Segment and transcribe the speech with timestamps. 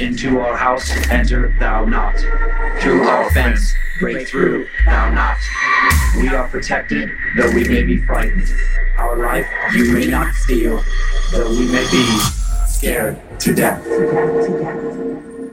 [0.00, 2.18] Into our house enter thou not.
[2.80, 5.36] Through our fence break through thou not.
[6.16, 8.48] We are protected, though we may be frightened.
[8.98, 10.82] Our life you may not steal,
[11.30, 12.04] though we may be
[12.66, 13.86] scared to death.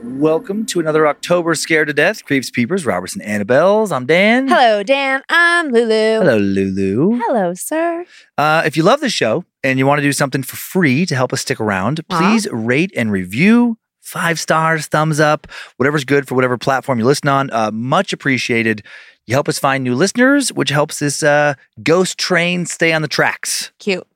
[0.02, 3.92] Welcome to another October Scared to Death, Creeps, Peepers, Robertson, Annabelles.
[3.92, 4.48] I'm Dan.
[4.48, 5.22] Hello, Dan.
[5.28, 6.18] I'm Lulu.
[6.18, 7.20] Hello, Lulu.
[7.26, 8.04] Hello, sir.
[8.36, 11.14] Uh, if you love the show and you want to do something for free to
[11.14, 12.18] help us stick around, Aw.
[12.18, 13.78] please rate and review.
[14.12, 15.46] Five stars, thumbs up,
[15.78, 17.50] whatever's good for whatever platform you listen on.
[17.50, 18.82] Uh, much appreciated.
[19.26, 23.08] You help us find new listeners, which helps this uh, ghost train stay on the
[23.08, 23.72] tracks.
[23.78, 24.06] Cute.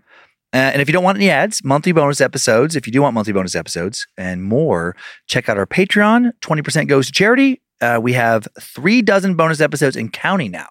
[0.53, 3.15] Uh, and if you don't want any ads, monthly bonus episodes, if you do want
[3.15, 4.95] monthly bonus episodes and more,
[5.29, 6.31] check out our Patreon.
[6.43, 7.63] 20% goes to charity.
[7.81, 10.69] Uh, we have three dozen bonus episodes and counting now.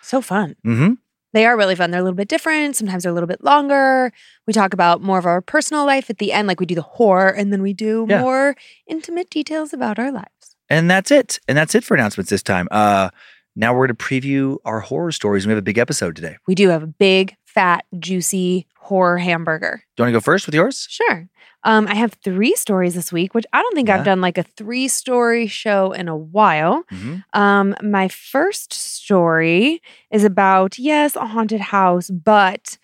[0.00, 0.54] So fun.
[0.62, 0.92] hmm
[1.32, 1.90] They are really fun.
[1.90, 2.76] They're a little bit different.
[2.76, 4.12] Sometimes they're a little bit longer.
[4.46, 6.82] We talk about more of our personal life at the end, like we do the
[6.82, 8.20] horror, and then we do Yeah.
[8.20, 8.56] more
[8.86, 10.56] intimate details about our lives.
[10.68, 11.38] And that's it.
[11.48, 12.66] And that's it for announcements this time.
[12.70, 13.10] Uh,
[13.56, 15.46] now we're going to preview our horror stories.
[15.46, 16.36] We have a big episode today.
[16.46, 19.82] We do have a big, fat, juicy horror hamburger.
[19.96, 20.86] Do you want to go first with yours?
[20.88, 21.28] Sure.
[21.64, 23.96] Um, I have three stories this week, which I don't think Yeah.
[23.96, 26.84] I've done like a three story show in a while.
[26.90, 32.78] hmm Um, my first story is about, yes, a haunted house, but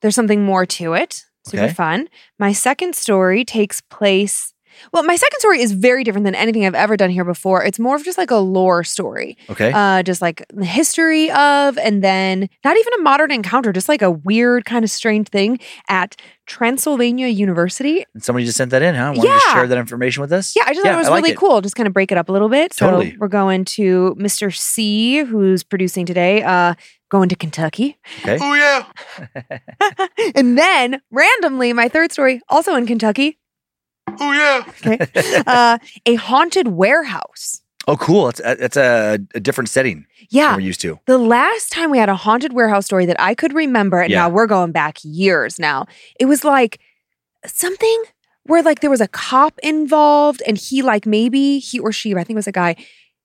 [0.00, 1.24] there's something more to it.
[1.44, 1.72] Super Okay.
[1.74, 2.08] fun.
[2.38, 4.51] My second story takes place.
[4.92, 7.64] Well, my second story is very different than anything I've ever done here before.
[7.64, 9.72] It's more of just like a lore story, Okay.
[9.74, 14.02] uh, just like the history of, and then not even a modern encounter, just like
[14.02, 16.16] a weird kind of strange thing at
[16.46, 18.04] Transylvania University.
[18.14, 19.12] And Somebody just sent that in, huh?
[19.14, 19.38] Want to Yeah.
[19.54, 20.54] share that information with us?
[20.56, 21.60] Yeah, I just thought it was like really cool.
[21.60, 22.72] Just kind of break it up a little bit.
[22.74, 23.16] So Totally.
[23.18, 24.54] we're going to Mr.
[24.54, 26.74] C, who's producing today, uh,
[27.10, 27.96] going to Kentucky.
[28.22, 28.38] Okay.
[28.40, 28.86] Oh yeah!
[30.34, 33.38] and then randomly, my third story, also in Kentucky,
[34.20, 34.62] Oh yeah!
[34.68, 37.60] okay, uh, a haunted warehouse.
[37.88, 38.28] Oh, cool.
[38.28, 40.54] It's, a- it's a, a different setting than Yeah.
[40.54, 41.00] we're used to.
[41.06, 44.18] The last time we had a haunted warehouse story that I could remember, and Yeah.
[44.20, 45.86] now we're going back years now,
[46.20, 46.78] it was like
[47.46, 48.02] something
[48.44, 52.18] where like there was a cop involved and he like maybe he or she, I
[52.24, 52.76] think it was a guy,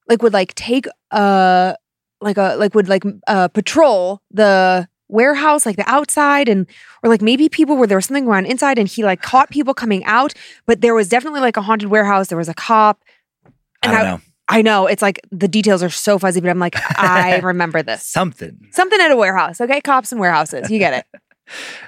[0.09, 1.73] like would like take uh
[2.19, 6.67] like a like would like uh patrol the warehouse like the outside and
[7.03, 9.49] or like maybe people where there was something going on inside and he like caught
[9.49, 10.33] people coming out
[10.65, 13.01] but there was definitely like a haunted warehouse there was a cop
[13.45, 13.51] I
[13.83, 14.21] and don't I- know.
[14.49, 18.03] I know it's like the details are so fuzzy, but I'm like, I remember this.
[18.03, 18.57] Something.
[18.71, 19.59] Something at a warehouse.
[19.59, 19.81] Okay.
[19.81, 20.69] Cops and warehouses.
[20.71, 21.21] You get it.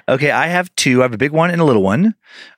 [0.08, 1.00] Okay, I have two.
[1.00, 2.14] I have a big one and a little one.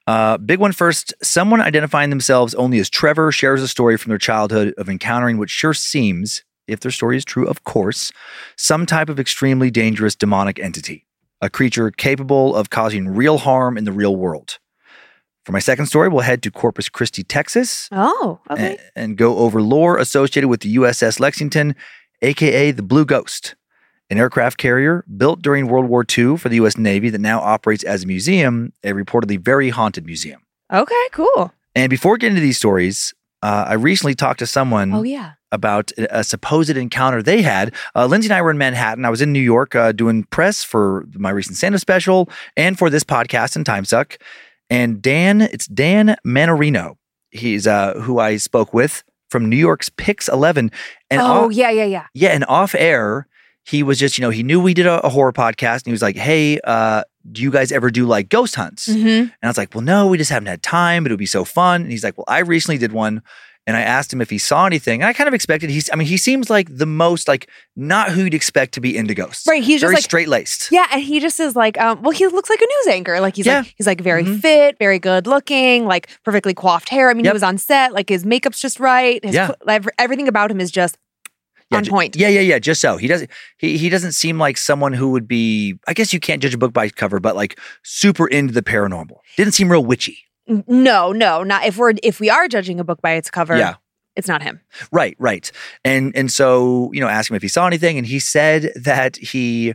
[0.06, 1.12] Uh, big one first.
[1.22, 5.50] Someone identifying themselves only as Trevor shares a story from their childhood of encountering what
[5.50, 8.10] sure seems, if their story is true, of course,
[8.56, 11.06] some type of extremely dangerous demonic entity,
[11.40, 14.58] a creature capable of causing real harm in the real world.
[15.44, 18.76] For my second story, we'll head to Corpus Christi, Texas, Oh, okay.
[18.76, 21.74] a- and go over lore associated with the USS Lexington,
[22.22, 23.56] aka the Blue Ghost,
[24.08, 26.76] an aircraft carrier built during World War II for the U.S.
[26.78, 30.42] Navy that now operates as a museum, a reportedly very haunted museum.
[30.72, 31.52] Okay, cool.
[31.74, 33.12] And before getting to these stories,
[33.42, 35.32] uh, I recently talked to someone Oh, yeah.
[35.52, 37.74] About a supposed encounter they had.
[37.94, 39.04] Uh, Lynze and I were in Manhattan.
[39.04, 42.90] I was in New York uh, doing press for my recent stand-up special and for
[42.90, 44.18] this podcast in Time Suck.
[44.70, 46.96] And Dan, it's Dan Mannarino.
[47.30, 50.70] He's uh, who I spoke with from New York's Pix 11.
[51.10, 52.06] And oh, off, yeah, yeah, yeah.
[52.14, 53.26] yeah, and off air,
[53.64, 55.92] he was just, you know, he knew we did a, a horror podcast and he
[55.92, 58.86] was like, hey, uh, do you guys ever do like ghost hunts?
[58.86, 61.06] hmm And I was like, well, no, we just haven't had time.
[61.06, 61.82] It would be so fun.
[61.82, 63.22] And he's like, well, I recently did one.
[63.66, 65.02] And I asked him if he saw anything.
[65.02, 68.10] And I kind of expected he's, I mean, he seems like the most, like, not
[68.10, 69.46] who you'd expect to be into ghosts.
[69.46, 69.62] Right.
[69.62, 70.72] He's just Very like, straight laced.
[70.72, 70.87] yeah.
[70.90, 73.20] And he just is like, um, well, he looks like a news anchor.
[73.20, 73.58] Like he's Yeah.
[73.60, 74.40] like, he's like very Mhm.
[74.40, 77.08] fit, very good looking, like perfectly coiffed hair.
[77.08, 79.25] I mean, he was on set, like his makeup's just right.
[79.25, 79.52] His, Yeah.
[79.64, 80.98] cl- everything about him is just
[81.70, 82.16] Yeah, on point.
[82.16, 82.58] Yeah, yeah, yeah.
[82.58, 85.76] Just so he doesn't he he doesn't seem like someone who would be.
[85.87, 88.60] I guess you can't judge a book by its cover, but like super into the
[88.62, 89.19] paranormal.
[89.37, 90.19] Didn't seem real witchy.
[90.46, 93.56] No, no, not if we're if we are judging a book by its cover.
[93.56, 93.74] Yeah.
[94.14, 94.60] It's not him.
[94.90, 95.50] Right, right.
[95.84, 99.16] And and so, you know, ask him if he saw anything and he said that
[99.16, 99.74] he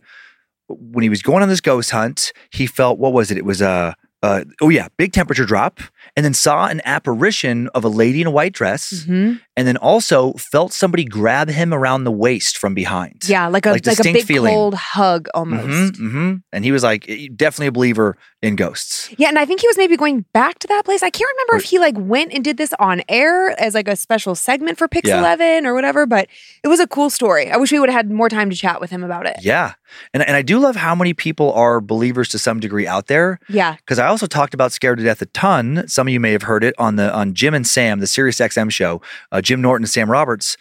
[0.67, 3.37] when he was going on this ghost hunt, he felt what was it?
[3.37, 5.79] It was a uh, oh yeah, big temperature drop
[6.15, 9.39] and then saw an apparition of a lady in a white dress, Mhm.
[9.57, 13.23] And then also felt somebody grab him around the waist from behind.
[13.27, 14.53] Yeah, like a Like like, a big feeling.
[14.53, 15.97] cold hug almost.
[15.97, 17.05] hmm hmm And he was like,
[17.35, 19.09] definitely a believer in ghosts.
[19.17, 21.01] Yeah, and I think he was maybe going back to that place.
[21.03, 23.87] I can't remember Or- if he like went and did this on air as like
[23.87, 25.19] a special segment for Pix Yeah.
[25.19, 26.27] Eleven or whatever, but
[26.63, 27.51] it was a cool story.
[27.51, 29.37] I wish we would have had more time to chat with him about it.
[29.41, 29.73] Yeah.
[30.13, 33.39] And, and I do love how many people are believers to some degree out there.
[33.49, 33.75] Yeah.
[33.77, 35.87] Because I also talked about Scared to Death a ton.
[35.87, 38.37] Some of you may have heard it on the on Jim and Sam, the Sirius
[38.39, 39.01] XM show,
[39.31, 40.57] uh, Jim Norton and Sam Roberts.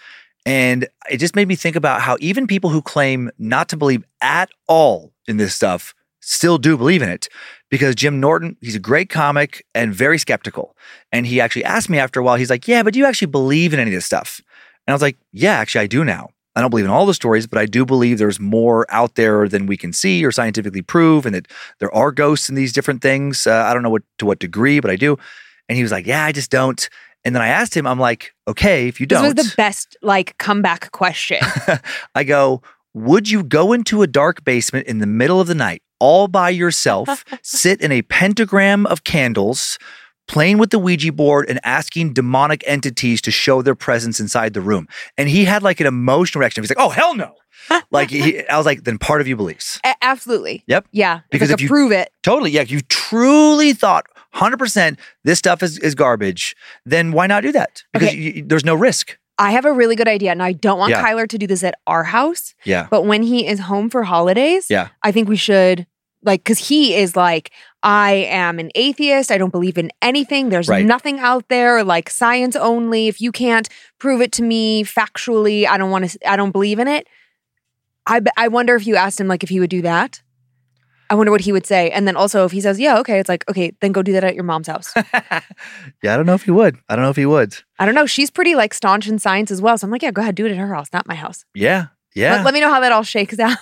[0.47, 4.05] And it just made me think about how even people who claim not to believe
[4.21, 7.29] at all in this stuff still do believe in it.
[7.69, 10.77] Because Jim Norton, he's a great comic and very skeptical.
[11.11, 13.27] And he actually asked me after a while, he's like, Yeah, but do you actually
[13.27, 14.41] believe in any of this stuff?
[14.87, 16.31] And I was like, Yeah, actually, I do now.
[16.55, 19.49] I don't believe in all the stories, but I do believe there's more out there
[19.49, 21.49] than we can see or scientifically prove, and that
[21.81, 23.49] there are ghosts in these different things.
[23.49, 25.19] Uh, I don't know what to what degree, but I do.
[25.69, 26.89] And he was like, "Yeah, I just don't."
[27.27, 29.57] And then I asked him, I'm like, "Okay, if you This don't," This was the
[29.57, 31.41] best like comeback question.
[32.15, 32.63] I go,
[32.95, 36.51] "Would you go into a dark basement in the middle of the night all by
[36.51, 39.77] yourself, sit in a pentagram of candles?"
[40.29, 44.61] Playing with the Ouija board and asking demonic entities to show their presence inside the
[44.61, 44.89] room.
[45.17, 46.65] And he had like an emotional reaction.
[46.65, 47.33] He's like, oh, hell no.
[47.93, 49.79] like, he, I was like, then part of you believes.
[49.85, 50.65] A- absolutely.
[50.67, 50.89] Yep.
[50.91, 51.21] Yeah.
[51.31, 52.11] Because like if you- prove it.
[52.25, 52.51] Totally.
[52.51, 52.63] Yeah.
[52.63, 56.55] If you truly thought 100% this stuff is, is garbage,
[56.85, 57.83] then why not do that?
[57.93, 58.17] Because Okay.
[58.19, 59.19] you, there's no risk.
[59.39, 60.31] I have a really good idea.
[60.31, 61.03] And I don't want Yeah.
[61.05, 62.87] Kyler to do this at our house, Yeah.
[62.91, 64.89] but when he is home for holidays, Yeah.
[65.03, 65.87] I think we should
[66.23, 67.51] like because he is like,
[67.83, 69.31] I am an atheist.
[69.31, 70.49] I don't believe in anything.
[70.49, 70.85] There's Right.
[70.85, 73.07] nothing out there, like science only.
[73.09, 73.69] If you can't
[73.99, 76.19] prove it to me factually, I don't want to.
[76.29, 77.07] I don't believe in it.
[78.07, 80.21] I I wonder if you asked him like if he would do that.
[81.11, 81.91] I wonder what he would say.
[81.91, 84.25] And then also if he says, yeah, okay, it's like, okay, then go do that
[84.25, 84.93] at your mom's house.
[85.13, 85.43] yeah.
[86.05, 86.77] I don't know if he would.
[86.89, 87.57] I don't know if he would.
[87.79, 88.07] I don't know.
[88.07, 89.79] She's pretty like staunch in science as well.
[89.79, 91.45] So I'm like, yeah, go ahead, do it at her house, not my house.
[91.55, 91.89] Yeah.
[92.15, 92.37] Yeah.
[92.37, 93.59] Let, let me know how that all shakes out.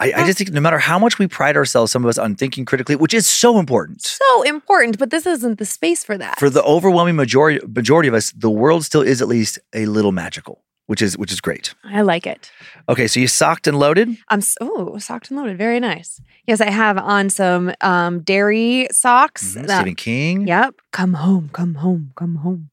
[0.00, 2.34] I, I just think no matter how much we pride ourselves, some of us on
[2.34, 4.02] thinking critically, which is so important.
[4.02, 6.38] so important, but this isn't the space for that.
[6.38, 10.12] For the overwhelming majority majority of us, the world still is at least a little
[10.12, 11.74] magical, which is which is great.
[11.84, 12.50] I like it.
[12.88, 14.08] Okay, so you socked and loaded.
[14.28, 15.58] I'm oh socked and loaded.
[15.58, 16.20] Very nice.
[16.46, 19.54] Yes, I have on some um Derry socks.
[19.54, 20.46] Mhm, that- Stephen King.
[20.46, 20.74] Yep.
[20.92, 22.70] Come home, come home, come home.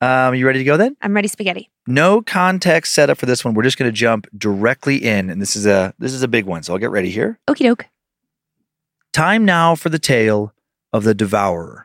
[0.00, 0.96] um, you ready to go then?
[1.02, 1.70] I'm ready spaghetti.
[1.86, 3.54] No context setup for this one.
[3.54, 6.44] We're just going to jump directly in, and this is a this is a big
[6.44, 6.62] one.
[6.62, 7.38] So I'll get ready here.
[7.48, 7.86] Okie doke.
[9.12, 10.52] Time now for the tale
[10.92, 11.84] of the devourer.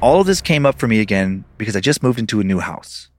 [0.00, 2.58] All of this came up for me again because I just moved into a new
[2.60, 3.10] house.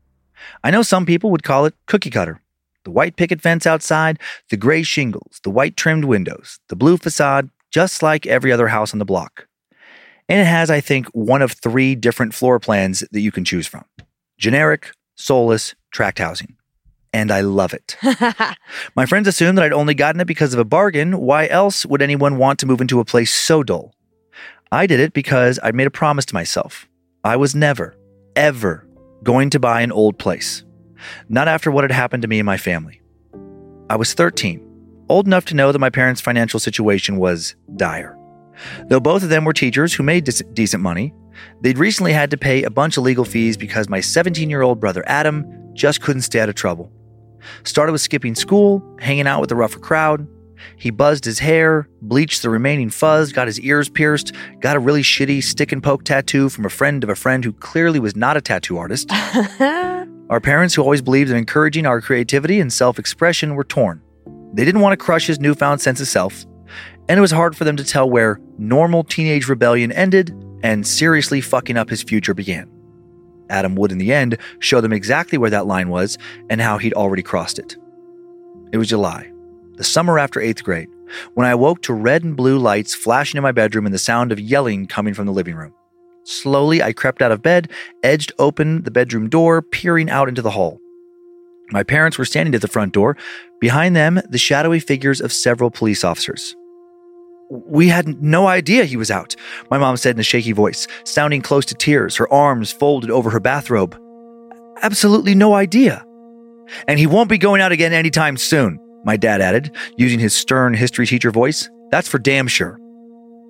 [0.64, 2.42] I know some people would call it cookie cutter.
[2.84, 7.50] The white picket fence outside, the gray shingles, the white trimmed windows, the blue facade,
[7.70, 9.48] just like every other house on the block.
[10.28, 13.68] And it has, I think, one of three different floor plans that you can choose
[13.68, 13.86] from
[14.38, 16.56] generic, soulless, tract housing.
[17.14, 17.98] And I love it.
[18.96, 21.20] My friends assumed that I'd only gotten it because of a bargain.
[21.20, 23.94] Why else would anyone want to move into a place so dull?
[24.72, 26.88] I did it because I'd made a promise to myself.
[27.24, 27.98] I was never,
[28.36, 28.88] ever
[29.24, 30.64] going to buy an old place.
[31.30, 33.02] Not after what had happened to me and my family.
[33.90, 34.66] I was 13,
[35.10, 38.18] old enough to know that my parents' financial situation was dire.
[38.88, 41.14] Though both of them were teachers who made dec- decent money,
[41.62, 44.80] they'd recently had to pay a bunch of legal fees because my 17 year old
[44.80, 46.92] brother Adam just couldn't stay out of trouble.
[47.64, 50.28] Started with skipping school, hanging out with the rougher crowd.
[50.78, 55.04] He buzzed his hair, bleached the remaining fuzz, got his ears pierced, got a really
[55.04, 58.38] shitty stick and poke tattoo from a friend of a friend who clearly was not
[58.38, 59.10] a tattoo artist.
[60.30, 64.02] Our parents, who always believed in encouraging our creativity and self expression, were torn.
[64.54, 66.46] They didn't want to crush his newfound sense of self,
[67.10, 71.42] and it was hard for them to tell where normal teenage rebellion ended and seriously
[71.42, 72.70] fucking up his future began.
[73.50, 76.18] Adam would, in the end, show them exactly where that line was
[76.50, 77.76] and how he'd already crossed it.
[78.72, 79.30] It was July,
[79.82, 80.90] the summer after eighth grade,
[81.34, 84.32] when I awoke to red and blue lights flashing in my bedroom and the sound
[84.32, 85.74] of yelling coming from the living room.
[86.24, 87.72] Slowly, I crept out of bed,
[88.04, 90.80] edged open the bedroom door, peering out into the hall.
[91.72, 93.18] My parents were standing at the front door,
[93.60, 96.56] behind them, the shadowy figures of several police officers.
[97.50, 99.36] We had no idea he was out,
[99.72, 103.32] my mom said in a shaky voice, sounding close to tears, her arms folded over
[103.32, 104.00] her bathrobe.
[104.84, 106.06] Absolutely no idea.
[106.88, 110.74] And he won't be going out again anytime soon, my dad added, using his stern
[110.74, 111.70] history teacher voice.
[111.92, 112.80] That's for damn sure.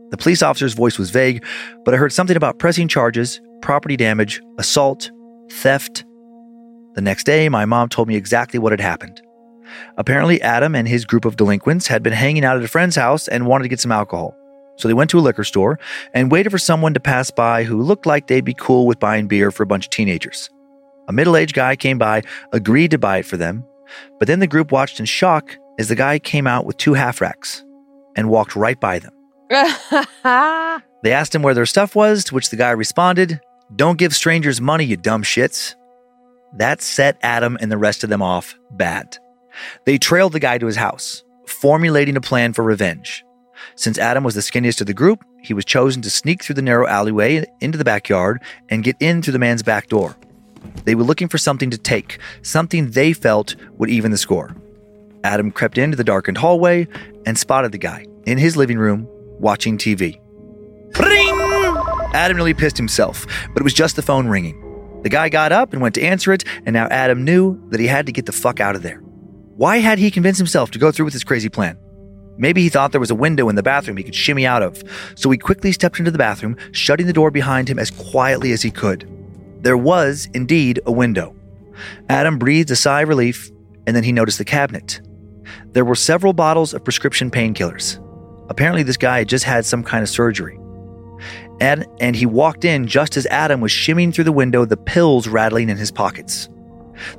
[0.09, 1.45] The police officer's voice was vague,
[1.85, 5.11] but I heard something about pressing charges, property damage, assault,
[5.49, 6.03] theft.
[6.95, 9.21] The next day, my mom told me exactly what had happened.
[9.97, 13.29] Apparently, Adam and his group of delinquents had been hanging out at a friend's house
[13.29, 14.35] and wanted to get some alcohol.
[14.75, 15.79] So they went to a liquor store
[16.13, 19.27] and waited for someone to pass by who looked like they'd be cool with buying
[19.27, 20.49] beer for a bunch of teenagers.
[21.07, 23.65] A middle aged guy came by, agreed to buy it for them,
[24.19, 27.21] but then the group watched in shock as the guy came out with two half
[27.21, 27.63] racks
[28.15, 29.13] and walked right by them.
[31.03, 33.41] They asked him where their stuff was, to which the guy responded,
[33.75, 35.75] Don't give strangers money, you dumb shits.
[36.53, 39.17] That set Adam and the rest of them off bad.
[39.85, 43.23] They trailed the guy to his house, formulating a plan for revenge.
[43.75, 46.61] Since Adam was the skinniest of the group, he was chosen to sneak through the
[46.61, 50.15] narrow alleyway into the backyard and get in through the man's back door.
[50.85, 54.55] They were looking for something to take, something they felt would even the score.
[55.23, 56.87] Adam crept into the darkened hallway
[57.25, 59.07] and spotted the guy in his living room
[59.39, 60.19] watching TV.
[60.99, 61.41] Ring!
[62.13, 64.57] Adam nearly pissed himself, but it was just the phone ringing.
[65.03, 67.87] The guy got up and went to answer it, and now Adam knew that he
[67.87, 68.99] had to get the fuck out of there.
[69.55, 71.77] Why had he convinced himself to go through with his crazy plan?
[72.37, 74.81] Maybe he thought there was a window in the bathroom he could shimmy out of,
[75.15, 78.61] so he quickly stepped into the bathroom, shutting the door behind him as quietly as
[78.61, 79.07] he could.
[79.61, 81.35] There was, indeed, a window.
[82.09, 83.49] Adam breathed a sigh of relief,
[83.85, 85.01] and then he noticed the cabinet.
[85.73, 87.99] There were several bottles of prescription painkillers.
[88.49, 90.59] Apparently, this guy had just had some kind of surgery.
[91.59, 95.27] And, and he walked in just as Adam was shimmying through the window, the pills
[95.27, 96.49] rattling in his pockets.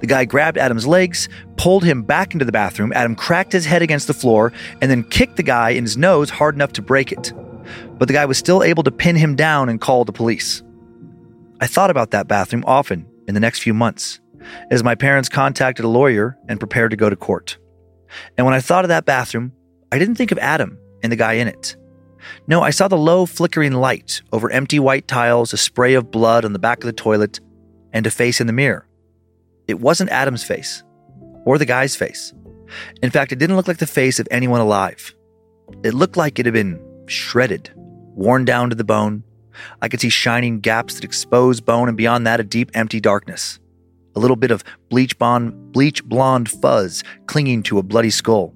[0.01, 2.93] The guy grabbed Adam's legs, pulled him back into the bathroom.
[2.93, 6.31] Adam cracked his head against the floor and then kicked the guy in his nose
[6.31, 7.33] hard enough to break it.
[7.99, 10.63] But the guy was still able to pin him down and call the police.
[11.63, 14.19] I thought about that bathroom often in the next few months
[14.73, 17.57] as my parents contacted a lawyer and prepared to go to court.
[18.37, 19.53] And when I thought of that bathroom,
[19.93, 21.77] I didn't think of Adam and the guy in it.
[22.49, 26.45] No, I saw the low flickering light over empty white tiles, a spray of blood
[26.45, 27.39] on the back of the toilet,
[27.93, 28.89] and a face in the mirror.
[29.69, 30.83] It wasn't Adam's face
[31.45, 32.35] or the guy's face.
[33.05, 35.15] In fact, it didn't look like the face of anyone alive.
[35.85, 39.23] It looked like it had been shredded, worn down to the bone.
[39.81, 43.59] I could see shining gaps that exposed bone, and beyond that, a deep, empty darkness.
[44.15, 48.55] A little bit of bleach blonde, bleach blonde fuzz clinging to a bloody skull.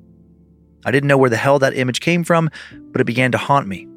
[0.84, 2.50] I didn't know where the hell that image came from,
[2.92, 3.88] but it began to haunt me.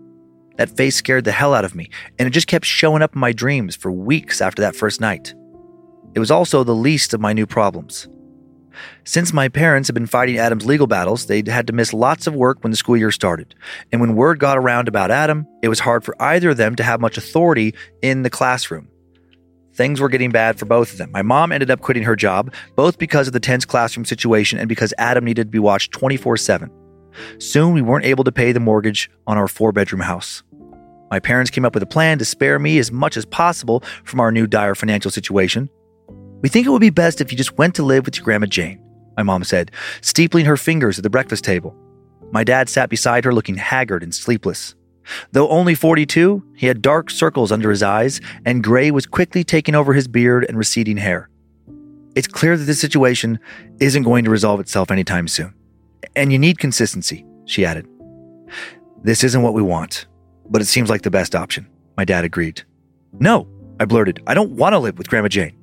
[0.57, 3.19] That face scared the hell out of me, and it just kept showing up in
[3.19, 5.33] my dreams for weeks after that first night.
[6.15, 8.07] It was also the least of my new problems.
[9.03, 12.35] Since my parents had been fighting Adam's legal battles, they'd had to miss lots of
[12.35, 13.55] work when the school year started.
[13.91, 16.83] And when word got around about Adam, it was hard for either of them to
[16.83, 18.89] have much authority in the classroom.
[19.73, 21.11] Things were getting bad for both of them.
[21.11, 24.67] My mom ended up quitting her job, both because of the tense classroom situation and
[24.67, 26.69] because Adam needed to be watched 24 7.
[27.37, 30.43] Soon we weren't able to pay the mortgage on our four bedroom house.
[31.11, 34.19] My parents came up with a plan to spare me as much as possible from
[34.19, 35.69] our new dire financial situation.
[36.41, 38.45] We think it would be best if you just went to live with your Grandma
[38.45, 38.81] Jane,
[39.17, 41.75] my mom said, steepling her fingers at the breakfast table.
[42.31, 44.75] My dad sat beside her looking haggard and sleepless.
[45.31, 49.75] Though only 42, he had dark circles under his eyes, and gray was quickly taking
[49.75, 51.29] over his beard and receding hair.
[52.15, 53.39] It's clear that this situation
[53.79, 55.53] isn't going to resolve itself anytime soon.
[56.15, 57.87] And you need consistency, she added.
[59.03, 60.05] This isn't what we want,
[60.49, 61.67] but it seems like the best option,
[61.97, 62.63] my dad agreed.
[63.19, 63.47] No,
[63.79, 64.21] I blurted.
[64.27, 65.58] I don't want to live with Grandma Jane.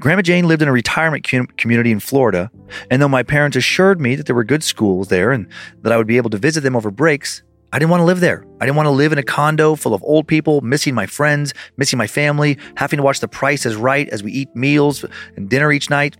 [0.00, 2.50] Grandma Jane lived in a retirement community in Florida,
[2.90, 5.46] and though my parents assured me that there were good schools there and
[5.82, 7.42] that I would be able to visit them over breaks,
[7.72, 8.46] I didn't want to live there.
[8.60, 11.52] I didn't want to live in a condo full of old people, missing my friends,
[11.76, 15.04] missing my family, having to watch the price is right as we eat meals
[15.36, 16.16] and dinner each night,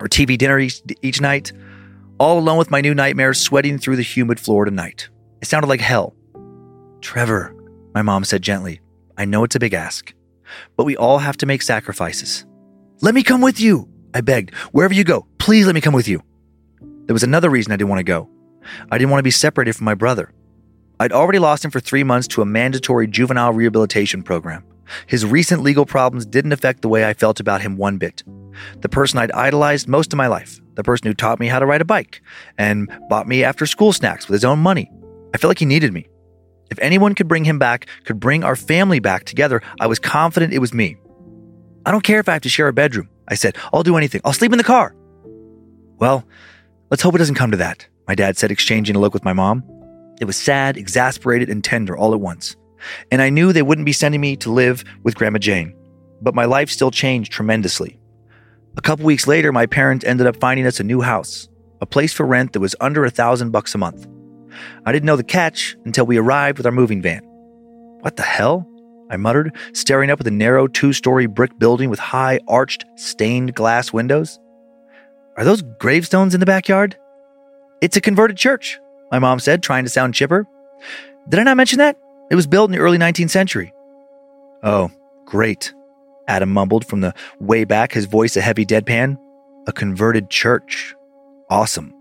[0.00, 1.52] or TV dinner each, each night,
[2.18, 5.08] all alone with my new nightmares sweating through the humid Florida night.
[5.40, 6.14] It sounded like hell.
[7.00, 7.54] Trevor,
[7.94, 8.80] my mom said gently,
[9.16, 10.12] I know it's a big ask,
[10.76, 12.44] but we all have to make sacrifices.
[13.02, 14.54] Let me come with you, I begged.
[14.72, 16.22] Wherever you go, please let me come with you.
[17.04, 18.28] There was another reason I didn't want to go.
[18.90, 20.32] I didn't want to be separated from my brother.
[20.98, 24.64] I'd already lost him for three months to a mandatory juvenile rehabilitation program.
[25.06, 28.22] His recent legal problems didn't affect the way I felt about him one bit.
[28.80, 31.66] The person I'd idolized most of my life, the person who taught me how to
[31.66, 32.22] ride a bike
[32.56, 34.90] and bought me after school snacks with his own money.
[35.34, 36.08] I felt like he needed me.
[36.70, 40.54] If anyone could bring him back, could bring our family back together, I was confident
[40.54, 40.96] it was me.
[41.86, 43.56] I don't care if I have to share a bedroom, I said.
[43.72, 44.20] I'll do anything.
[44.24, 44.94] I'll sleep in the car.
[45.98, 46.26] Well,
[46.90, 49.32] let's hope it doesn't come to that, my dad said, exchanging a look with my
[49.32, 49.62] mom.
[50.20, 52.56] It was sad, exasperated, and tender all at once.
[53.12, 55.74] And I knew they wouldn't be sending me to live with Grandma Jane.
[56.20, 58.00] But my life still changed tremendously.
[58.76, 61.48] A couple weeks later, my parents ended up finding us a new house,
[61.80, 64.06] a place for rent that was under a thousand bucks a month.
[64.84, 67.22] I didn't know the catch until we arrived with our moving van.
[68.00, 68.68] What the hell?
[69.10, 73.54] I muttered, staring up at the narrow two story brick building with high, arched, stained
[73.54, 74.38] glass windows.
[75.36, 76.96] Are those gravestones in the backyard?
[77.80, 80.46] It's a converted church, my mom said, trying to sound chipper.
[81.28, 81.96] Did I not mention that?
[82.30, 83.72] It was built in the early 19th century.
[84.62, 84.90] Oh,
[85.26, 85.72] great.
[86.28, 89.18] Adam mumbled from the way back, his voice a heavy deadpan.
[89.68, 90.94] A converted church.
[91.50, 91.92] Awesome.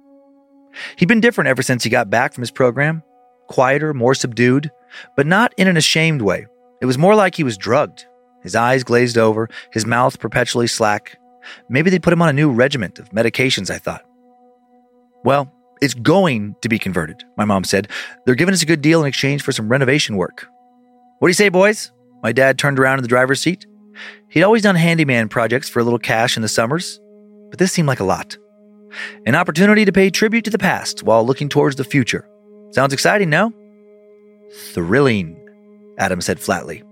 [0.97, 3.03] He'd been different ever since he got back from his program.
[3.47, 4.71] Quieter, more subdued,
[5.15, 6.47] but not in an ashamed way.
[6.81, 8.05] It was more like he was drugged.
[8.43, 11.17] His eyes glazed over, his mouth perpetually slack.
[11.69, 14.03] Maybe they'd put him on a new regiment of medications, I thought.
[15.23, 15.51] Well,
[15.81, 17.89] it's going to be converted, my mom said.
[18.25, 20.47] They're giving us a good deal in exchange for some renovation work.
[21.19, 21.91] What do you say, boys?
[22.21, 23.65] My dad turned around in the driver's seat.
[24.29, 26.99] He'd always done handyman projects for a little cash in the summers,
[27.49, 28.37] but this seemed like a lot.
[29.25, 32.27] An opportunity to pay tribute to the past while looking towards the future.
[32.71, 33.51] Sounds exciting, no?
[34.73, 35.44] Thrilling,
[35.97, 36.83] Adam said flatly.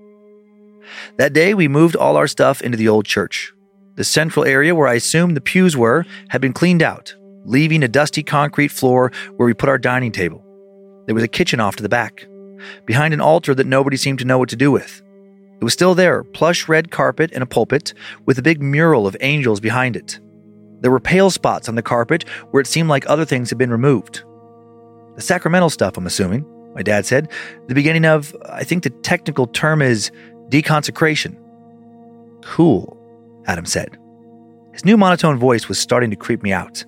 [1.18, 3.54] That day, we moved all our stuff into the old church.
[3.96, 7.88] The central area where I assumed the pews were had been cleaned out, leaving a
[7.88, 10.44] dusty concrete floor where we put our dining table.
[11.06, 12.26] There was a kitchen off to the back,
[12.86, 15.02] behind an altar that nobody seemed to know what to do with.
[15.60, 17.94] It was still there, plush red carpet and a pulpit,
[18.26, 20.20] with a big mural of angels behind it.
[20.82, 23.72] There were pale spots on the carpet where it seemed like other things had been
[23.72, 24.24] removed.
[25.16, 26.46] The sacramental stuff, I'm assuming,
[26.76, 27.30] my dad said.
[27.68, 30.12] The beginning of, I think the technical term is
[30.50, 31.38] deconsecration.
[32.44, 32.98] Cool,
[33.46, 33.98] Adam said.
[34.74, 36.84] His new monotone voice was starting to creep me out.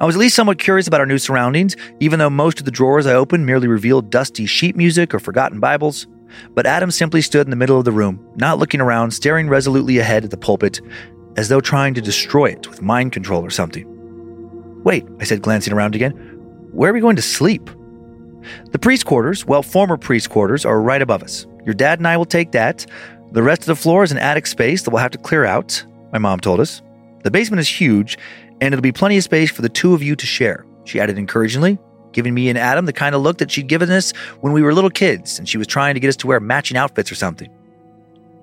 [0.00, 2.70] I was at least somewhat curious about our new surroundings, even though most of the
[2.70, 6.06] drawers I opened merely revealed dusty sheet music or forgotten Bibles.
[6.54, 9.98] But Adam simply stood in the middle of the room, not looking around, staring resolutely
[9.98, 10.80] ahead at the pulpit,
[11.36, 13.86] as though trying to destroy it with mind control or something.
[14.82, 16.12] Wait, I said, glancing around again.
[16.72, 17.70] Where are we going to sleep?
[18.70, 21.46] The priest quarters, well, former priest quarters, are right above us.
[21.64, 22.86] Your dad and I will take that.
[23.32, 25.84] The rest of the floor is an attic space that we'll have to clear out,
[26.12, 26.82] my mom told us.
[27.24, 28.18] The basement is huge,
[28.60, 31.18] and it'll be plenty of space for the two of you to share, she added
[31.18, 31.78] encouragingly,
[32.12, 34.72] giving me and Adam the kind of look that she'd given us when we were
[34.72, 37.50] little kids and she was trying to get us to wear matching outfits or something.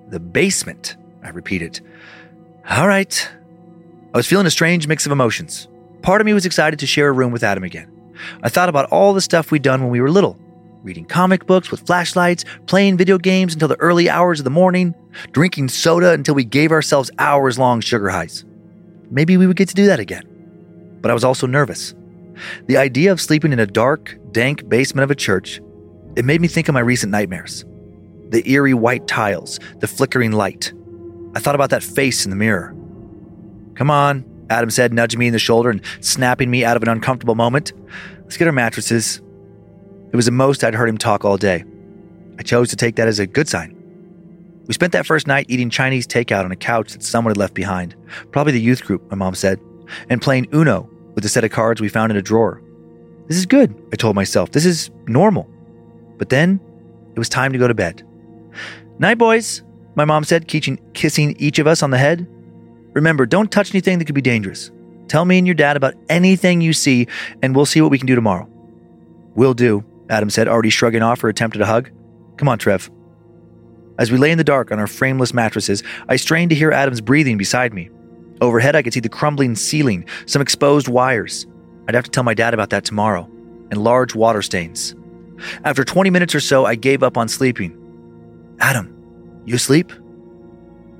[0.08, 1.80] The basement, I repeated.
[2.70, 3.28] All right.
[4.12, 5.66] I was feeling a strange mix of emotions.
[6.02, 7.90] Part of me was excited to share a room with Adam again.
[8.42, 10.38] I thought about all the stuff we'd done when we were little
[10.84, 14.94] reading comic books with flashlights, playing video games until the early hours of the morning,
[15.32, 18.44] drinking soda until we gave ourselves hours long sugar highs.
[19.10, 20.24] Maybe we would get to do that again.
[21.00, 21.94] But I was also nervous.
[22.66, 25.60] The idea of sleeping in a dark, dank basement of a church,
[26.16, 27.64] it made me think of my recent nightmares.
[28.28, 30.72] The eerie white tiles, the flickering light.
[31.34, 32.74] I thought about that face in the mirror.
[33.74, 36.88] Come on, Adam said, nudging me in the shoulder and snapping me out of an
[36.88, 37.72] uncomfortable moment.
[38.22, 39.20] Let's get our mattresses.
[40.12, 41.64] It was the most I'd heard him talk all day.
[42.38, 43.74] I chose to take that as a good sign.
[44.66, 47.54] We spent that first night eating Chinese takeout on a couch that someone had left
[47.54, 47.94] behind,
[48.32, 49.60] probably the youth group, my mom said,
[50.08, 52.62] and playing Uno with a set of cards we found in a drawer.
[53.28, 54.52] This is good, I told myself.
[54.52, 55.48] This is normal.
[56.16, 56.60] But then
[57.14, 58.06] it was time to go to bed.
[58.98, 59.62] Night, boys,
[59.96, 62.26] my mom said, kissing each of us on the head.
[62.94, 64.70] Remember, don't touch anything that could be dangerous.
[65.08, 67.06] Tell me and your dad about anything you see,
[67.42, 68.48] and we'll see what we can do tomorrow.
[69.34, 71.90] Will do, Adam said, already shrugging off her attempt at a hug.
[72.36, 72.90] Come on, Trev.
[73.98, 77.00] As we lay in the dark on our frameless mattresses, I strained to hear Adam's
[77.00, 77.90] breathing beside me.
[78.40, 81.46] Overhead, I could see the crumbling ceiling, some exposed wires.
[81.86, 83.28] I'd have to tell my dad about that tomorrow,
[83.70, 84.94] and large water stains.
[85.64, 87.76] After 20 minutes or so, I gave up on sleeping.
[88.60, 89.92] Adam, you asleep?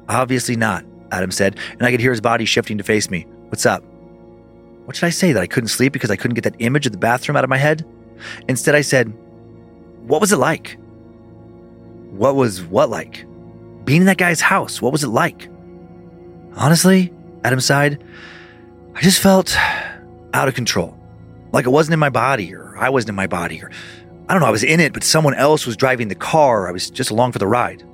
[0.08, 3.26] Obviously not, Adam said, and I could hear his body shifting to face me.
[3.48, 3.82] What's up?
[4.84, 5.32] What should I say?
[5.32, 7.50] That I couldn't sleep because I couldn't get that image of the bathroom out of
[7.50, 7.86] my head?
[8.48, 9.12] Instead, I said,
[10.06, 10.78] What was it like?
[12.10, 13.26] What was what like?
[13.84, 15.48] Being in that guy's house, what was it like?
[16.56, 17.12] Honestly,
[17.42, 18.02] Adam sighed,
[18.94, 19.56] I just felt
[20.32, 20.96] out of control.
[21.52, 23.70] Like it wasn't in my body, or I wasn't in my body, or
[24.28, 26.68] I don't know, I was in it, but someone else was driving the car.
[26.68, 27.84] I was just along for the ride.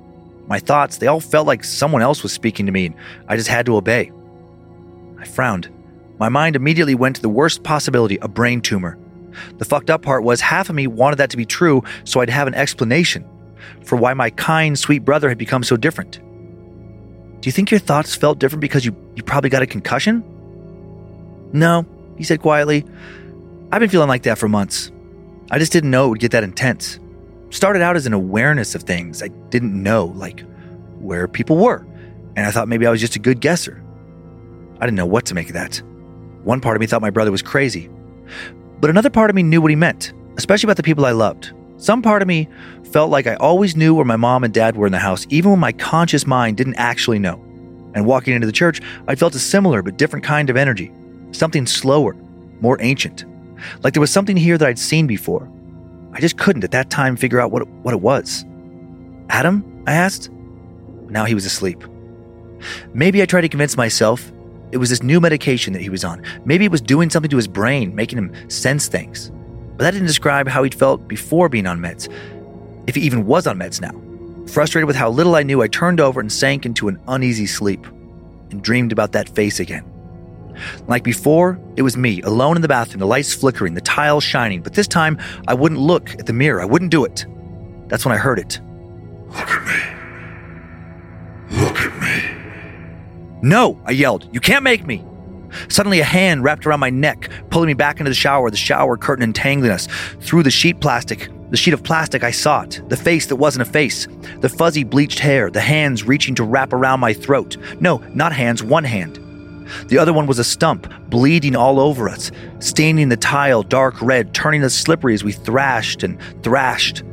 [0.47, 2.95] My thoughts, they all felt like someone else was speaking to me, and
[3.27, 4.11] I just had to obey.
[5.17, 5.69] I frowned.
[6.19, 8.97] My mind immediately went to the worst possibility a brain tumor.
[9.57, 12.29] The fucked up part was half of me wanted that to be true so I'd
[12.29, 13.25] have an explanation
[13.83, 16.19] for why my kind, sweet brother had become so different.
[17.41, 20.23] Do you think your thoughts felt different because you, you probably got a concussion?
[21.53, 21.85] No,
[22.17, 22.85] he said quietly.
[23.71, 24.91] I've been feeling like that for months.
[25.49, 26.99] I just didn't know it would get that intense.
[27.51, 30.45] Started out as an awareness of things I didn't know, like
[30.99, 31.85] where people were,
[32.37, 33.83] and I thought maybe I was just a good guesser.
[34.79, 35.81] I didn't know what to make of that.
[36.43, 37.89] One part of me thought my brother was crazy,
[38.79, 41.51] but another part of me knew what he meant, especially about the people I loved.
[41.75, 42.47] Some part of me
[42.91, 45.51] felt like I always knew where my mom and dad were in the house, even
[45.51, 47.43] when my conscious mind didn't actually know.
[47.93, 50.91] And walking into the church, I felt a similar but different kind of energy.
[51.31, 52.15] Something slower,
[52.61, 53.25] more ancient.
[53.83, 55.51] Like there was something here that I'd seen before.
[56.13, 58.45] I just couldn't at that time figure out what, what it was.
[59.29, 59.83] Adam?
[59.87, 60.29] I asked.
[61.09, 61.83] Now he was asleep.
[62.93, 64.31] Maybe I tried to convince myself
[64.71, 66.23] it was this new medication that he was on.
[66.45, 69.31] Maybe it was doing something to his brain, making him sense things.
[69.77, 72.07] But that didn't describe how he'd felt before being on meds,
[72.87, 73.91] if he even was on meds now.
[74.47, 77.85] Frustrated with how little I knew, I turned over and sank into an uneasy sleep
[78.51, 79.90] and dreamed about that face again.
[80.87, 84.61] Like before, it was me, alone in the bathroom, the lights flickering, the tiles shining,
[84.61, 86.61] but this time I wouldn't look at the mirror.
[86.61, 87.25] I wouldn't do it.
[87.87, 88.59] That's when I heard it.
[89.27, 90.01] Look at me.
[91.61, 93.39] Look at me.
[93.41, 94.29] No, I yelled.
[94.33, 95.03] You can't make me.
[95.67, 98.95] Suddenly, a hand wrapped around my neck, pulling me back into the shower, the shower
[98.97, 99.87] curtain entangling us.
[100.21, 102.81] Through the sheet plastic, the sheet of plastic, I saw it.
[102.87, 104.07] The face that wasn't a face.
[104.39, 107.57] The fuzzy bleached hair, the hands reaching to wrap around my throat.
[107.81, 109.19] No, not hands, one hand.
[109.87, 114.33] The other one was a stump, bleeding all over us, staining the tile dark red,
[114.33, 117.03] turning us slippery as we thrashed and thrashed.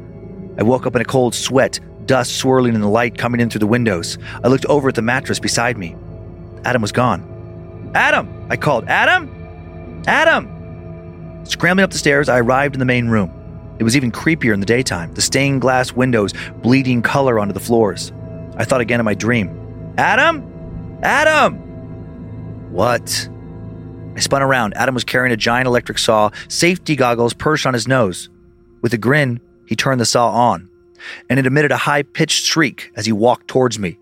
[0.58, 3.60] I woke up in a cold sweat, dust swirling in the light coming in through
[3.60, 4.18] the windows.
[4.42, 5.96] I looked over at the mattress beside me.
[6.64, 7.92] Adam was gone.
[7.94, 8.46] Adam!
[8.50, 8.84] I called.
[8.88, 10.02] Adam!
[10.06, 10.48] Adam!
[11.44, 13.32] Scrambling up the stairs, I arrived in the main room.
[13.78, 17.60] It was even creepier in the daytime, the stained glass windows bleeding color onto the
[17.60, 18.12] floors.
[18.56, 19.94] I thought again of my dream.
[19.96, 20.98] Adam?
[21.02, 21.67] Adam!
[22.70, 23.28] What?
[24.16, 24.74] I spun around.
[24.74, 28.28] Adam was carrying a giant electric saw, safety goggles perched on his nose.
[28.82, 30.68] With a grin, he turned the saw on,
[31.28, 33.98] and it emitted a high pitched shriek as he walked towards me.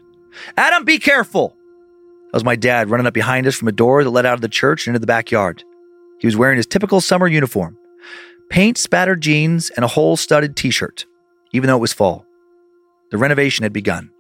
[0.57, 1.57] Adam, be careful!
[2.27, 4.41] That was my dad running up behind us from a door that led out of
[4.41, 5.65] the church and into the backyard.
[6.19, 7.79] He was wearing his typical summer uniform
[8.49, 11.07] paint spattered jeans and a hole studded t shirt,
[11.53, 12.25] even though it was fall.
[13.11, 14.11] The renovation had begun.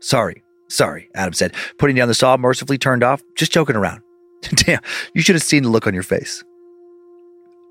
[0.00, 4.02] Sorry, sorry, Adam said, putting down the saw mercifully turned off, just joking around.
[4.54, 4.80] Damn,
[5.14, 6.44] you should have seen the look on your face.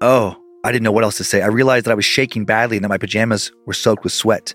[0.01, 1.41] Oh, I didn't know what else to say.
[1.41, 4.53] I realized that I was shaking badly and that my pajamas were soaked with sweat.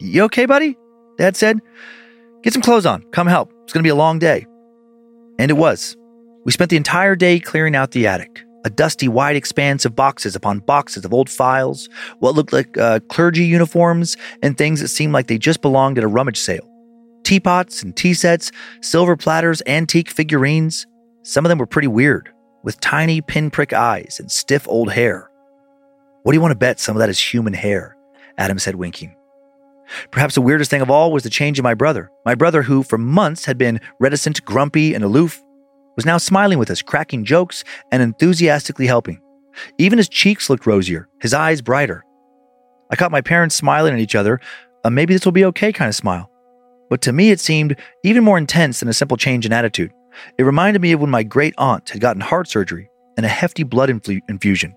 [0.00, 0.76] You okay, buddy?
[1.16, 1.60] Dad said.
[2.42, 3.02] Get some clothes on.
[3.12, 3.52] Come help.
[3.62, 4.46] It's going to be a long day.
[5.38, 5.96] And it was.
[6.44, 8.42] We spent the entire day clearing out the attic.
[8.64, 11.88] A dusty, wide expanse of boxes upon boxes of old files,
[12.18, 16.04] what looked like uh, clergy uniforms, and things that seemed like they just belonged at
[16.04, 16.68] a rummage sale.
[17.24, 20.86] Teapots and tea sets, silver platters, antique figurines.
[21.22, 22.30] Some of them were pretty weird,
[22.62, 25.30] with tiny pinprick eyes and stiff old hair.
[26.22, 27.96] What do you want to bet some of that is human hair?
[28.38, 29.14] Adam said, winking.
[30.10, 32.10] Perhaps the weirdest thing of all was the change in my brother.
[32.24, 35.42] My brother, who for months had been reticent, grumpy, and aloof,
[35.96, 39.20] was now smiling with us, cracking jokes, and enthusiastically helping.
[39.78, 42.04] Even his cheeks looked rosier, his eyes brighter.
[42.90, 44.40] I caught my parents smiling at each other,
[44.84, 46.30] a maybe this will be okay kind of smile.
[46.92, 49.90] But to me, it seemed even more intense than a simple change in attitude.
[50.36, 53.62] It reminded me of when my great aunt had gotten heart surgery and a hefty
[53.62, 54.74] blood infusion.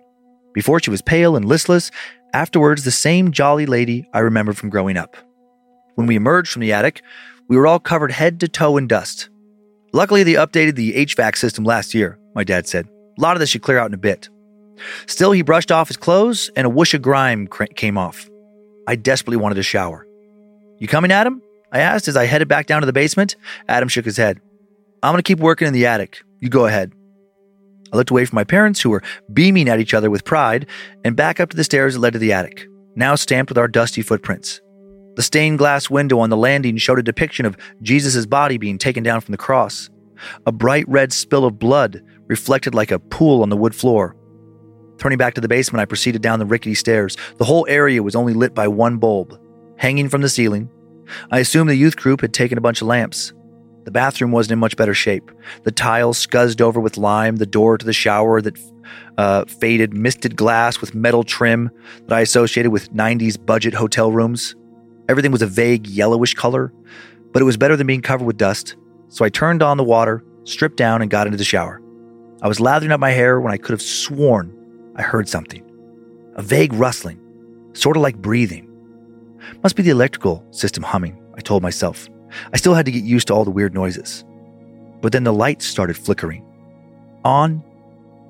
[0.54, 1.92] Before she was pale and listless,
[2.34, 5.18] afterwards, the same jolly lady I remembered from growing up.
[5.96, 7.02] When we emerged from the attic,
[7.50, 9.28] we were all covered head to toe in dust.
[9.92, 12.88] Luckily, they updated the HVAC system last year, my dad said.
[13.18, 14.30] A lot of this should clear out in a bit.
[15.06, 18.30] Still, he brushed off his clothes and a whoosh of grime cr- came off.
[18.88, 20.08] I desperately wanted a shower.
[20.80, 21.42] You coming, Adam?
[21.76, 23.36] I asked as I headed back down to the basement.
[23.68, 24.40] Adam shook his head.
[25.04, 26.24] I'm going to keep working in the attic.
[26.40, 26.94] You go ahead.
[27.92, 30.68] I looked away from my parents, who were beaming at each other with pride,
[31.04, 33.68] and back up to the stairs that led to the attic, now stamped with our
[33.68, 34.62] dusty footprints.
[35.18, 39.04] The stained glass window on the landing showed a depiction of Jesus' body being taken
[39.04, 39.90] down from the cross.
[40.46, 44.16] A bright red spill of blood reflected like a pool on the wood floor.
[44.98, 47.18] Turning back to the basement, I proceeded down the rickety stairs.
[47.36, 49.38] The whole area was only lit by one bulb,
[49.78, 50.70] hanging from the ceiling.
[51.32, 53.34] I assumed the youth group had taken a bunch of lamps.
[53.86, 55.32] The bathroom wasn't in much better shape.
[55.64, 58.58] The tiles scuzzed over with lime, the door to the shower that
[59.18, 61.70] uh, faded, misted glass with metal trim
[62.08, 64.56] that I associated with 90s budget hotel rooms.
[65.08, 66.74] Everything was a vague yellowish color,
[67.32, 68.76] but it was better than being covered with dust.
[69.10, 71.80] So I turned on the water, stripped down, and got into the shower.
[72.42, 74.52] I was lathering up my hair when I could have sworn
[74.96, 75.64] I heard something
[76.38, 77.20] a vague rustling,
[77.74, 78.70] sort of like breathing.
[79.64, 82.08] Must be the electrical system humming, I told myself.
[82.54, 84.24] I still had to get used to all the weird noises.
[85.02, 86.44] But then the lights started flickering.
[87.24, 87.64] On,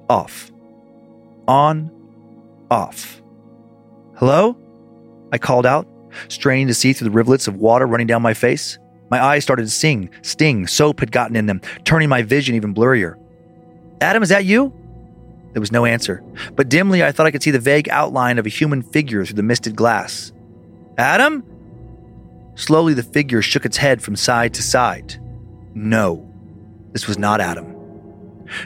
[0.09, 0.51] off.
[1.47, 1.91] On,
[2.69, 3.21] off.
[4.15, 4.57] Hello?
[5.31, 5.87] I called out,
[6.27, 8.79] straining to see through the rivulets of water running down my face.
[9.09, 12.73] My eyes started to sting, sting, soap had gotten in them, turning my vision even
[12.73, 13.17] blurrier.
[14.01, 14.73] Adam, is that you?
[15.53, 16.21] There was no answer,
[16.55, 19.35] but dimly I thought I could see the vague outline of a human figure through
[19.35, 20.33] the misted glass.
[20.97, 21.43] Adam?
[22.55, 25.21] Slowly, the figure shook its head from side to side.
[25.73, 26.31] No,
[26.93, 27.73] this was not Adam.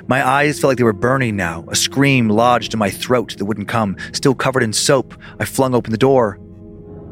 [0.07, 1.65] My eyes felt like they were burning now.
[1.69, 3.97] A scream lodged in my throat that wouldn't come.
[4.13, 6.37] Still covered in soap, I flung open the door,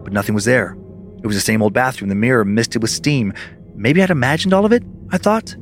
[0.04, 0.78] but nothing was there.
[1.24, 3.34] It was the same old bathroom, the mirror misted with steam.
[3.74, 5.56] Maybe I'd imagined all of it, I thought.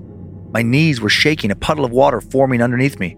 [0.52, 3.16] My knees were shaking, a puddle of water forming underneath me.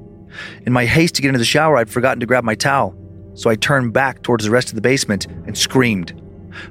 [0.65, 2.95] In my haste to get into the shower, I'd forgotten to grab my towel,
[3.34, 6.19] so I turned back towards the rest of the basement and screamed.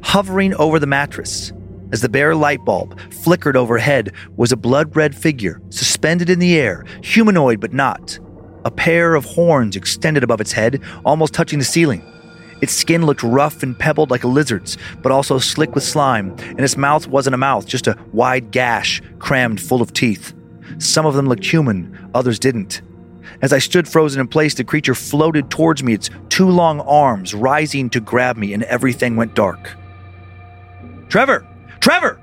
[0.03, 1.53] Hovering over the mattress,
[1.93, 6.59] as the bare light bulb flickered overhead, was a blood red figure, suspended in the
[6.59, 8.19] air, humanoid but not.
[8.65, 12.03] A pair of horns extended above its head, almost touching the ceiling.
[12.61, 16.61] Its skin looked rough and pebbled like a lizard's, but also slick with slime, and
[16.61, 20.35] its mouth wasn't a mouth, just a wide gash crammed full of teeth.
[20.79, 22.81] Some of them looked human, others didn't.
[23.43, 27.35] As I stood frozen in place, the creature floated towards me, its two long arms
[27.35, 29.77] rising to grab me, and everything went dark.
[31.09, 31.47] Trevor!
[31.81, 32.21] Trevor!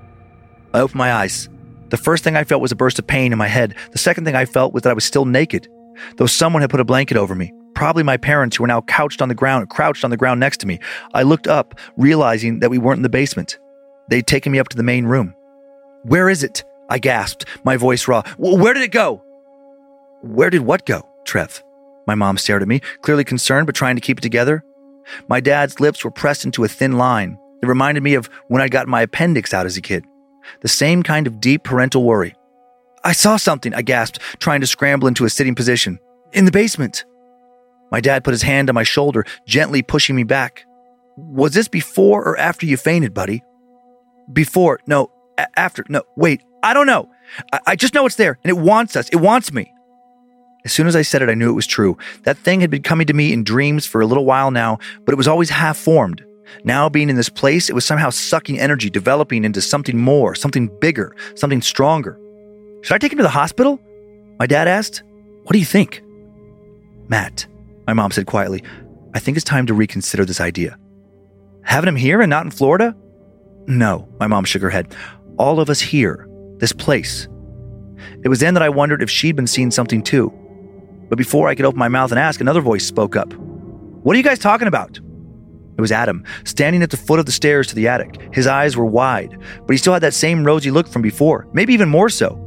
[0.73, 1.49] I opened my eyes.
[1.89, 3.75] The first thing I felt was a burst of pain in my head.
[3.91, 5.67] The second thing I felt was that I was still naked,
[6.17, 7.53] though someone had put a blanket over me.
[7.75, 10.57] Probably my parents, who were now couched on the ground, crouched on the ground next
[10.61, 10.79] to me.
[11.13, 13.59] I looked up, realizing that we weren't in the basement.
[14.09, 15.33] They'd taken me up to the main room.
[16.03, 16.63] Where is it?
[16.89, 18.23] I gasped, my voice raw.
[18.37, 19.22] Where did it go?
[20.23, 21.61] Where did what go, Trev?
[22.07, 24.63] My mom stared at me, clearly concerned but trying to keep it together.
[25.27, 27.37] My dad's lips were pressed into a thin line.
[27.61, 30.05] It reminded me of when I got my appendix out as a kid.
[30.61, 32.35] The same kind of deep parental worry.
[33.03, 35.99] I saw something, I gasped, trying to scramble into a sitting position.
[36.31, 37.03] In the basement.
[37.91, 40.65] My dad put his hand on my shoulder, gently pushing me back.
[41.17, 43.43] Was this before or after you fainted, buddy?
[44.31, 44.79] Before.
[44.87, 45.83] No, a- after.
[45.89, 46.43] No, wait.
[46.63, 47.09] I don't know.
[47.51, 49.09] I-, I just know it's there, and it wants us.
[49.09, 49.72] It wants me.
[50.65, 51.97] As soon as I said it, I knew it was true.
[52.23, 55.11] That thing had been coming to me in dreams for a little while now, but
[55.11, 56.23] it was always half formed.
[56.63, 60.69] Now, being in this place, it was somehow sucking energy, developing into something more, something
[60.79, 62.19] bigger, something stronger.
[62.81, 63.79] Should I take him to the hospital?
[64.39, 65.03] My dad asked.
[65.43, 66.01] What do you think?
[67.07, 67.45] Matt,
[67.85, 68.63] my mom said quietly,
[69.13, 70.77] I think it's time to reconsider this idea.
[71.63, 72.95] Having him here and not in Florida?
[73.67, 74.95] No, my mom shook her head.
[75.37, 77.27] All of us here, this place.
[78.23, 80.31] It was then that I wondered if she'd been seeing something too.
[81.09, 83.33] But before I could open my mouth and ask, another voice spoke up.
[83.33, 84.99] What are you guys talking about?
[85.75, 88.33] It was Adam, standing at the foot of the stairs to the attic.
[88.33, 91.73] His eyes were wide, but he still had that same rosy look from before, maybe
[91.73, 92.39] even more so.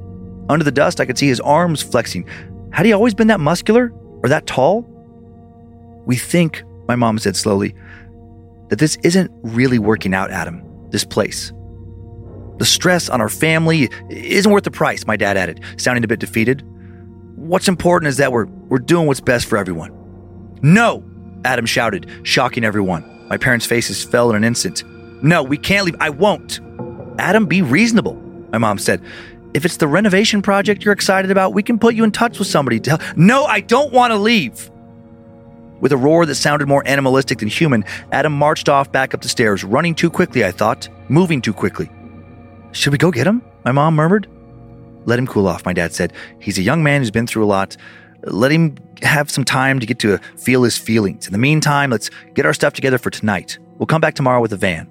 [0.49, 2.29] Under the dust, I could see his arms flexing.
[2.73, 3.93] Had he always been that muscular
[4.23, 4.83] or that tall?
[6.07, 7.75] We think, my mom said slowly,
[8.69, 11.53] that this isn't really working out, Adam, this place.
[12.59, 16.21] The stress on our family isn't worth the price, my dad added, sounding a bit
[16.21, 16.63] defeated.
[17.47, 19.93] What's important is that we're, we're doing what's best for everyone.
[20.63, 21.05] No,
[21.45, 23.29] Adam shouted, shocking everyone.
[23.29, 24.83] My parents' faces fell in an instant.
[25.23, 25.95] No, we can't leave.
[26.01, 26.59] I won't.
[27.21, 28.15] Adam, be reasonable,
[28.51, 29.01] my mom said.
[29.55, 32.49] If it's the renovation project you're excited about, we can put you in touch with
[32.49, 33.17] somebody to help.
[33.17, 34.69] No, I don't want to leave.
[35.81, 39.29] With a roar that sounded more animalistic than human, Adam marched off back up the
[39.29, 41.89] stairs, running too quickly, I thought, moving too quickly.
[42.73, 43.41] Should we go get him?
[43.65, 44.27] My mom murmured.
[45.07, 46.13] Let him cool off, my dad said.
[46.41, 47.77] He's a young man who's been through a lot.
[48.25, 51.27] Let him have some time to get to feel his feelings.
[51.27, 53.59] In the meantime, let's get our stuff together for tonight.
[53.79, 54.91] We'll come back tomorrow with a van.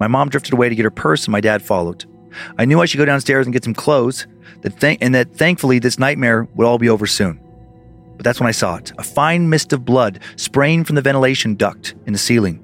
[0.00, 2.04] My mom drifted away to get her purse, and my dad followed.
[2.58, 4.26] I knew I should go downstairs and get some clothes,
[4.62, 7.40] that th- and that thankfully this nightmare would all be over soon.
[8.16, 11.54] But that's when I saw it a fine mist of blood spraying from the ventilation
[11.54, 12.60] duct in the ceiling.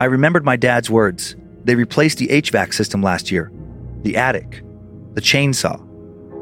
[0.00, 1.36] I remembered my dad's words.
[1.64, 3.50] They replaced the HVAC system last year,
[4.02, 4.62] the attic,
[5.14, 5.85] the chainsaw,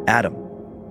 [0.07, 0.35] Adam.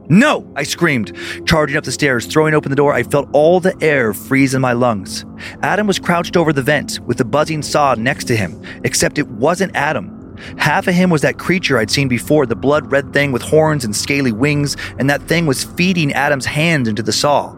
[0.09, 0.51] No!
[0.55, 2.25] I screamed, charging up the stairs.
[2.25, 5.25] Throwing open the door, I felt all the air freeze in my lungs.
[5.61, 9.27] Adam was crouched over the vent with the buzzing saw next to him, except it
[9.27, 10.35] wasn't Adam.
[10.57, 13.85] Half of him was that creature I'd seen before, the blood red thing with horns
[13.85, 17.55] and scaly wings, and that thing was feeding Adam's hand into the saw.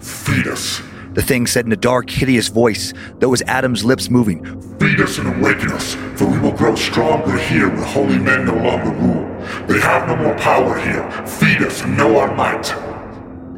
[0.00, 0.80] Feed us.
[1.12, 4.44] The thing said in a dark, hideous voice, though was Adam's lips moving.
[4.78, 8.54] Feed us and awaken us, for we will grow stronger here where holy men no
[8.54, 9.25] longer rule.
[9.66, 11.08] They have no more power here.
[11.26, 12.74] Feed us and know our might.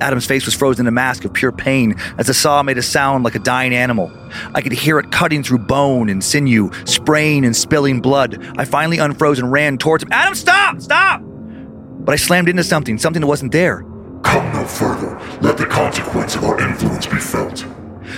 [0.00, 2.82] Adam's face was frozen in a mask of pure pain as the saw made a
[2.82, 4.12] sound like a dying animal.
[4.54, 8.40] I could hear it cutting through bone and sinew, spraying and spilling blood.
[8.58, 10.10] I finally unfroze and ran towards him.
[10.12, 10.80] Adam, stop!
[10.80, 11.22] Stop!
[11.24, 13.82] But I slammed into something, something that wasn't there.
[14.22, 15.18] Come no further.
[15.40, 17.66] Let the consequence of our influence be felt.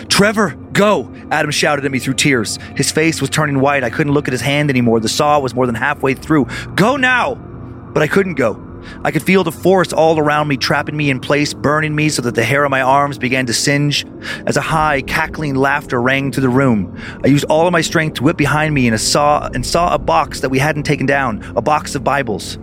[0.08, 1.12] Trevor, go!
[1.30, 2.58] Adam shouted at me through tears.
[2.76, 3.84] His face was turning white.
[3.84, 5.00] I couldn't look at his hand anymore.
[5.00, 6.46] The saw was more than halfway through.
[6.74, 7.49] Go now!
[7.92, 8.66] But I couldn't go.
[9.04, 12.22] I could feel the force all around me, trapping me in place, burning me so
[12.22, 14.06] that the hair on my arms began to singe.
[14.46, 18.14] As a high, cackling laughter rang through the room, I used all of my strength
[18.14, 21.42] to whip behind me and saw and saw a box that we hadn't taken down,
[21.56, 22.56] a box of Bibles.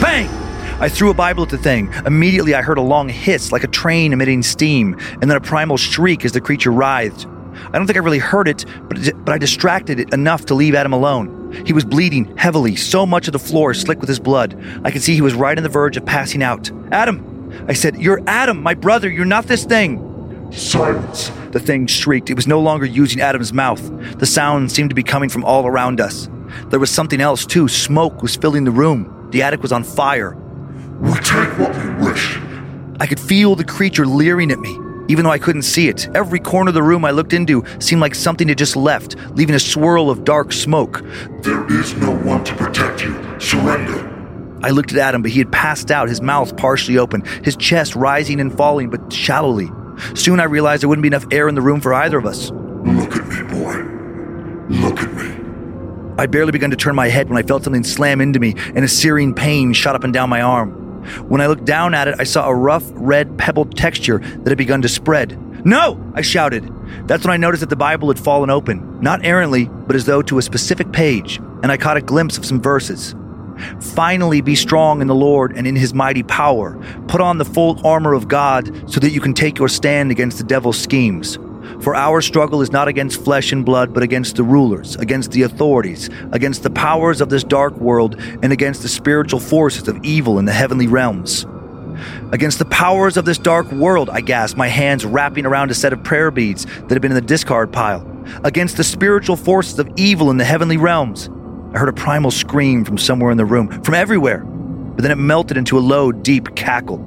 [0.00, 0.28] Bang!
[0.80, 1.92] I threw a Bible at the thing.
[2.04, 5.76] Immediately, I heard a long hiss like a train emitting steam, and then a primal
[5.76, 7.26] shriek as the creature writhed.
[7.56, 10.74] I don't think I really heard it, but, but I distracted it enough to leave
[10.74, 11.62] Adam alone.
[11.66, 14.60] He was bleeding heavily, so much of the floor slick with his blood.
[14.84, 16.70] I could see he was right on the verge of passing out.
[16.90, 17.30] Adam!
[17.68, 20.50] I said, You're Adam, my brother, you're not this thing.
[20.52, 21.30] Silence.
[21.50, 22.30] The thing shrieked.
[22.30, 23.82] It was no longer using Adam's mouth.
[24.18, 26.28] The sound seemed to be coming from all around us.
[26.70, 27.68] There was something else, too.
[27.68, 29.28] Smoke was filling the room.
[29.30, 30.36] The attic was on fire.
[31.00, 32.38] We take what we wish.
[33.00, 36.08] I could feel the creature leering at me, even though I couldn't see it.
[36.14, 39.54] Every corner of the room I looked into seemed like something had just left, leaving
[39.54, 41.02] a swirl of dark smoke.
[41.42, 43.40] There is no one to protect you.
[43.40, 44.10] Surrender.
[44.62, 47.94] I looked at Adam, but he had passed out, his mouth partially open, his chest
[47.94, 49.68] rising and falling, but shallowly.
[50.14, 52.50] Soon I realized there wouldn't be enough air in the room for either of us.
[52.50, 53.74] Look at me, boy.
[54.68, 56.14] Look at me.
[56.16, 58.84] I'd barely begun to turn my head when I felt something slam into me, and
[58.84, 60.83] a searing pain shot up and down my arm.
[61.28, 64.58] When I looked down at it, I saw a rough, red, pebbled texture that had
[64.58, 65.38] begun to spread.
[65.64, 66.00] No!
[66.14, 66.70] I shouted.
[67.06, 70.22] That's when I noticed that the Bible had fallen open, not errantly, but as though
[70.22, 73.14] to a specific page, and I caught a glimpse of some verses.
[73.80, 76.76] Finally, be strong in the Lord and in his mighty power.
[77.08, 80.38] Put on the full armor of God so that you can take your stand against
[80.38, 81.38] the devil's schemes.
[81.84, 85.42] For our struggle is not against flesh and blood, but against the rulers, against the
[85.42, 90.38] authorities, against the powers of this dark world, and against the spiritual forces of evil
[90.38, 91.44] in the heavenly realms.
[92.32, 95.92] Against the powers of this dark world, I gasped, my hands wrapping around a set
[95.92, 98.10] of prayer beads that had been in the discard pile.
[98.44, 101.28] Against the spiritual forces of evil in the heavenly realms.
[101.74, 105.16] I heard a primal scream from somewhere in the room, from everywhere, but then it
[105.16, 106.98] melted into a low, deep cackle.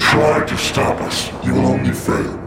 [0.00, 1.30] Try to stop us.
[1.46, 2.41] You will only fail.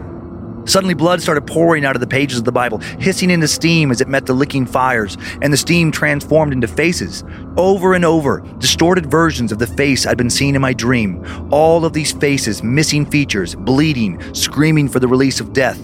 [0.66, 4.00] Suddenly, blood started pouring out of the pages of the Bible, hissing into steam as
[4.00, 7.24] it met the licking fires, and the steam transformed into faces.
[7.56, 11.24] Over and over, distorted versions of the face I'd been seeing in my dream.
[11.50, 15.78] All of these faces, missing features, bleeding, screaming for the release of death.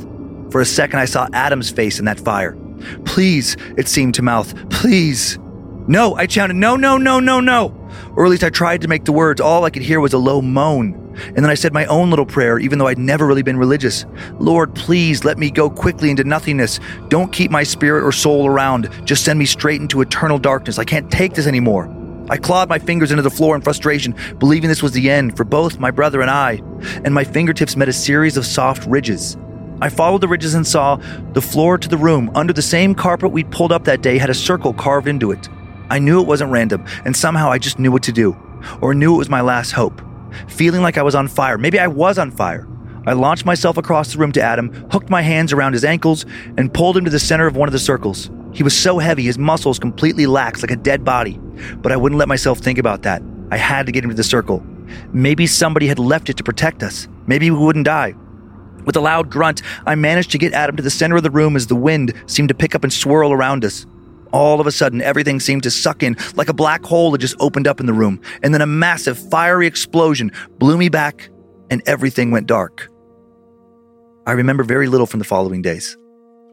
[0.50, 2.56] For a second, I saw Adam's face in that fire.
[3.04, 5.38] Please, it seemed to mouth, please.
[5.86, 7.74] No, I shouted, no, no, no, no, no.
[8.14, 9.40] Or at least I tried to make the words.
[9.40, 11.01] All I could hear was a low moan.
[11.26, 14.04] And then I said my own little prayer, even though I'd never really been religious.
[14.38, 16.80] Lord, please let me go quickly into nothingness.
[17.08, 18.88] Don't keep my spirit or soul around.
[19.04, 20.78] Just send me straight into eternal darkness.
[20.78, 21.94] I can't take this anymore.
[22.28, 25.44] I clawed my fingers into the floor in frustration, believing this was the end for
[25.44, 26.62] both my brother and I,
[27.04, 29.36] and my fingertips met a series of soft ridges.
[29.80, 30.96] I followed the ridges and saw
[31.32, 34.30] the floor to the room under the same carpet we'd pulled up that day had
[34.30, 35.48] a circle carved into it.
[35.90, 38.36] I knew it wasn't random, and somehow I just knew what to do,
[38.80, 40.00] or knew it was my last hope.
[40.48, 42.68] Feeling like I was on fire, maybe I was on fire.
[43.06, 46.24] I launched myself across the room to Adam, hooked my hands around his ankles,
[46.56, 48.30] and pulled him to the center of one of the circles.
[48.52, 51.38] He was so heavy, his muscles completely lax like a dead body.
[51.78, 53.22] But I wouldn't let myself think about that.
[53.50, 54.64] I had to get him to the circle.
[55.12, 57.08] Maybe somebody had left it to protect us.
[57.26, 58.14] Maybe we wouldn't die.
[58.84, 61.56] With a loud grunt, I managed to get Adam to the center of the room
[61.56, 63.86] as the wind seemed to pick up and swirl around us.
[64.32, 67.36] All of a sudden, everything seemed to suck in like a black hole that just
[67.38, 71.28] opened up in the room, and then a massive fiery explosion blew me back,
[71.70, 72.88] and everything went dark.
[74.26, 75.96] I remember very little from the following days.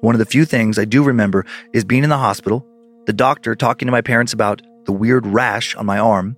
[0.01, 2.65] One of the few things I do remember is being in the hospital,
[3.05, 6.35] the doctor talking to my parents about the weird rash on my arm,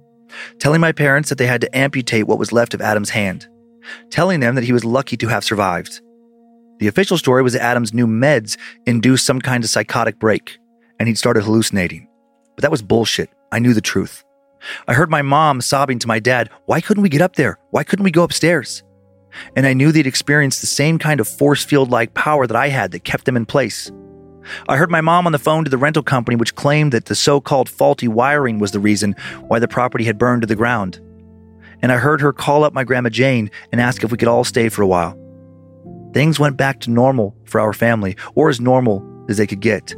[0.59, 3.47] telling my parents that they had to amputate what was left of Adam's hand,
[4.09, 6.01] telling them that he was lucky to have survived.
[6.79, 10.57] The official story was that Adam's new meds induced some kind of psychotic break,
[11.01, 12.07] and he'd started hallucinating.
[12.55, 13.31] But that was bullshit.
[13.51, 14.23] I knew the truth.
[14.87, 17.57] I heard my mom sobbing to my dad, Why couldn't we get up there?
[17.71, 18.83] Why couldn't we go upstairs?
[19.55, 22.67] And I knew they'd experienced the same kind of force field like power that I
[22.67, 23.91] had that kept them in place.
[24.69, 27.15] I heard my mom on the phone to the rental company, which claimed that the
[27.15, 29.15] so called faulty wiring was the reason
[29.47, 30.99] why the property had burned to the ground.
[31.81, 34.43] And I heard her call up my Grandma Jane and ask if we could all
[34.43, 35.17] stay for a while.
[36.13, 39.95] Things went back to normal for our family, or as normal as they could get,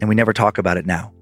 [0.00, 1.12] and we never talk about it now.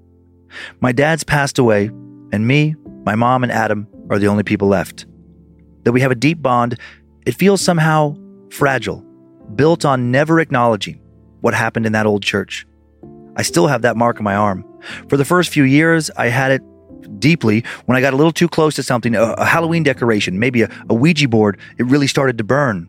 [0.79, 1.87] My dad's passed away,
[2.31, 5.05] and me, my mom, and Adam are the only people left.
[5.83, 6.79] Though we have a deep bond,
[7.25, 8.15] it feels somehow
[8.51, 9.03] fragile,
[9.55, 10.99] built on never acknowledging
[11.41, 12.65] what happened in that old church.
[13.35, 14.65] I still have that mark on my arm.
[15.09, 16.61] For the first few years, I had it
[17.19, 17.63] deeply.
[17.85, 20.69] When I got a little too close to something, a, a Halloween decoration, maybe a,
[20.89, 22.87] a Ouija board, it really started to burn.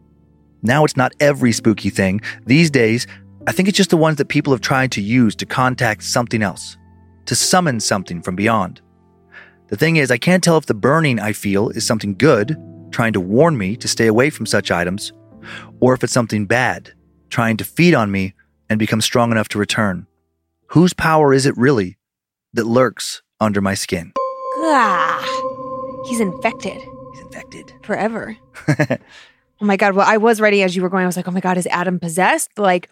[0.63, 2.21] Now it's not every spooky thing.
[2.47, 3.07] These days,
[3.49, 6.43] I think it's just the ones that people have tried to use to contact something
[6.43, 6.77] else,
[7.27, 8.81] to summon something from beyond.
[9.69, 12.57] The thing is, I can't tell if the burning I feel is something good,
[12.91, 15.13] trying to warn me to stay away from such items,
[15.81, 16.93] or if it's something bad,
[17.31, 18.35] trying to feed on me
[18.69, 20.09] and become strong enough to return.
[20.69, 21.99] Whose power is it really
[22.55, 24.13] that lurks under my skin?
[24.59, 26.79] Ah, he's infected.
[27.13, 27.73] He's infected.
[27.83, 28.37] forever.
[28.69, 28.97] oh
[29.61, 29.95] my god!
[29.95, 31.05] Well, I was ready as you were going.
[31.05, 32.59] I was like, oh my god, is Adam possessed?
[32.59, 32.91] Like,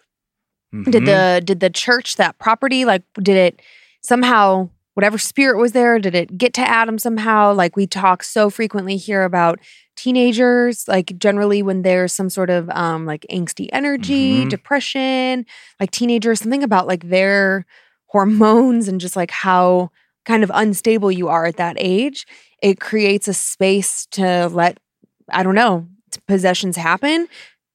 [0.83, 1.05] did Mhm.
[1.05, 3.61] the did the church that property like did it
[4.01, 8.49] somehow whatever spirit was there did it get to adam somehow like we talk so
[8.49, 9.59] frequently here about
[9.95, 14.49] teenagers like generally when there's some sort of um like angsty energy Mhm.
[14.49, 15.45] depression
[15.79, 17.65] like teenagers something about like their
[18.07, 19.89] hormones and just like how
[20.25, 22.25] kind of unstable you are at that age
[22.61, 24.77] it creates a space to let
[25.31, 25.87] i don't know
[26.27, 27.27] possessions happen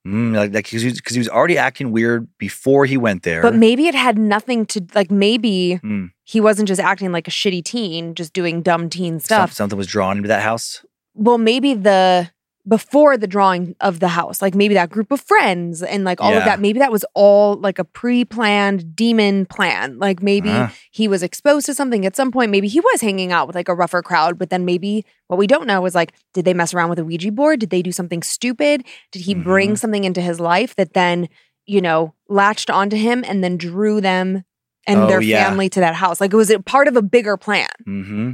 [0.07, 3.43] Mm, like because he, he was already acting weird before he went there.
[3.43, 6.11] But maybe it had nothing to like maybe Mm.
[6.25, 9.53] he wasn't just acting like a shitty teen, just doing dumb teen Some- stuff.
[9.53, 10.85] something was drawn into that house.
[11.15, 12.31] Well, maybe the
[12.69, 16.31] before the drawing of the house, like maybe that group of friends and like all
[16.33, 16.39] Yeah.
[16.39, 19.99] of that, maybe that was all like a pre-planned demon plan.
[19.99, 20.73] Like maybe Ah.
[20.91, 22.51] he was exposed to something at some point.
[22.51, 25.47] Maybe he was hanging out with like a rougher crowd, but then maybe what we
[25.47, 27.61] don't know is like, did they mess around with a Ouija board?
[27.61, 28.85] Did they do something stupid?
[29.11, 29.79] Did he bring Mhm.
[29.79, 31.29] something into his life that then,
[31.67, 34.45] you know, latched onto him and then drew them
[34.87, 35.45] and Oh, their yeah.
[35.45, 36.21] family to that house?
[36.21, 37.69] Like, was it part of a bigger plan?
[37.89, 38.33] mm-hmm.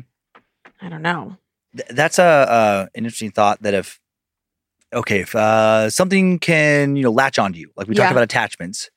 [0.83, 1.37] I don't know.
[1.77, 3.62] Th- that's a uh, an interesting thought.
[3.62, 4.01] That if
[4.95, 8.03] okay, if uh, something can you know latch onto you, like we Yeah.
[8.03, 8.91] talked about attachments,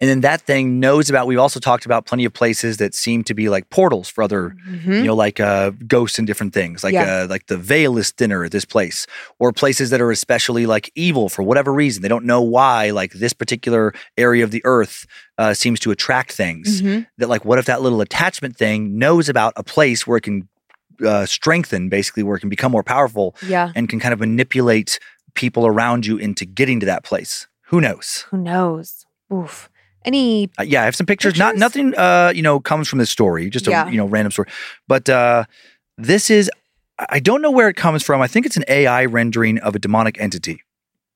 [0.00, 1.26] and then that thing knows about.
[1.26, 4.54] We've also talked about plenty of places that seem to be like portals for other
[4.68, 4.96] Mhm.
[4.98, 7.22] you know, like uh, ghosts and different things, like Yeah.
[7.22, 9.06] uh, like the veilless dinner at this place,
[9.38, 12.02] or places that are especially like evil for whatever reason.
[12.02, 15.06] They don't know why, like this particular area of the earth
[15.38, 16.82] uh, seems to attract things.
[16.82, 17.06] Mhm.
[17.18, 20.48] That like, what if that little attachment thing knows about a place where it can
[21.06, 23.72] uh, strengthen, basically, where it can become more powerful Yeah.
[23.74, 24.98] and can kind of manipulate
[25.40, 27.46] people around you into getting to that place.
[27.68, 28.26] Who knows?
[28.30, 29.06] Who knows?
[29.32, 29.70] Oof.
[30.04, 31.38] Any Uh, yeah, I have some pictures.
[31.38, 31.94] Not nothing.
[31.96, 33.48] Uh, you know, comes from this story.
[33.50, 33.88] Just a Yeah.
[33.88, 34.48] you know random story.
[34.86, 35.44] But uh,
[35.98, 36.50] this is.
[37.08, 38.20] I don't know where it comes from.
[38.20, 40.62] I think it's an AI rendering of a demonic entity.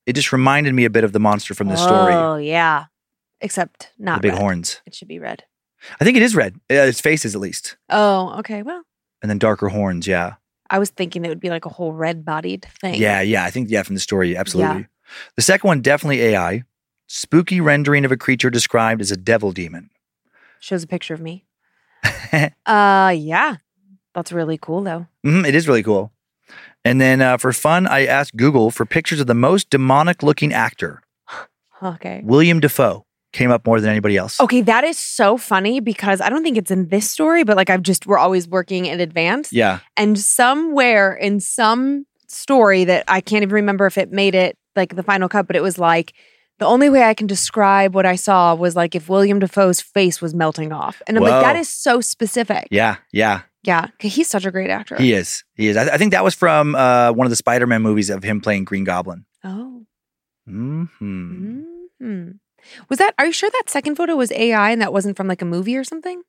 [0.07, 2.13] It just reminded me a bit of the monster from this story.
[2.13, 2.85] Oh yeah.
[3.41, 4.41] Except not the big red.
[4.41, 4.81] horns.
[4.87, 5.43] It should be red.
[5.99, 6.55] I think it is red.
[6.71, 8.63] Uh, its face is at least, Oh, okay.
[8.63, 8.81] Well,
[9.21, 10.07] and then darker horns.
[10.07, 10.35] Yeah,
[10.69, 12.95] I was thinking it would be like a whole red-bodied thing.
[12.95, 13.43] yeah, yeah.
[13.45, 14.87] I think yeah from the story, absolutely.
[15.35, 16.63] The second one definitely AI.
[17.07, 19.91] Spooky rendering of a creature described as a devil demon.
[20.59, 21.45] Shows a picture of me.
[22.65, 23.57] uh yeah.
[24.15, 25.07] That's really cool though.
[25.25, 26.11] Mhm, it is really cool.
[26.83, 30.53] And then uh, for fun, I asked Google for pictures of the most demonic looking
[30.53, 31.01] actor.
[31.83, 32.21] Okay.
[32.23, 33.04] William Dafoe
[33.35, 34.39] came up more than anybody else.
[34.39, 37.69] Okay, that is so funny because I don't think it's in this story, but like
[37.69, 39.51] I've just we're always working in advance.
[39.51, 39.79] Yeah.
[39.97, 44.95] And somewhere in some story that I can't even remember if it made it like
[44.95, 46.13] the final cut, but it was like
[46.59, 50.21] the only way I can describe what I saw was like if William Dafoe's face
[50.21, 51.01] was melting off.
[51.05, 52.69] And I'm like, that is so specific.
[52.71, 52.95] Yeah.
[53.11, 53.41] Yeah.
[53.63, 53.87] Yeah.
[53.99, 54.95] he's such a great actor.
[54.95, 55.43] He is.
[55.55, 55.75] He is.
[55.75, 58.39] I, I think that was from uh, one of the Spider Man movies of him
[58.39, 59.25] playing Green Goblin.
[59.43, 59.85] oh.
[60.47, 60.85] hmm
[61.99, 62.31] hmm
[62.89, 65.41] Was that, are you sure that second photo was AI and that wasn't from like
[65.41, 66.21] a movie or something?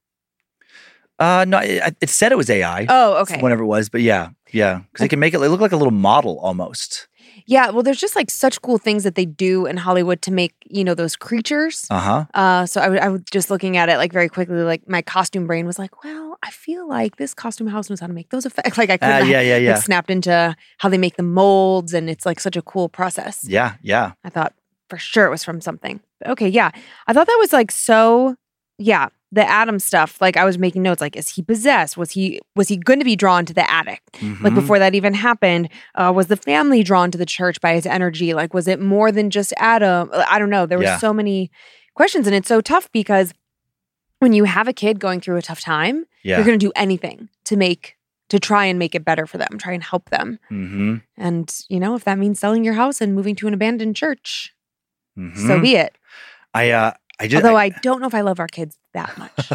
[1.19, 2.85] Uh, no, it, it said it was AI.
[2.89, 3.41] Oh, okay.
[3.41, 5.91] Whenever it was, but yeah, yeah, because they can make it look like a little
[5.93, 7.09] model almost.
[7.47, 7.71] Yeah.
[7.71, 10.85] Well, there's just like such cool things that they do in Hollywood to make, you
[10.85, 11.87] know, those creatures.
[11.91, 12.25] Uh huh.
[12.35, 15.01] Uh, so I, w- I was just looking at it like very quickly, like my
[15.01, 18.29] costume brain was like, well, I feel like this costume house knows how to make
[18.31, 18.77] those effects.
[18.79, 21.95] Like I Uh, couldn't yeah, yeah, yeah, like, snapped into how they make the molds,
[21.95, 23.43] and it's like such a cool process.
[23.49, 24.13] yeah, yeah.
[24.25, 24.55] I thought
[24.91, 26.01] for sure it was from something.
[26.25, 26.71] Okay, yeah,
[27.07, 28.37] I thought that was like so.
[28.79, 30.21] Yeah, the Adam stuff.
[30.21, 31.01] Like I was making notes.
[31.01, 31.97] Like, is he possessed?
[31.97, 34.01] Was he was he going to be drawn to the attic?
[34.15, 34.55] Like Mhm.
[34.55, 38.35] before that even happened, uh, was the family drawn to the church by his energy?
[38.35, 40.11] Like, was it more than just Adam?
[40.13, 40.67] Uh, I don't know.
[40.67, 40.99] There were Yeah.
[40.99, 41.51] so many
[41.95, 43.33] questions, and it's so tough because
[44.21, 46.37] when you have a kid going through a tough time, yeah.
[46.37, 47.97] you're going to do anything to make
[48.29, 50.39] to try and make it better for them, try and help them.
[50.51, 50.97] mm-hmm.
[51.17, 54.53] And you know, if that means selling your house and moving to an abandoned church,
[55.17, 55.23] so
[55.59, 55.63] Mhm.
[55.63, 55.97] be it.
[56.57, 57.45] I uh, I just.
[57.45, 59.49] Although I, don't know if I love our kids that much,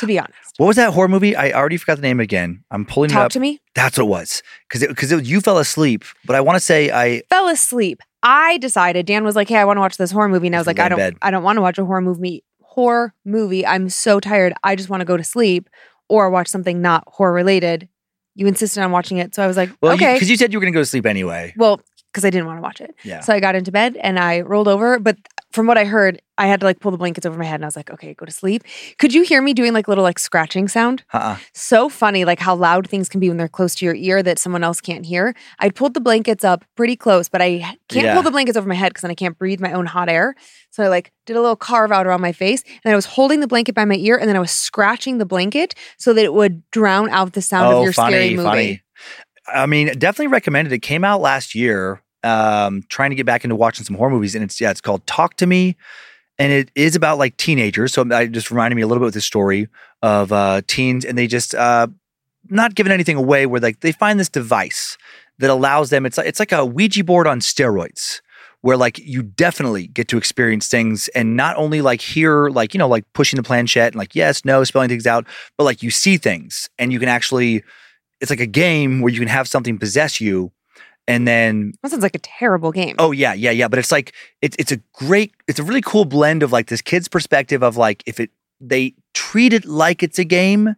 [0.00, 0.54] to be honest.
[0.56, 1.36] what was that horror movie?
[1.36, 2.64] I already forgot the name again.
[2.70, 3.32] I'm pulling it Talk up.
[3.32, 3.60] to me.
[3.74, 4.42] That's what it was.
[4.68, 8.00] Because because you fell asleep, but I want to say I fell asleep.
[8.22, 10.58] I decided Dan was like, "Hey, I want to watch this horror movie," and I
[10.58, 11.16] was like, "I don't, bed.
[11.22, 12.42] I don't want to watch a horror movie.
[12.62, 13.66] Horror movie.
[13.66, 14.52] I'm so tired.
[14.62, 15.68] I just want to go to sleep
[16.08, 17.88] or watch something not horror related."
[18.34, 20.58] You insisted on watching it, so I was like, well "Okay." because you, said you
[20.58, 21.52] were going to go to sleep anyway.
[21.56, 21.80] well,
[22.12, 23.20] because I didn't want to watch it, Yeah.
[23.20, 24.98] so I got into bed and I rolled over.
[25.00, 25.16] But
[25.52, 27.64] from what I heard, I had to like pull the blankets over my head, and
[27.64, 28.62] I was like, "Okay, go to sleep."
[28.98, 31.04] Could you hear me doing like little like scratching sound?
[31.12, 31.36] Uh-uh.
[31.54, 34.38] so funny like how loud things can be when they're close to your ear that
[34.38, 38.14] someone else can't hear i pulled the blankets up pretty close but i can't Yeah.
[38.14, 40.34] pull the blankets over my head because then i can't breathe my own hot air
[40.70, 43.40] so i like did a little carve out around my face and i was holding
[43.40, 46.34] the blanket by my ear and then i was scratching the blanket so that it
[46.34, 48.82] would drown out the sound of Oh, your funny, scary movie funny.
[49.46, 50.72] I mean, definitely recommended.
[50.74, 52.02] It came out last year.
[52.24, 55.06] Um, trying to get back into watching some horror movies, and it's yeah, it's called
[55.06, 55.76] Talk to Me,
[56.38, 57.92] and it is about like teenagers.
[57.92, 59.68] So I just reminded me a little bit with the story
[60.02, 61.88] of uh, teens, and they just uh,
[62.48, 63.46] not giving anything away.
[63.46, 64.96] Where like they find this device
[65.38, 66.06] that allows them.
[66.06, 68.20] It's like it's like a Ouija board on steroids.
[68.60, 72.78] Where like you definitely get to experience things and not only like hear like you
[72.78, 75.92] know like pushing the planchette and like yes no spelling things out but like you
[75.92, 77.62] see things and you can actually
[78.20, 80.50] it's like a game where you can have something possess you
[81.08, 82.94] and then That sounds like a terrible game.
[83.00, 86.04] oh yeah yeah yeah but it's like it's it's a great it's a really cool
[86.04, 88.30] blend of like this kid's perspective of like if it
[88.60, 90.74] they treat it like it's a game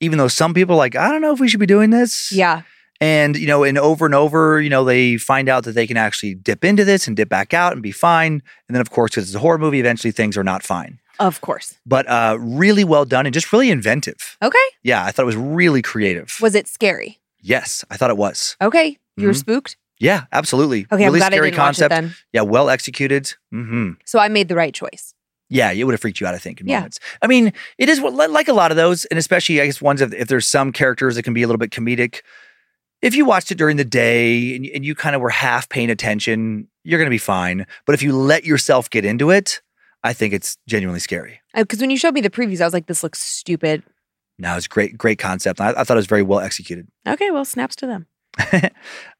[0.00, 2.30] even though some people are like i don't know if we should be doing this
[2.32, 2.62] yeah.
[3.00, 5.96] and you know and over and over you know they find out that they can
[5.96, 8.34] actually dip into this and dip back out and be fine
[8.68, 11.40] and then of course because it's a horror movie eventually things are not fine Of
[11.40, 11.74] course.
[11.86, 14.66] but uh really well done and just really inventive Okay.
[14.82, 17.18] yeah i thought it was really creative Was it scary?
[17.40, 18.98] yes i thought it was Okay.
[19.16, 19.36] You were Mhm.
[19.38, 19.76] spooked?
[20.00, 22.14] yeah absolutely Okay, really I'm glad I scary didn't concept watch it then.
[22.32, 25.14] yeah well executed hmm So I made the right choice.
[25.50, 26.78] yeah it would have freaked you out i think in Yeah.
[26.78, 30.00] moments i mean it is like a lot of those and especially i guess ones
[30.00, 32.22] if, if there's some characters that can be a little bit comedic
[33.02, 35.90] if you watched it during the day and, and you kind of were half paying
[35.90, 39.60] attention you're going to be fine but if you let yourself get into it
[40.02, 42.86] i think it's genuinely scary Because when you showed me the previews, I was like,
[42.86, 43.84] this looks stupid.
[44.38, 47.44] no it's great great concept I, I thought it was very well executed Okay, well,
[47.44, 48.06] snaps to them.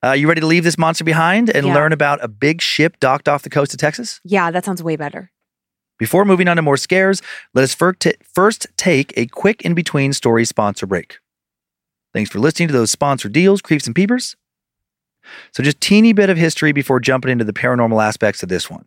[0.04, 1.74] uh, you ready to leave this monster behind and Yeah.
[1.74, 4.96] learn about a big ship docked off the coast of texas Yeah, that sounds way
[4.96, 5.30] better.
[5.98, 7.22] Before moving on to more scares,
[7.54, 11.18] let us first take a quick in between story sponsor break.
[12.12, 14.34] Thanks for listening to those sponsor deals, creeps and peepers.
[15.52, 18.68] So, just a teeny bit of history before jumping into the paranormal aspects of this
[18.68, 18.86] one.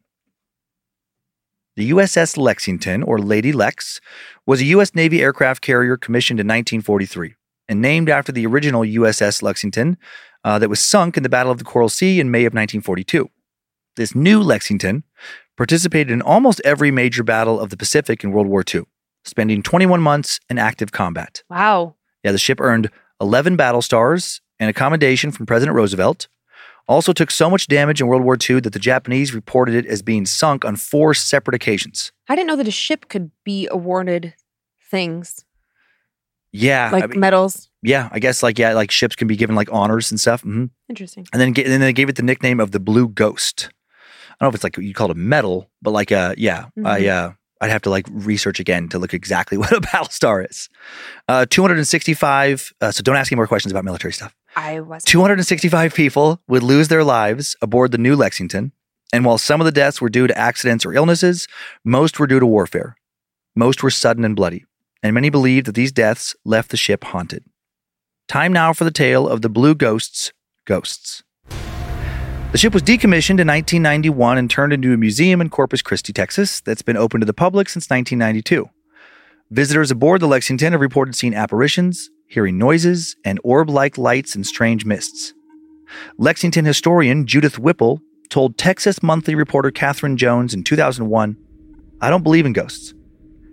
[1.77, 4.01] The USS Lexington, or Lady Lex,
[4.45, 4.93] was a U.S.
[4.93, 7.35] Navy aircraft carrier commissioned in 1943
[7.67, 9.97] and named after the original USS Lexington
[10.43, 13.29] uh, that was sunk in the Battle of the Coral Sea in May of 1942.
[13.95, 15.03] This new Lexington
[15.57, 18.83] participated in almost every major battle of the Pacific in World War II,
[19.25, 21.43] spending 21 months in active combat.
[21.49, 21.95] Wow.
[22.23, 22.89] Yeah, the ship earned
[23.19, 26.27] 11 battle stars and a commendation from President Roosevelt.
[26.87, 30.01] Also took so much damage in World War II that the Japanese reported it as
[30.01, 32.13] being sunk on four separate occasions.
[32.29, 34.33] I didn't know that a ship could be awarded
[34.89, 35.43] things
[36.53, 37.69] Yeah, like I mean- medals.
[37.83, 40.41] yeah, I guess like yeah, like ships can be given like honors and stuff.
[40.41, 41.27] hmm Interesting.
[41.33, 43.69] And then and then they gave it the nickname of the Blue Ghost.
[44.39, 46.65] I don't know if it's like you call it a medal, but like uh yeah,
[46.85, 47.09] I Mhm.
[47.09, 50.69] uh I'd have to like research again to look exactly what a battle star is.
[51.27, 54.35] Uh 265 uh, so don't ask any more questions about military stuff.
[54.55, 58.71] I was 265 people would lose their lives aboard the new Lexington,
[59.13, 61.47] and while some of the deaths were due to accidents or illnesses,
[61.83, 62.95] most were due to warfare.
[63.55, 64.65] Most were sudden and bloody,
[65.03, 67.43] and many believed that these deaths left the ship haunted.
[68.27, 70.33] Time now for the tale of the Blue Ghost's
[70.65, 71.23] ghosts.
[72.51, 76.61] The ship was decommissioned in 1991 and turned into a museum in Corpus Christi, Texas,
[76.61, 78.69] that's been open to the public since 1992.
[79.51, 84.45] Visitors aboard the Lexington have reported seeing apparitions, hearing noises, and orb like lights and
[84.45, 85.33] strange mists.
[86.17, 91.37] Lexington historian Judith Whipple told Texas Monthly reporter Catherine Jones in 2001
[91.99, 92.93] I don't believe in ghosts.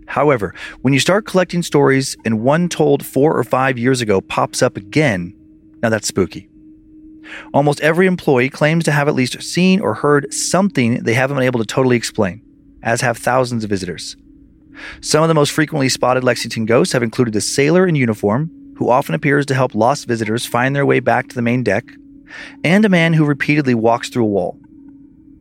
[0.07, 4.63] However, when you start collecting stories and one told four or five years ago pops
[4.63, 5.35] up again,
[5.83, 6.49] now that's spooky.
[7.53, 11.47] Almost every employee claims to have at least seen or heard something they haven't been
[11.47, 12.43] able to totally explain,
[12.83, 14.17] as have thousands of visitors.
[15.01, 18.91] Some of the most frequently spotted Lexington ghosts have included a sailor in uniform, who
[18.91, 21.85] often appears to help lost visitors find their way back to the main deck,
[22.65, 24.59] and a man who repeatedly walks through a wall.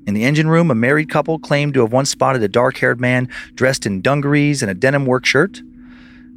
[0.06, 2.99] In the engine room, a married couple claimed to have once spotted a dark haired
[2.99, 5.62] man dressed in dungarees and a denim work shirt.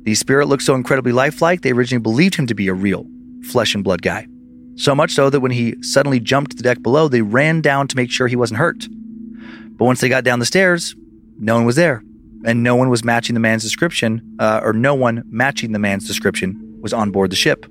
[0.04, 3.06] The spirit looked so incredibly lifelike, they originally believed him to be a real
[3.42, 4.28] flesh and blood guy.
[4.76, 7.88] So much so that when he suddenly jumped to the deck below, they ran down
[7.88, 8.86] to make sure he wasn't hurt.
[9.70, 10.94] But once they got down the stairs,
[11.38, 12.02] no one was there,
[12.44, 16.06] and no one was matching the man's description, uh, or no one matching the man's
[16.06, 17.66] description was on board the ship.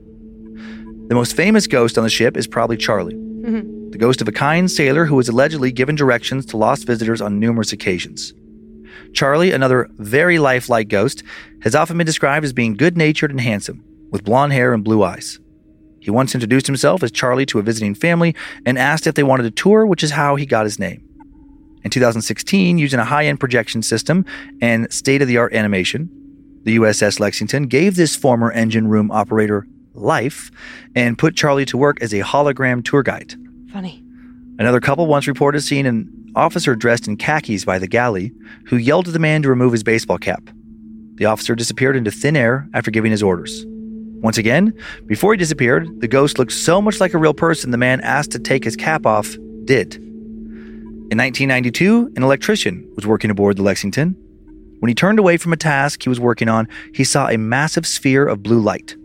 [1.08, 3.75] The most famous ghost on the ship is probably Charlie, Mhm.
[3.96, 7.40] The ghost of a kind sailor who was allegedly given directions to lost visitors on
[7.40, 8.34] numerous occasions.
[9.14, 11.24] Charlie, another very lifelike ghost,
[11.62, 13.82] has often been described as being good natured and handsome,
[14.12, 15.40] with blonde hair and blue eyes.
[16.02, 18.36] He once introduced himself as Charlie to a visiting family
[18.66, 21.02] and asked if they wanted a tour, which is how he got his name.
[21.86, 24.26] In 2016, using a high end projection system
[24.62, 26.10] and state of the art animation,
[26.64, 30.52] the USS Lexington gave this former engine room operator life
[30.96, 33.36] and put Charlie to work as a hologram tour guide.
[33.76, 34.02] Funny.
[34.58, 38.32] Another couple once reported seeing an officer dressed in khakis by the galley
[38.68, 40.50] who yelled at the man to remove his baseball cap.
[41.16, 43.66] The officer disappeared into thin air after giving his orders.
[43.68, 44.72] Once again,
[45.08, 48.32] before he disappeared, the ghost looked so much like a real person the man asked
[48.32, 49.96] to take his cap off did.
[49.96, 54.14] In 1992, an electrician was working aboard the Lexington.
[54.80, 57.86] When he turned away from a task he was working on, he saw a massive
[57.86, 58.96] sphere of blue light.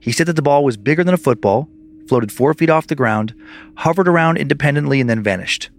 [0.00, 1.68] He said that the ball was bigger than a football,
[2.08, 3.34] floated four feet off the ground,
[3.76, 5.70] hovered around independently, and then vanished.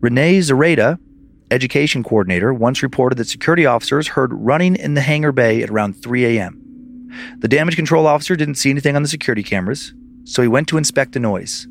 [0.00, 0.98] Renee Zareda,
[1.50, 5.94] education coordinator, once reported that security officers heard running in the hangar bay at around
[5.94, 6.62] 3 a.m.
[7.38, 9.94] The damage control officer didn't see anything on the security cameras,
[10.24, 11.66] so he went to inspect the noise.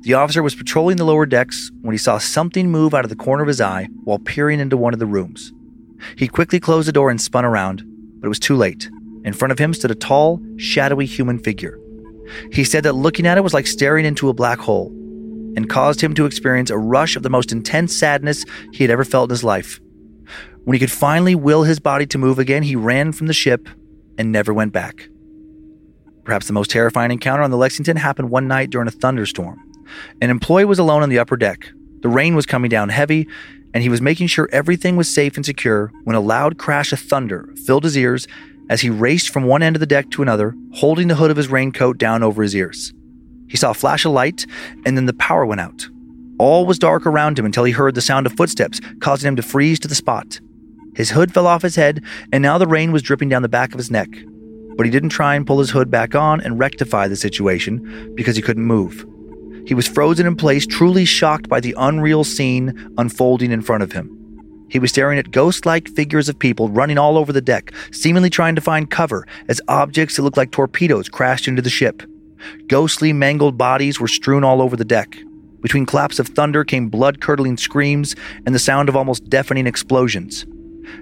[0.00, 3.16] The officer was patrolling the lower decks when he saw something move out of the
[3.16, 5.52] corner of his eye while peering into one of the rooms.
[6.16, 7.82] He quickly closed the door and spun around,
[8.20, 8.88] but it was too late.
[9.24, 11.78] In front of him stood a tall, shadowy human figure.
[12.52, 14.88] He said that looking at it was like staring into a black hole
[15.56, 19.04] and caused him to experience a rush of the most intense sadness he had ever
[19.04, 19.80] felt in his life.
[20.64, 23.68] When he could finally will his body to move again, he ran from the ship
[24.18, 25.08] and never went back.
[26.24, 29.60] Perhaps the most terrifying encounter on the Lexington happened one night during a thunderstorm.
[30.22, 31.68] An employee was alone on the upper deck.
[32.00, 33.28] The rain was coming down heavy,
[33.74, 37.00] and he was making sure everything was safe and secure when a loud crash of
[37.00, 38.26] thunder filled his ears
[38.68, 41.36] as he raced from one end of the deck to another, holding the hood of
[41.36, 42.92] his raincoat down over his ears.
[43.48, 44.46] He saw a flash of light,
[44.84, 45.88] and then the power went out.
[46.38, 49.42] All was dark around him until he heard the sound of footsteps, causing him to
[49.42, 50.40] freeze to the spot.
[50.96, 52.02] His hood fell off his head,
[52.32, 54.08] and now the rain was dripping down the back of his neck.
[54.76, 58.36] But he didn't try and pull his hood back on and rectify the situation because
[58.36, 59.06] he couldn't move.
[59.66, 63.92] He was frozen in place, truly shocked by the unreal scene unfolding in front of
[63.92, 64.23] him.
[64.74, 68.28] He was staring at ghost like figures of people running all over the deck, seemingly
[68.28, 72.02] trying to find cover as objects that looked like torpedoes crashed into the ship.
[72.66, 75.16] Ghostly, mangled bodies were strewn all over the deck.
[75.60, 78.16] Between claps of thunder came blood curdling screams
[78.46, 80.44] and the sound of almost deafening explosions.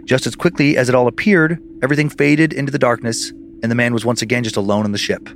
[0.05, 3.31] Just as quickly as it all appeared, everything faded into the darkness,
[3.63, 5.31] and the man was once again just alone on the ship.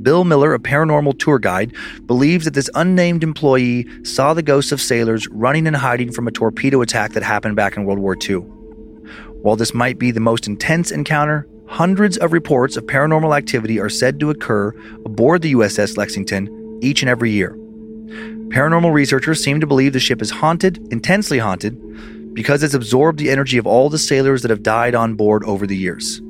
[0.00, 1.74] Bill Miller, a paranormal tour guide,
[2.06, 6.32] believes that this unnamed employee saw the ghosts of sailors running and hiding from a
[6.32, 8.36] torpedo attack that happened back in World War II.
[9.42, 13.88] While this might be the most intense encounter, hundreds of reports of paranormal activity are
[13.88, 14.68] said to occur
[15.04, 17.56] aboard the USS Lexington each and every year.
[18.48, 23.30] Paranormal researchers seem to believe the ship is haunted, intensely haunted, because it's absorbed the
[23.30, 26.22] energy of all the sailors that have died on board over the years.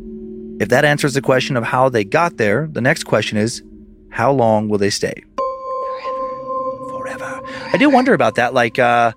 [0.60, 3.62] If that answers the question of how they got there, the next question is
[4.10, 5.14] how long will they stay?
[5.36, 6.88] Forever.
[6.88, 7.40] Forever.
[7.46, 7.70] Forever.
[7.72, 8.54] I do wonder about that.
[8.54, 9.12] Like, uh,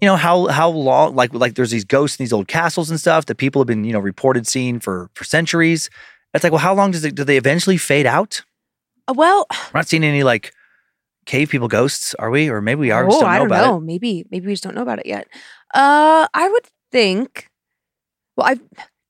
[0.00, 1.14] you know, how how long?
[1.14, 3.84] Like, like there's these ghosts in these old castles and stuff that people have been,
[3.84, 5.88] you know, reported seeing for for centuries.
[6.34, 7.14] It's like, well, how long does it?
[7.14, 8.42] Do they eventually fade out?
[9.08, 10.52] Uh, well, We're not seeing any like
[11.24, 12.50] cave people ghosts, are we?
[12.50, 13.06] Or maybe we are.
[13.06, 13.80] oh, don't know I don't about know.
[13.80, 15.28] Maybe maybe we just don't know about it yet.
[15.74, 17.48] Uh, I would think.
[18.36, 18.60] Well, I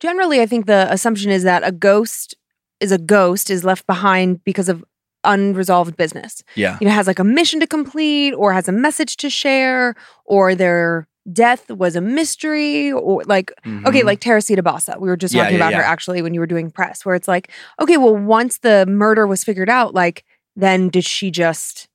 [0.00, 2.34] generally I think the assumption is that a ghost
[2.80, 4.84] is a ghost is left behind because of
[5.24, 6.42] unresolved business.
[6.54, 6.78] Yeah.
[6.80, 9.94] You know, has like a mission to complete, or has a message to share,
[10.24, 13.50] or their death was a mystery, or like
[13.86, 14.04] okay, Mhm.
[14.04, 15.00] like Teresita Basa.
[15.00, 17.14] We were just Yeah, talking yeah, about her actually when you were doing press, where
[17.16, 20.24] it's like, okay, well, once the murder was figured out, like,
[20.54, 21.88] then did she just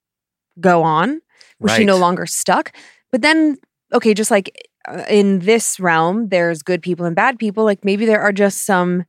[0.59, 1.21] go on?
[1.59, 2.73] Was she no longer stuck?
[3.11, 3.57] But then,
[3.93, 4.67] okay, just like
[5.09, 7.63] in this realm, there's good people and bad people.
[7.63, 9.05] Like maybe there are just some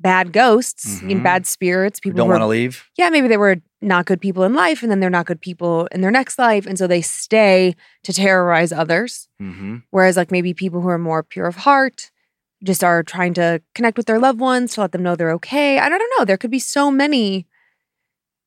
[0.00, 1.22] bad ghosts, Mhm.
[1.22, 2.88] bad spirits, people don't want to leave.
[2.98, 5.86] yeah, maybe they were not good people in life, and then they're not good people
[5.92, 9.28] in their next life, and so they stay to terrorize others.
[9.40, 9.76] Mm-hmm.
[9.90, 12.10] Whereas, like maybe people who are more pure of heart
[12.64, 15.78] just are trying to connect with their loved ones to let them know they're okay.
[15.78, 16.24] I don't know.
[16.24, 17.46] There could be so many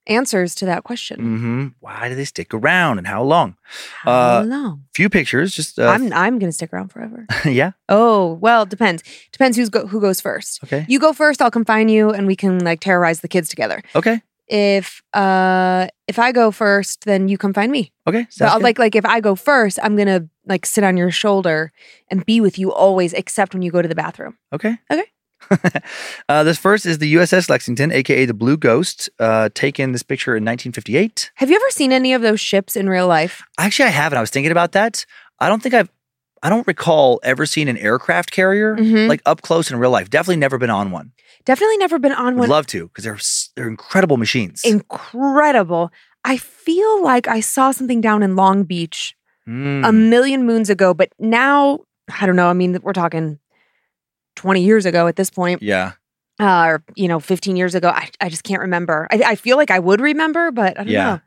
[0.08, 1.18] answers to that question.
[1.20, 1.68] Mm-hmm.
[1.80, 3.56] Why do they stick around and how long?
[4.04, 4.84] How Uh, long?
[4.94, 7.26] Few pictures, just uh, I'm I'm gonna stick around forever.
[7.46, 7.72] yeah.
[7.90, 9.04] Oh well, depends.
[9.32, 10.64] Depends who's go, who goes first.
[10.64, 10.86] Okay.
[10.88, 11.42] You go first.
[11.42, 13.82] I'll confine you, and we can like terrorize the kids together.
[13.96, 14.22] Okay.
[14.48, 17.92] If uh if I go first, then you confine me.
[18.08, 18.28] Okay.
[18.42, 21.72] I'll, like like if I go first, I'm gonna like sit on your shoulder
[22.12, 24.38] and be with you always, except when you go to the bathroom.
[24.54, 24.78] Okay.
[24.92, 25.06] Okay.
[26.30, 30.32] uh, this first is the USS Lexington, aka the Blue Ghost, uh, taken this picture
[30.32, 31.32] in 1958.
[31.36, 33.42] Have you ever seen any of those ships in real life?
[33.60, 34.18] Actually, I haven't.
[34.18, 35.06] I was thinking about that.
[35.40, 35.90] I don't think I've.
[36.44, 39.08] I don't recall ever seeing an aircraft carrier Mhm.
[39.10, 40.10] like up close in real life.
[40.12, 41.12] Definitely never been on one.
[41.44, 42.50] Definitely never been on Would one.
[42.50, 43.20] love to because they're
[43.56, 44.62] they're incredible machines.
[44.64, 45.92] Incredible.
[46.24, 49.16] I feel like I saw something down in Long Beach
[49.48, 49.88] Mm.
[49.88, 51.82] a million moons ago, but now
[52.20, 52.48] I don't know.
[52.50, 53.38] I mean, we're talking
[54.36, 55.94] 20 years ago at this point, yeah.
[56.40, 57.90] uh, or you know, 15 years ago.
[57.90, 59.08] I, I just can't remember.
[59.12, 61.06] I, I feel like I would remember, but I don't Yeah.
[61.16, 61.20] know.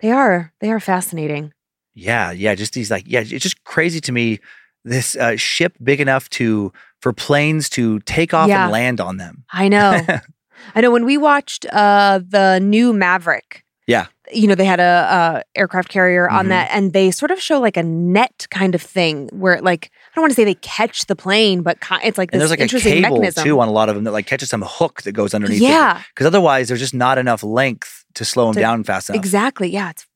[0.00, 1.52] They are they are fascinating.
[1.94, 4.40] Yeah, yeah, just these like yeah, it's just crazy to me.
[4.84, 8.64] This uh, ship big enough to for planes to take off Yeah.
[8.64, 9.44] and land on them.
[9.52, 10.00] I know.
[10.74, 13.64] I know when we watched uh the new Maverick.
[13.86, 14.06] Yeah.
[14.34, 16.48] You know, they had a, uh aircraft carrier on Mhm.
[16.50, 20.14] that and they sort of show like a net kind of thing where like I
[20.16, 22.58] don't want to say they catch the plane, but ki- it's like And this there's
[22.60, 23.44] like a cable mechanism.
[23.44, 25.60] too on a lot of them that like catches some hook that goes underneath.
[25.60, 29.18] yeah, Because otherwise, there's just not enough length to slow them To- down fast enough.
[29.18, 29.68] exactly.
[29.70, 30.06] Yeah, it's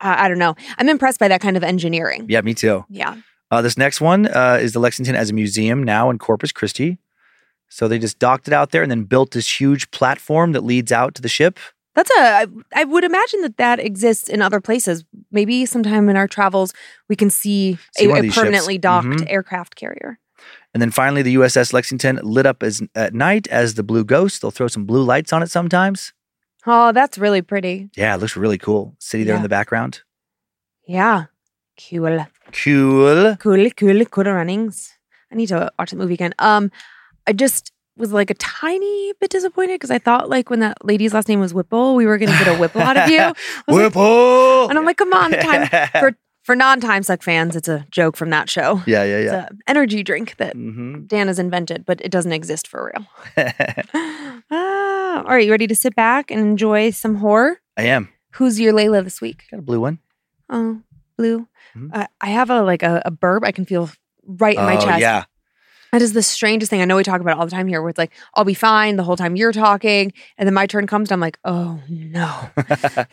[0.00, 0.54] I I don't know.
[0.78, 2.26] I'm impressed by that kind of engineering.
[2.28, 2.84] Yeah, me too.
[2.88, 3.16] Yeah.
[3.50, 6.98] Uh, this next one uh, is the Lexington as a museum now in Corpus Christi.
[7.70, 10.90] So they just docked it out there and then built this huge platform that leads
[10.92, 11.58] out to the ship.
[11.98, 12.20] That's a.
[12.22, 15.04] I, I would imagine that that exists in other places.
[15.32, 16.72] Maybe sometime in our travels
[17.08, 18.38] we can see, See a, a these ships.
[18.44, 19.26] permanently docked Mhm.
[19.28, 20.18] aircraft carrier.
[20.72, 24.40] And then finally, the USS Lexington lit up as at night as the Blue Ghost.
[24.40, 26.12] They'll throw some blue lights on it sometimes.
[26.66, 27.90] Oh, that's really pretty.
[27.96, 28.94] Yeah, it looks really cool.
[29.00, 30.02] City there in the background.
[30.86, 31.24] Yeah,
[31.90, 33.36] cool, Cool.
[33.38, 34.92] cool, cool, cool runnings.
[35.32, 36.34] I need to watch the movie again.
[36.38, 36.70] Um,
[37.26, 41.12] I just was like a tiny bit disappointed because I thought like when that lady's
[41.12, 43.18] last name was Whipple, we were gonna get a Whipple out of you.
[43.18, 43.34] Was
[43.68, 44.68] like- Whipple.
[44.70, 45.66] and I'm like, come on, time
[46.00, 47.54] for for non-time suck fans.
[47.56, 48.82] It's a joke from that show.
[48.86, 49.46] yeah, yeah, It's yeah.
[49.50, 53.06] an energy drink that hmm Dan has invented, but it doesn't exist for real.
[54.50, 57.60] ah, all right, you ready to sit back and enjoy some horror?
[57.76, 58.08] I am.
[58.32, 59.44] Who's your Layla this week?
[59.50, 59.98] Got a blue one.
[60.50, 60.80] Oh,
[61.16, 61.48] blue.
[61.76, 61.90] Mhm.
[61.92, 63.90] Uh, I have a like a, a burp I can feel
[64.24, 65.00] right in my oh, chest.
[65.00, 65.24] yeah.
[65.92, 66.80] That is the strangest thing.
[66.80, 68.54] I know we talk about it all the time here, where it's like, I'll be
[68.54, 70.12] fine the whole time you're talking.
[70.36, 72.50] And then my turn comes and I'm like, oh no,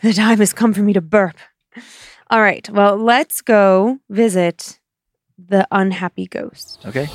[0.02, 1.36] the time has come for me to burp.
[2.30, 2.68] All right.
[2.70, 4.78] Well, let's go visit
[5.38, 6.80] the unhappy ghost.
[6.86, 7.08] Okay.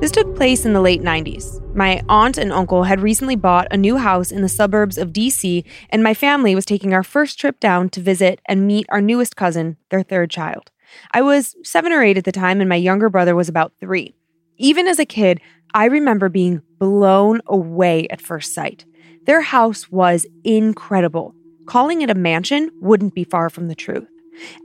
[0.00, 1.74] This took place in the late 90s.
[1.74, 5.64] My aunt and uncle had recently bought a new house in the suburbs of DC,
[5.88, 9.36] and my family was taking our first trip down to visit and meet our newest
[9.36, 10.70] cousin, their third child.
[11.12, 14.14] I was seven or eight at the time, and my younger brother was about three.
[14.58, 15.40] Even as a kid,
[15.74, 18.84] I remember being blown away at first sight.
[19.26, 21.34] Their house was incredible.
[21.66, 24.08] Calling it a mansion wouldn't be far from the truth.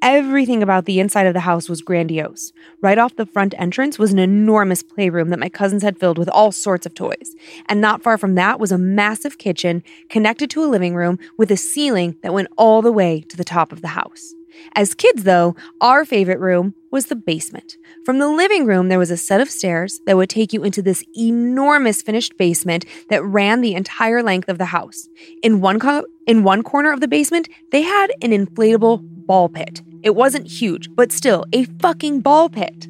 [0.01, 2.51] Everything about the inside of the house was grandiose.
[2.81, 6.29] Right off the front entrance was an enormous playroom that my cousins had filled with
[6.29, 7.35] all sorts of toys.
[7.67, 11.51] And not far from that was a massive kitchen connected to a living room with
[11.51, 14.33] a ceiling that went all the way to the top of the house.
[14.75, 17.77] As kids, though, our favorite room was the basement.
[18.05, 20.81] From the living room, there was a set of stairs that would take you into
[20.81, 25.07] this enormous finished basement that ran the entire length of the house.
[25.41, 29.81] In one co- in one corner of the basement, they had an inflatable ball pit.
[30.03, 32.87] It wasn't huge, but still a fucking ball pit.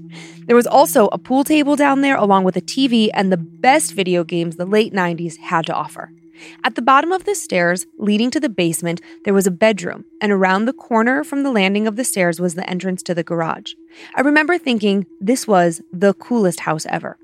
[0.47, 3.93] There was also a pool table down there, along with a TV and the best
[3.93, 6.11] video games the late 90s had to offer.
[6.63, 10.31] At the bottom of the stairs leading to the basement, there was a bedroom, and
[10.31, 13.73] around the corner from the landing of the stairs was the entrance to the garage.
[14.15, 17.17] I remember thinking this was the coolest house ever.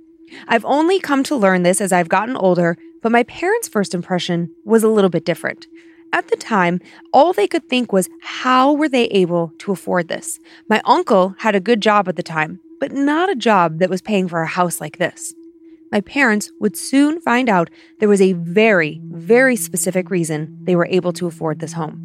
[0.47, 4.51] I've only come to learn this as I've gotten older, but my parents' first impression
[4.65, 5.68] was a little bit different.
[6.13, 6.80] At the time,
[7.13, 10.39] all they could think was how were they able to afford this?
[10.70, 14.01] My uncle had a good job at the time, but not a job that was
[14.01, 15.34] paying for a house like this.
[15.91, 17.69] My parents would soon find out
[17.99, 22.03] there was a very, very specific reason they were able to afford this home.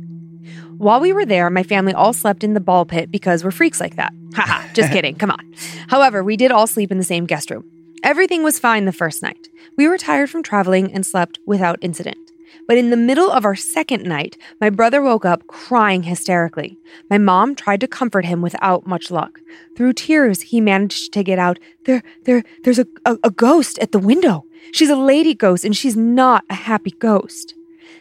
[0.78, 3.80] While we were there, my family all slept in the ball pit because we're freaks
[3.80, 4.12] like that.
[4.34, 5.54] Haha, just kidding, come on.
[5.88, 7.64] However, we did all sleep in the same guest room.
[8.04, 9.48] Everything was fine the first night.
[9.76, 12.31] We were tired from traveling and slept without incident.
[12.68, 16.78] But in the middle of our second night, my brother woke up crying hysterically.
[17.10, 19.40] My mom tried to comfort him without much luck.
[19.76, 23.92] Through tears, he managed to get out, There, there, there's a, a, a ghost at
[23.92, 24.44] the window.
[24.72, 27.54] She's a lady ghost and she's not a happy ghost.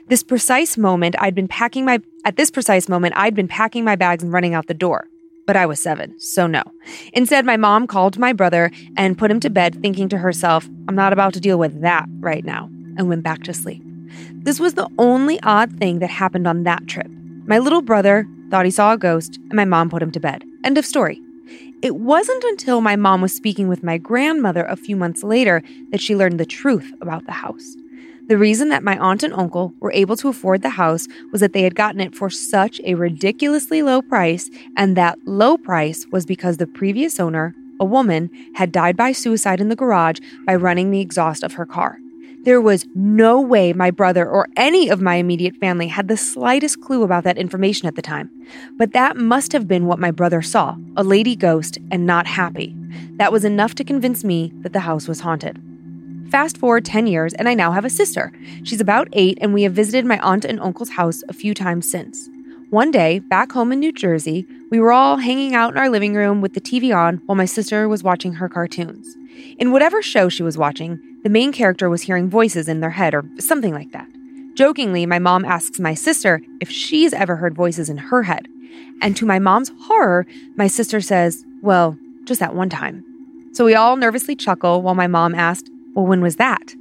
[0.08, 3.96] This precise moment, I'd been packing my, at this precise moment, I'd been packing my
[3.96, 5.08] bags and running out the door.
[5.48, 6.62] But I was seven, so no.
[7.14, 10.96] Instead, my mom called my brother and put him to bed, thinking to herself, I'm
[10.96, 13.84] not about to deal with that right now, and went back to sleep.
[14.44, 17.08] This was the only odd thing that happened on that trip.
[17.46, 20.44] My little brother thought he saw a ghost, and my mom put him to bed.
[20.64, 21.22] End of story.
[21.84, 25.62] It wasn't until my mom was speaking with my grandmother a few months later
[25.92, 27.76] that she learned the truth about the house.
[28.30, 31.54] The reason that my aunt and uncle were able to afford the house was that
[31.54, 36.26] they had gotten it for such a ridiculously low price, and that low price was
[36.26, 40.90] because the previous owner, a woman, had died by suicide in the garage by running
[40.90, 42.00] the exhaust of her car.
[42.44, 46.82] There was no way my brother or any of my immediate family had the slightest
[46.82, 48.32] clue about that information at the time.
[48.78, 52.76] But that must have been what my brother saw a lady ghost and not happy.
[53.18, 55.62] That was enough to convince me that the house was haunted.
[56.32, 58.34] Fast forward 10 years, and I now have a sister.
[58.64, 61.92] She's about eight, and we have visited my aunt and uncle's house a few times
[61.92, 62.28] since.
[62.72, 66.16] One day, back home in New Jersey, we were all hanging out in our living
[66.16, 69.16] room with the TV on while my sister was watching her cartoons.
[69.60, 73.14] In whatever show she was watching, the main character was hearing voices in their head
[73.14, 74.08] or something like that.
[74.56, 78.48] Jokingly, my mom asks my sister if she's ever heard voices in her head.
[79.02, 83.04] And to my mom's horror, my sister says, Well, just that one time.
[83.54, 86.76] So we all nervously chuckle while my mom asked, Well, when was that?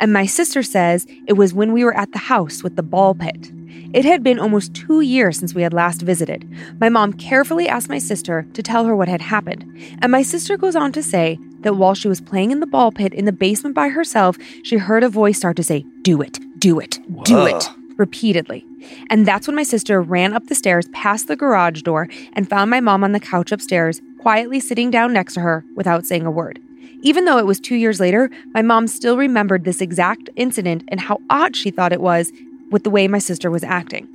[0.00, 3.14] And my sister says it was when we were at the house with the ball
[3.14, 3.52] pit.
[3.92, 6.48] It had been almost two years since we had last visited.
[6.80, 9.64] My mom carefully asked my sister to tell her what had happened.
[10.00, 12.92] And my sister goes on to say that while she was playing in the ball
[12.92, 16.38] pit in the basement by herself, she heard a voice start to say, Do it,
[16.58, 18.64] do it, do it, repeatedly.
[19.10, 22.70] And that's when my sister ran up the stairs past the garage door and found
[22.70, 26.30] my mom on the couch upstairs, quietly sitting down next to her without saying a
[26.30, 26.60] word.
[27.02, 31.00] Even though it was two years later, my mom still remembered this exact incident and
[31.00, 32.32] how odd she thought it was
[32.70, 34.08] with the way my sister was acting.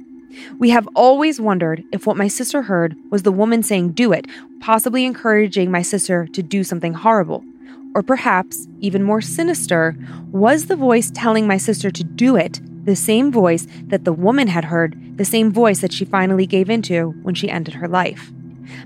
[0.60, 4.26] We have always wondered if what my sister heard was the woman saying, Do it,
[4.60, 7.44] possibly encouraging my sister to do something horrible.
[7.94, 9.96] Or perhaps, even more sinister,
[10.32, 14.48] was the voice telling my sister to do it the same voice that the woman
[14.48, 18.32] had heard, the same voice that she finally gave into when she ended her life?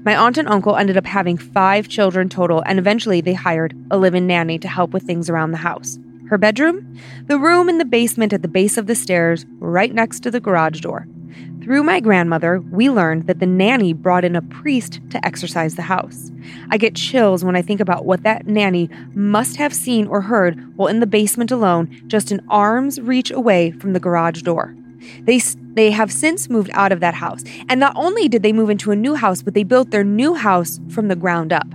[0.03, 3.97] My aunt and uncle ended up having five children total, and eventually they hired a
[3.97, 5.99] live in nanny to help with things around the house.
[6.29, 6.97] Her bedroom?
[7.27, 10.39] The room in the basement at the base of the stairs, right next to the
[10.39, 11.07] garage door.
[11.61, 15.81] Through my grandmother, we learned that the nanny brought in a priest to exorcise the
[15.83, 16.31] house.
[16.69, 20.77] I get chills when I think about what that nanny must have seen or heard
[20.77, 24.75] while in the basement alone, just an arm's reach away from the garage door.
[25.23, 25.39] They
[25.73, 27.43] they have since moved out of that house.
[27.69, 30.33] And not only did they move into a new house, but they built their new
[30.33, 31.67] house from the ground up.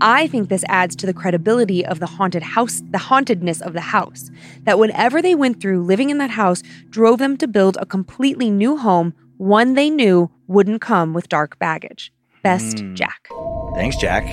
[0.00, 3.80] I think this adds to the credibility of the haunted house, the hauntedness of the
[3.80, 4.30] house.
[4.64, 8.50] That whatever they went through living in that house drove them to build a completely
[8.50, 12.12] new home, one they knew wouldn't come with dark baggage.
[12.42, 12.94] Best Mm.
[12.94, 13.28] Jack.
[13.74, 14.24] Thanks, Jack.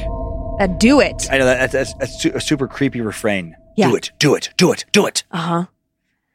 [0.59, 1.27] That do it.
[1.31, 3.55] I know that, that's, that's su- a super creepy refrain.
[3.77, 3.89] Yeah.
[3.89, 5.23] Do it, do it, do it, do it.
[5.31, 5.65] Uh huh.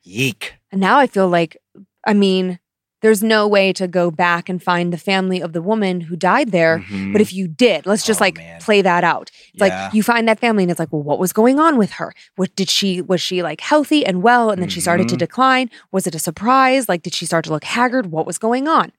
[0.03, 0.55] Yeek.
[0.73, 1.57] And now I feel like,
[2.07, 2.59] I mean,
[3.03, 6.51] there's no way to go back and find the family of the woman who died
[6.51, 6.79] there.
[6.79, 7.13] Mhm.
[7.13, 8.61] But if you did, let's just Oh, like man.
[8.61, 9.31] play that out.
[9.53, 9.85] It's Yeah.
[9.85, 12.15] like you find that family and it's like, well, what was going on with her?
[12.37, 15.19] What did she was she like healthy and well and then she started to Mhm.
[15.19, 15.71] decline?
[15.93, 16.89] Was it a surprise?
[16.89, 18.07] Like did she start to look haggard?
[18.11, 18.93] What was going on?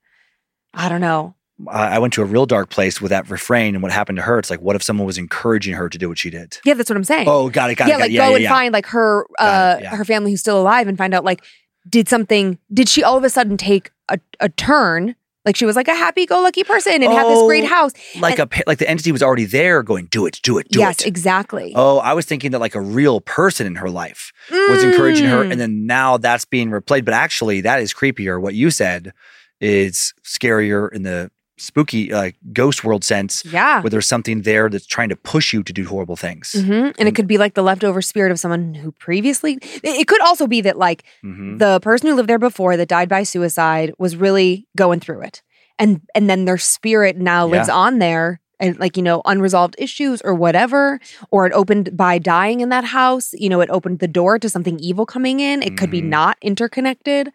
[0.72, 1.34] I don't know.
[1.68, 4.38] I went to a real dark place with that refrain and what happened to her.
[4.38, 6.58] It's like, what if someone was encouraging her to do what she did?
[6.64, 7.26] Yeah, that's what I'm saying.
[7.28, 8.14] Oh, got it, got yeah, it, got like it.
[8.14, 10.96] Yeah, go yeah, and find like her uh it, her family who's still alive and
[10.96, 11.42] find out like
[11.88, 15.14] did something did she all of a sudden take a, a turn?
[15.44, 17.92] Like she was like a happy go lucky person and had this great Oh, house.
[18.20, 20.96] like a like the entity was already there, going, do it, do it, do yes,
[20.96, 21.00] it.
[21.02, 21.72] Yes, exactly.
[21.74, 25.44] Oh, I was thinking that like a real person in her life was encouraging her,
[25.44, 25.52] Mm.
[25.52, 27.06] and then now that's being replayed.
[27.06, 28.38] But actually, that is creepier.
[28.38, 29.12] What you said
[29.60, 33.80] is scarier in the spooky, like ghost world sense, Yeah.
[33.82, 36.52] where there's something there that's trying to push you to do horrible things.
[36.52, 39.58] hmm And it could be like the leftover spirit of someone who previously.
[39.82, 41.58] It could also be that like Mhm.
[41.58, 45.42] the person who lived there before that died by suicide was really going through it,
[45.78, 47.74] and and then their spirit now lives Yeah.
[47.74, 50.98] on there, and like you know unresolved issues or whatever,
[51.30, 53.32] or it opened by dying in that house.
[53.34, 55.62] You know, it opened the door to something evil coming in.
[55.62, 56.08] It could be Mhm.
[56.08, 57.32] not interconnected.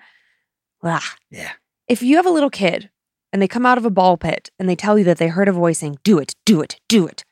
[0.83, 1.01] Ugh.
[1.31, 1.51] Yeah.
[1.87, 2.89] If you have a little kid
[3.33, 5.49] and they come out of a ball pit and they tell you that they heard
[5.49, 7.25] a voice saying, "Do it, do it, do it,"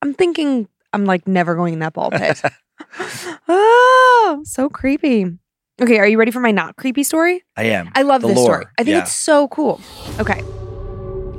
[0.00, 2.40] I'm thinking I'm like never going in that ball pit.
[3.48, 5.26] oh, so creepy.
[5.82, 7.42] Okay, are you ready for my not creepy story?
[7.56, 7.90] I am.
[7.96, 8.66] I love The this lore, story.
[8.78, 9.02] I think yeah.
[9.02, 9.80] it's so cool.
[10.20, 10.40] Okay.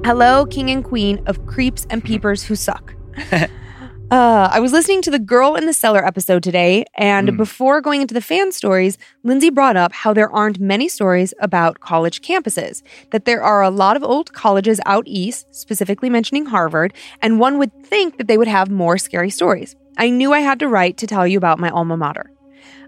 [0.04, 2.94] Hello, king and queen of creeps and peepers who suck.
[4.12, 7.38] Uh, I was listening to the Girl in the Cellar episode today, and Mm.
[7.38, 11.80] before going into the fan stories, Lynze brought up how there aren't many stories about
[11.80, 16.94] college campuses, that there are a lot of old colleges out east, specifically mentioning Harvard,
[17.22, 19.76] and one would think that they would have more scary stories.
[19.98, 22.30] I knew I had to write to tell you about my alma mater.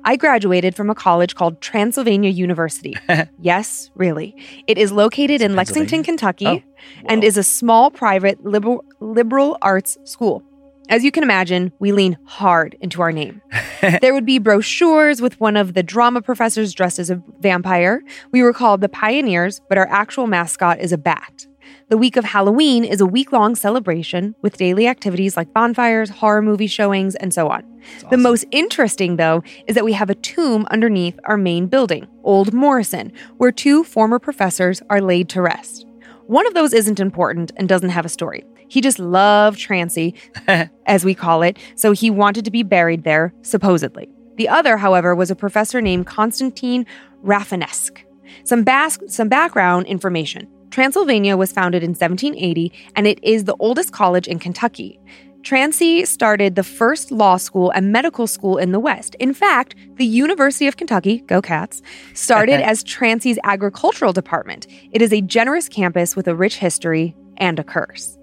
[0.06, 2.96] I graduated from a college called Transylvania University.
[3.42, 4.36] yes, really.
[4.68, 6.62] It is located in Lexington, Kentucky, Oh,
[7.06, 10.44] and is a small private liberal, liberal arts school.
[10.90, 13.42] As you can imagine, we lean hard into our name.
[14.02, 18.02] there would be brochures with one of the drama professors dressed as a vampire.
[18.32, 21.46] We were called the Pioneers, but our actual mascot is a bat.
[21.90, 26.42] The week of Halloween is a week long celebration with daily activities like bonfires, horror
[26.42, 27.64] movie showings, and so on.
[28.10, 32.54] The most interesting, though, is that we have a tomb underneath our main building, Old
[32.54, 35.86] Morrison, where two former professors are laid to rest.
[36.28, 38.46] One of those isn't important and doesn't have a story.
[38.70, 40.14] He just loved Transy,
[40.86, 44.10] as we call it, so he wanted to be buried there, supposedly.
[44.36, 46.86] The other, however, was a professor named Constantine
[47.24, 48.04] Rafinesque.
[48.44, 50.48] Some, bas- some background information.
[50.70, 55.00] Transylvania was founded in 1780, and it is the oldest college in Kentucky.
[55.42, 59.16] Transy started the first law school and medical school in the West.
[59.16, 61.82] In fact, the University of Kentucky, go cats,
[62.14, 64.68] started as Transy's agricultural department.
[64.92, 68.17] It is a generous campus with a rich history and a curse.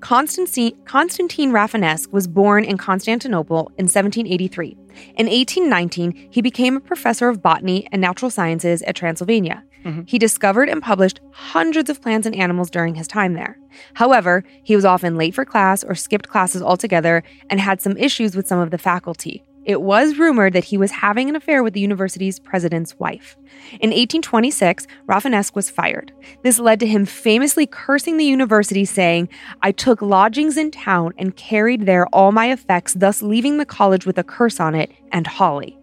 [0.00, 4.76] Constantine, Constantine Rafinesque was born in Constantinople in 1783.
[5.16, 9.62] In 1819, he became a professor of botany and natural sciences at Transylvania.
[9.84, 10.08] Mhm.
[10.08, 13.58] He discovered and published hundreds of plants and animals during his time there.
[13.94, 18.36] However, he was often late for class or skipped classes altogether and had some issues
[18.36, 19.42] with some of the faculty.
[19.64, 23.36] It was rumored that he was having an affair with the university's president's wife.
[23.72, 26.12] In 1826, Rafinesque was fired.
[26.42, 29.28] This led to him famously cursing the university, saying,
[29.62, 34.06] I took lodgings in town and carried there all my effects, thus leaving the college
[34.06, 35.78] with a curse on it and Holley.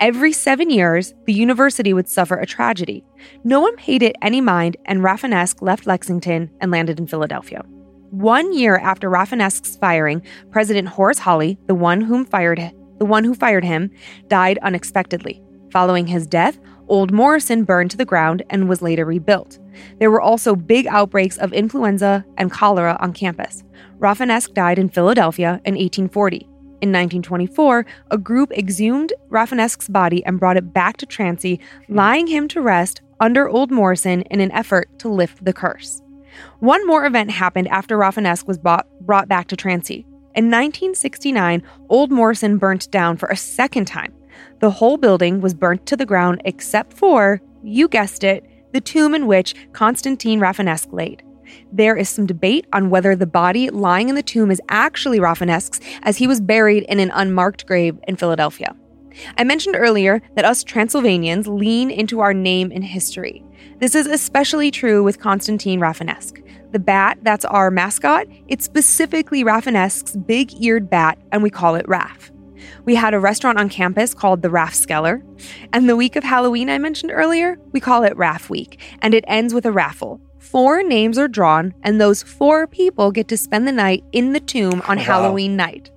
[0.00, 3.04] Every seven years, the university would suffer a tragedy.
[3.44, 7.62] No one paid it any mind, and Rafinesque left Lexington and landed in Philadelphia.
[8.10, 12.58] One year after Rafinesque's firing, President Horace Holley, the one whom fired
[13.00, 13.90] the one who fired him,
[14.28, 15.42] died unexpectedly.
[15.72, 19.58] Following his death, Old Morrison burned to the ground and was later rebuilt.
[19.98, 23.64] There were also big outbreaks of influenza and cholera on campus.
[23.98, 26.36] Rafinesque died in Philadelphia in 1840.
[26.82, 32.48] In 1924, a group exhumed Rafinesque's body and brought it back to Transy, lying him
[32.48, 36.02] to rest under Old Morrison in an effort to lift the curse.
[36.58, 40.04] One more event happened after Rafinesque was bought, brought back to Transy.
[40.36, 44.14] In 1969, Old Morrison burnt down for a second time.
[44.60, 49.12] The whole building was burnt to the ground except for, you guessed it, the tomb
[49.12, 51.24] in which Constantine Rafinesque laid.
[51.72, 55.80] There is some debate on whether the body lying in the tomb is actually Rafinesque's,
[56.02, 58.76] as he was buried in an unmarked grave in Philadelphia.
[59.36, 63.44] I mentioned earlier that us Transylvanians lean into our name in history.
[63.80, 66.40] This is especially true with Constantine Rafinesque.
[66.72, 71.88] The bat that's our mascot, it's specifically Rafinesque's big eared bat, and we call it
[71.88, 72.30] Raff.
[72.84, 75.22] We had a restaurant on campus called the Raffskeller.
[75.72, 79.24] And the week of Halloween I mentioned earlier, we call it Raff Week, and it
[79.26, 80.20] ends with a raffle.
[80.38, 84.40] Four names are drawn, and those four people get to spend the night in the
[84.40, 85.04] tomb on Wow.
[85.04, 85.90] Halloween night.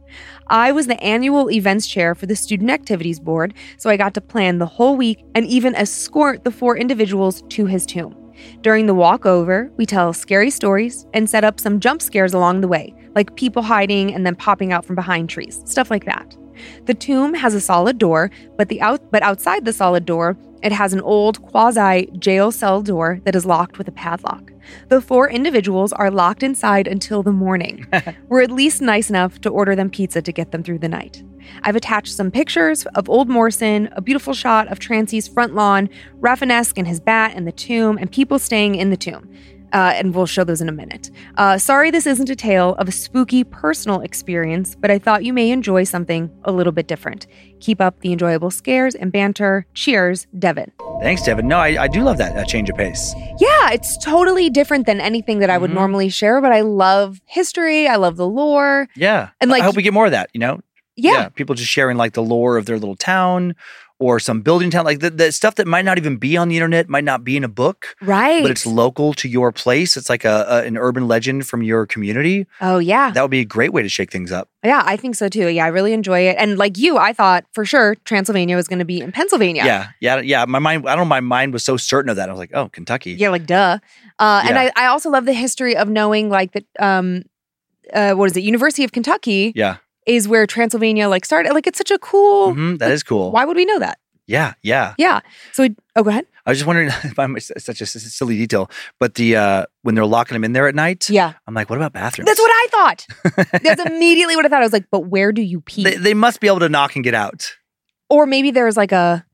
[0.48, 4.22] I was the annual events chair for the Student Activities Board, so I got to
[4.22, 8.16] plan the whole week and even escort the four individuals to his tomb.
[8.62, 12.68] During the walkover, we tell scary stories and set up some jump scares along the
[12.68, 16.36] way, like people hiding and then popping out from behind trees, stuff like that.
[16.86, 20.72] The tomb has a solid door, but the out but outside the solid door, it
[20.72, 24.52] has an old quasi jail cell door that is locked with a padlock.
[24.88, 27.86] The four individuals are locked inside until the morning.
[28.30, 31.24] We're at least nice enough to order them pizza to get them through the night.
[31.64, 35.89] I've attached some pictures of Old Morrison, a beautiful shot of Transy's front lawn,
[36.20, 39.30] Rafinesque and his bat and the tomb, and people staying in the tomb.
[39.72, 41.10] Uh, and we'll show those in a minute.
[41.36, 45.34] Uh, sorry, this isn't a tale of a spooky personal experience, but I thought you
[45.34, 47.26] may enjoy something a little bit different.
[47.60, 49.66] Keep up the enjoyable scares and banter.
[49.74, 50.72] Cheers, Devin.
[51.02, 51.48] Thanks, Devin.
[51.48, 53.16] No, I, I do love that, that change of pace.
[53.39, 55.76] Yeah, it's totally different than anything that I would Mhm.
[55.76, 57.88] normally share, but I love history.
[57.88, 58.88] I love the lore.
[58.96, 59.30] Yeah.
[59.41, 60.62] And, like- I hope we get more of that, you know?
[60.96, 61.30] Yeah.
[61.30, 63.56] People just sharing like the lore of their little town
[64.00, 66.58] or some building town, like the, the stuff that might not even be on the
[66.58, 68.41] internet, might not be in a book, Right.
[68.41, 69.96] but it's local to your place.
[69.96, 72.46] It's like a, a an urban legend from your community.
[72.60, 73.12] oh, yeah.
[73.12, 74.50] That would be a great way to shake things up.
[74.64, 75.48] Yeah, I think so too.
[75.48, 76.36] Yeah, I really enjoy it.
[76.38, 79.64] And like you, I thought for sure Transylvania was going to be in Pennsylvania.
[79.64, 79.88] Yeah.
[80.02, 80.20] yeah.
[80.20, 80.46] Yeah.
[80.46, 82.28] My mind, I don't know, my mind was so certain of that.
[82.28, 83.12] I was like, oh, Kentucky.
[83.14, 83.78] Yeah, like duh.
[84.20, 86.66] Uh, And I, I also love the history of knowing like that.
[86.80, 87.24] Um,
[87.94, 88.44] uh, what is it?
[88.44, 89.78] University of Kentucky Yeah.
[90.06, 91.54] Is where Transylvania like started.
[91.54, 92.54] Like it's such a cool.
[92.54, 93.32] Mhm, that is cool.
[93.32, 93.99] Why would we know that?
[94.26, 94.54] Yeah.
[94.62, 94.93] Yeah.
[94.97, 95.20] Yeah.
[95.51, 96.26] So we, oh, go ahead.
[96.45, 100.06] I was just wondering if I'm such a silly detail, but the, uh, when they're
[100.06, 102.28] locking them in there at night, Yeah, I'm like, what about bathrooms?
[102.28, 103.06] that's what I thought.
[103.64, 104.62] That's immediately what I thought.
[104.62, 105.84] I was like, but where do you pee?
[105.84, 107.54] they, they must be able to knock and get out.
[108.10, 109.26] or maybe there's like a,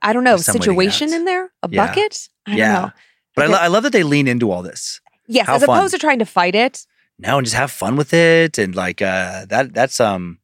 [0.00, 1.86] I don't know, There's some way to get situation in there, a Yeah.
[1.86, 2.28] bucket.
[2.46, 2.72] I Yeah.
[2.72, 2.92] don't know.
[3.34, 5.00] But I, lo- I love that they lean into all this.
[5.26, 5.76] Yes, How as fun.
[5.78, 6.86] opposed to trying to fight it.
[7.18, 8.58] No, and just have fun with it.
[8.58, 10.38] And like uh that that's um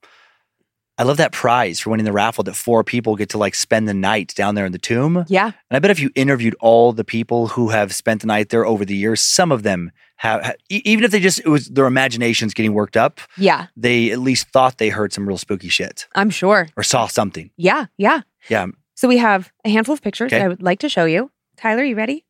[0.96, 3.88] I love that prize for winning the raffle that four people get to like spend
[3.88, 5.24] the night down there in the tomb.
[5.28, 5.46] Yeah.
[5.46, 8.64] And I bet if you interviewed all the people who have spent the night there
[8.64, 11.66] over the years, some of them have, ha- e- even if they just, it was
[11.68, 13.66] their imaginations getting worked up, Yeah.
[13.76, 16.68] they at least thought they heard some real spooky shit I'm sure.
[16.76, 17.50] or saw something.
[17.56, 17.86] Yeah.
[17.98, 18.20] Yeah.
[18.48, 18.66] Yeah.
[18.94, 20.38] So we have a handful of pictures Okay.
[20.38, 21.32] that I would like to show you.
[21.56, 22.24] Tyler, you ready?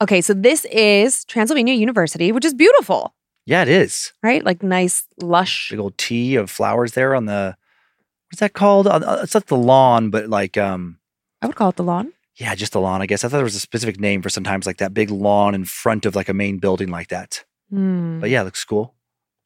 [0.00, 3.12] Okay, so this is Transylvania University, which is beautiful,
[3.44, 4.12] Yeah, it is.
[4.22, 4.44] right?
[4.44, 5.70] Like nice, lush.
[5.70, 7.56] Big old tea of flowers there on the,
[8.30, 8.86] what's that called?
[8.86, 10.98] Uh, It's not the lawn, but like, um,
[11.40, 12.12] I would call it the lawn.
[12.36, 13.24] Yeah, just the lawn, I guess.
[13.24, 16.06] I thought there was a specific name for sometimes like that big lawn in front
[16.06, 17.44] of like a main building like that.
[17.68, 18.20] Hmm.
[18.20, 18.94] But yeah, it looks cool.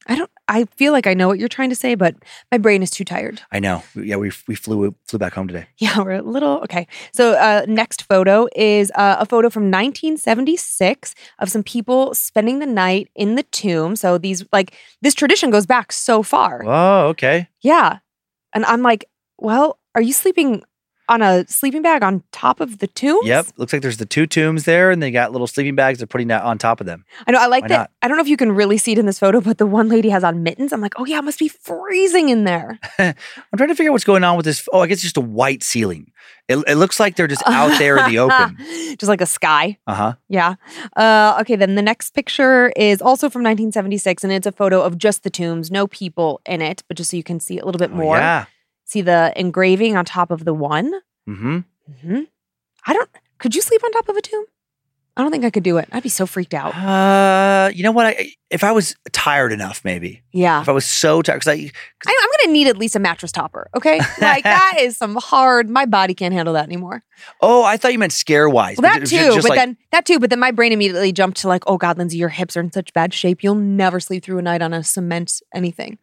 [0.07, 0.31] I don't.
[0.47, 2.15] I feel like I know what you're trying to say, but
[2.51, 3.41] my brain is too tired.
[3.51, 3.83] I know.
[3.95, 5.67] Yeah, we we flew flew back home today.
[5.77, 6.87] Yeah, we're a little okay.
[7.13, 12.65] So, uh, next photo is uh, a photo from 1976 of some people spending the
[12.65, 13.95] night in the tomb.
[13.95, 16.63] So these like this tradition goes back so far.
[16.65, 17.49] Oh, okay.
[17.61, 17.99] Yeah,
[18.53, 19.05] and I'm like,
[19.37, 20.63] well, are you sleeping
[21.09, 23.19] on a sleeping bag on top of the tomb?
[23.23, 23.47] Yep.
[23.57, 25.99] Looks like there's the two tombs there, and they got little sleeping bags.
[25.99, 27.05] They're putting that on top of them.
[27.25, 27.39] I know.
[27.39, 27.77] I like Why that.
[27.77, 27.91] not?
[28.01, 29.89] I don't know if you can really see it in this photo, but the one
[29.89, 30.73] lady has on mittens.
[30.73, 32.79] I'm like, oh yeah, it must be freezing in there.
[32.99, 33.15] I'm
[33.55, 34.67] trying to figure out what's going on with this.
[34.71, 36.11] Oh, I guess it's just a white ceiling.
[36.47, 38.57] It, it looks like they're just out there in the open.
[38.97, 39.77] just like a sky.
[39.85, 40.13] Uh huh.
[40.29, 40.55] Yeah.
[40.95, 44.97] Uh, okay, then the next picture is also from 1976, and it's a photo of
[44.97, 47.79] just the tombs, no people in it, but just so you can see a little
[47.79, 48.15] bit more.
[48.15, 48.45] Oh, yeah.
[48.87, 50.91] See the engraving on top of the one.
[51.29, 51.57] Mm-hmm.
[51.91, 52.21] Mm-hmm.
[52.87, 53.09] I don't.
[53.37, 54.45] Could you sleep on top of a tomb?
[55.17, 55.89] I don't think I could do it.
[55.91, 56.75] I'd be so freaked out.
[56.75, 58.05] Uh, you know what?
[58.05, 60.61] I if I was tired enough, maybe Yeah.
[60.61, 61.71] if I was so tired, because I
[62.07, 63.67] I, I'm gonna need at least a mattress topper.
[63.75, 65.69] Okay, like that is some hard.
[65.69, 67.03] My body can't handle that anymore.
[67.41, 68.77] oh, I thought you meant scare wise.
[68.77, 71.63] Well, that too, but then that too, but then my brain immediately jumped to like,
[71.67, 73.43] oh God, Lynze, your hips are in such bad shape.
[73.43, 75.97] You'll never sleep through a night on a cement anything.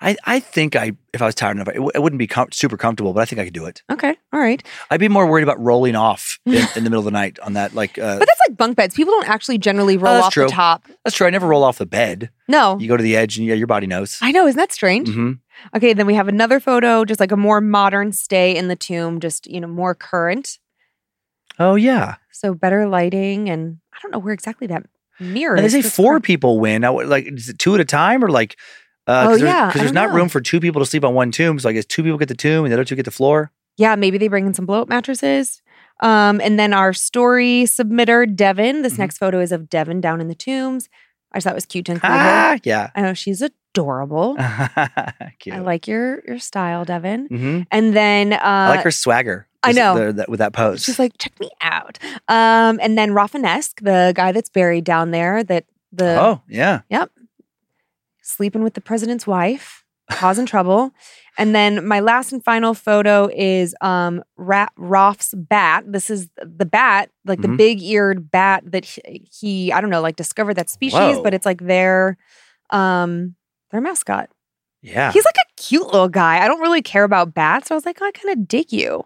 [0.00, 2.52] I I think I if I was tired enough, it, w- it wouldn't be com-
[2.52, 3.82] super comfortable, but I think I could do it.
[3.90, 4.62] Okay, all right.
[4.90, 7.54] I'd be more worried about rolling off in, in the middle of the night on
[7.54, 7.74] that.
[7.74, 8.94] Like, uh, But that's like bunk beds.
[8.94, 10.44] People don't actually generally roll that's off true.
[10.46, 10.86] the top.
[11.04, 11.26] that's true.
[11.26, 12.30] I never roll off the bed.
[12.46, 14.18] No, You go to the edge, and yeah, your body knows.
[14.22, 14.46] I know.
[14.46, 15.08] Isn't that strange?
[15.08, 15.32] hmm
[15.74, 19.18] Okay, then we have another photo, just like a more modern stay in the tomb,
[19.18, 20.58] just you know more current,
[21.58, 22.16] Oh yeah.
[22.30, 24.84] so better lighting, and I don't know where exactly that
[25.18, 25.60] mirror.
[25.60, 26.24] They say four current.
[26.24, 26.82] people win.
[26.84, 28.56] What, like, is it two at a time or like?
[29.08, 30.14] Uh, Oh, there's, yeah, because there's don't know.
[30.14, 31.58] room for two people to sleep on one tomb.
[31.58, 33.50] So I guess two people get the tomb and the other two get the floor.
[33.78, 35.62] Yeah, maybe they bring in some blow up mattresses.
[36.00, 38.82] Um, and then our story submitter, Devin.
[38.82, 38.98] This Mhm.
[38.98, 40.88] next photo is of Devin down in the tombs.
[41.32, 42.18] I just thought it was cute to include her.
[42.18, 42.90] Ah, yeah.
[42.94, 44.36] I know she's adorable.
[45.40, 45.54] Cute.
[45.54, 47.26] I like your your style, Devin.
[47.26, 49.46] hmm And then uh, I like her swagger.
[49.62, 50.06] I know.
[50.06, 50.84] the- that- with that pose.
[50.86, 51.98] Just like, check me out.
[52.28, 56.80] Um, and then Rafinesque, the guy that's buried down there, that the oh yeah.
[58.28, 60.90] Sleeping with the president's wife, causing trouble.
[61.38, 65.84] And then my last and final photo is um Ra- Roth's bat.
[65.86, 67.56] This is the bat, like the Mhm.
[67.56, 71.22] big eared bat that he, he, I don't know, like discovered that species, Whoa.
[71.22, 72.16] but it's like their
[72.70, 73.34] um
[73.70, 74.30] their mascot.
[74.82, 75.10] Yeah.
[75.12, 76.38] He's like a cute little guy.
[76.42, 77.68] I don't really care about bats.
[77.68, 79.04] So I was like, oh, I kind of dig you.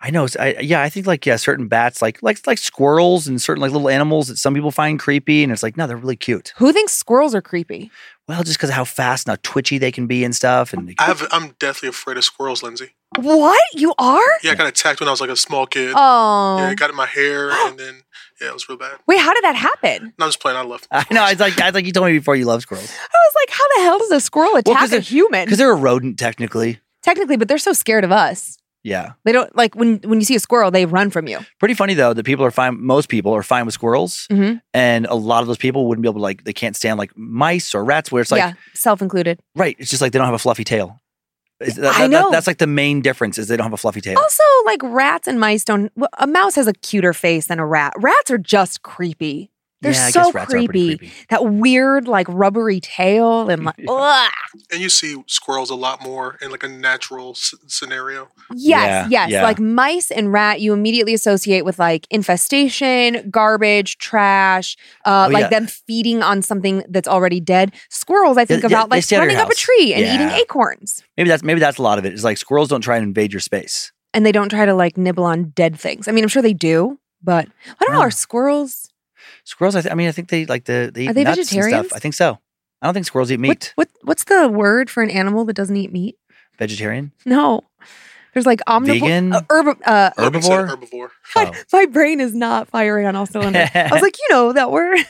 [0.00, 0.28] I know.
[0.38, 3.72] I, yeah, I think like yeah, certain bats, like like like squirrels and certain like
[3.72, 6.52] little animals that some people find creepy, and it's like no, they're really cute.
[6.58, 7.90] Who thinks squirrels are creepy?
[8.28, 10.94] Well, just because of how fast and how twitchy they can be and stuff, and
[10.98, 12.90] I have, I'm deathly afraid of squirrels, Lynze.
[13.16, 13.60] What?
[13.74, 14.20] You are?
[14.44, 15.94] Yeah, I got attacked when I was like a small kid.
[15.96, 16.58] Oh.
[16.58, 18.02] Yeah, it got in my hair, and then
[18.40, 18.98] yeah, it was real bad.
[19.08, 20.12] Wait, how did that happen?
[20.18, 20.58] No, I'm just playing.
[20.58, 20.86] I love.
[20.92, 21.26] I know.
[21.26, 23.64] It's like I like you told me before you love squirrels I was like, how
[23.76, 25.44] the hell does a squirrel attack 'cause a human?
[25.46, 26.78] because they're a rodent technically.
[27.02, 28.58] Technically, but they're so scared of us.
[28.84, 31.40] Yeah, They don't like when when you see a squirrel, they run from you.
[31.58, 32.80] pretty funny though that people are fine.
[32.80, 34.60] Most people are fine with squirrels, Mhm.
[34.72, 37.10] and a lot of those people wouldn't be able to like they can't stand like
[37.16, 39.40] mice or rats, where it's like yeah, self included.
[39.56, 41.00] right, it's just like they don't have a fluffy tail.
[41.60, 42.30] That- I that- that- know.
[42.30, 44.16] that's like the main difference is they don't have a fluffy tail.
[44.16, 45.90] Also, like rats and mice don't.
[46.16, 47.92] A mouse has a cuter face than a rat.
[47.98, 49.50] Rats are just creepy.
[49.80, 50.98] They're yeah, so guess rats are pretty creepy.
[50.98, 51.14] creepy.
[51.30, 53.86] That weird, like rubbery tail and like, Yeah.
[53.90, 54.30] ugh.
[54.72, 58.28] And you see squirrels a lot more in like a natural s- scenario.
[58.54, 59.30] Yes, Yeah, yes.
[59.30, 59.42] yeah.
[59.44, 65.42] Like mice and rat, you immediately associate with like infestation, garbage, trash, uh, Oh, like
[65.42, 65.48] yeah.
[65.48, 67.72] them feeding on something that's already dead.
[67.88, 70.28] Squirrels, I think Yeah, yeah, about they like stay running up a tree and eating
[70.40, 71.02] acorns.
[71.16, 72.12] Maybe that's maybe that's a lot of it.
[72.12, 73.92] It's like squirrels don't try and invade your space.
[74.14, 76.08] And they don't try to like nibble on dead things.
[76.08, 77.46] I mean, I'm sure they do, but
[77.80, 77.98] I don't know.
[78.00, 78.06] Yeah.
[78.06, 78.87] Are squirrels?
[79.48, 81.52] Squirrels, I, th- I mean, I think they like the they eat Are they nuts
[81.52, 81.86] and stuff.
[81.94, 82.38] I think so.
[82.82, 83.72] I don't think squirrels eat meat.
[83.76, 86.16] What, what What's the word for an animal that doesn't eat meat?
[86.58, 87.62] Vegetarian, No.
[88.34, 89.00] There's like omnivore.
[89.00, 89.32] Vegan?
[89.32, 90.68] Uh, herb, uh, Herbivore?
[90.68, 91.08] Herbivore.
[91.34, 91.52] my, Oh.
[91.72, 93.70] my brain is not firing on all cylinders.
[93.74, 94.98] I was like, you know that word.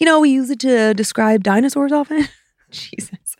[0.00, 2.26] You know, we use it to describe dinosaurs often.
[2.72, 3.36] Jesus.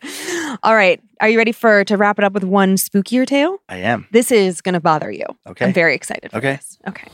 [0.63, 1.01] All right.
[1.19, 3.57] Are you ready for to wrap it up with one spookier tale?
[3.67, 4.07] I am.
[4.13, 5.25] This is gonna bother you.
[5.45, 5.65] Okay.
[5.65, 6.53] I'm very excited for Okay.
[6.53, 6.77] this.
[6.87, 7.09] Okay.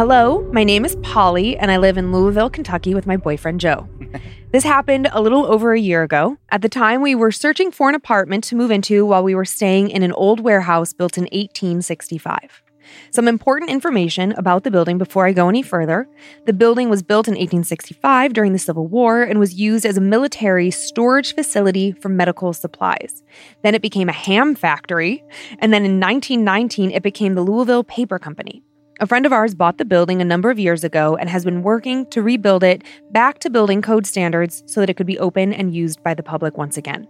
[0.00, 3.86] Hello, my name is Polly, and I live in Louisville, Kentucky with my boyfriend Joe.
[4.50, 6.38] this happened a little over a year ago.
[6.48, 9.44] At the time, we were searching for an apartment to move into while we were
[9.44, 12.62] staying in an old warehouse built in 1865.
[13.10, 16.08] Some important information about the building before I go any further.
[16.46, 20.00] The building was built in 1865 during the Civil War and was used as a
[20.00, 23.22] military storage facility for medical supplies.
[23.62, 25.22] Then it became a ham factory,
[25.58, 28.64] and then in 1919 it became the Louisville Paper Company.
[29.00, 31.62] A friend of ours bought the building a number of years ago and has been
[31.62, 35.54] working to rebuild it back to building code standards so that it could be open
[35.54, 37.08] and used by the public once again.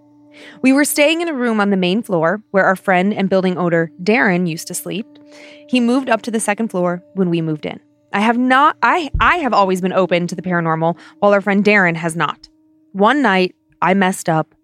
[0.63, 3.59] We were staying in a room on the main floor where our friend and building
[3.59, 5.05] owner Darren used to sleep.
[5.69, 7.81] He moved up to the second floor when we moved in.
[8.13, 11.65] I have not I I have always been open to the paranormal while our friend
[11.65, 12.49] Darren has not.
[12.93, 14.55] One night I messed up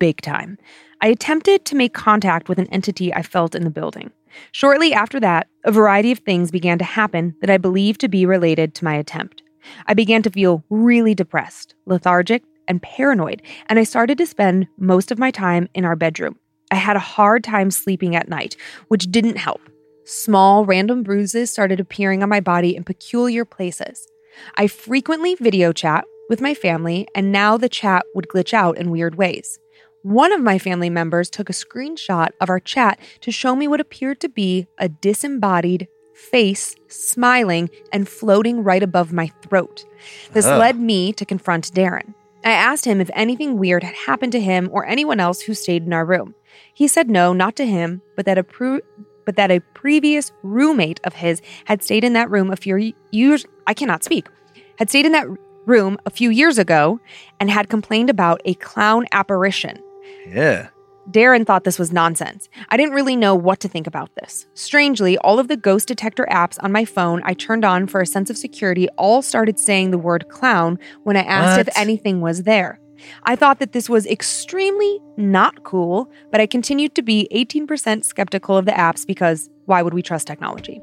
[0.00, 0.58] big time.
[1.00, 4.10] I attempted to make contact with an entity I felt in the building.
[4.52, 8.26] Shortly after that, a variety of things began to happen that I believed to be
[8.26, 9.42] related to my attempt.
[9.86, 15.10] I began to feel really depressed, lethargic, and paranoid, and I started to spend most
[15.10, 16.38] of my time in our bedroom.
[16.70, 18.56] I had a hard time sleeping at night,
[18.88, 19.60] which didn't help.
[20.04, 24.08] Small, random bruises started appearing on my body in peculiar places.
[24.56, 28.90] I frequently video chat with my family, and now the chat would glitch out in
[28.90, 29.58] weird ways.
[30.02, 33.80] One of my family members took a screenshot of our chat to show me what
[33.80, 39.84] appeared to be a disembodied face smiling and floating right above my throat.
[40.32, 40.58] This Ugh.
[40.58, 42.14] led me to confront Darren.
[42.44, 45.84] I asked him if anything weird had happened to him or anyone else who stayed
[45.84, 46.34] in our room.
[46.74, 48.80] He said no, not to him, but that a pre-
[49.24, 53.46] but that a previous roommate of his had stayed in that room a few years
[53.68, 54.26] I cannot speak.
[54.78, 55.28] Had stayed in that
[55.64, 56.98] room a few years ago
[57.38, 59.78] and had complained about a clown apparition.
[60.26, 60.68] Yeah.
[61.10, 62.48] Darren thought this was nonsense.
[62.68, 64.46] I didn't really know what to think about this.
[64.54, 68.06] Strangely, all of the ghost detector apps on my phone I turned on for a
[68.06, 72.44] sense of security all started saying the word clown when I asked if anything was
[72.44, 72.78] there.
[73.24, 78.56] I thought that this was extremely not cool, but I continued to be 18% skeptical
[78.56, 80.80] of the apps because why would we trust technology?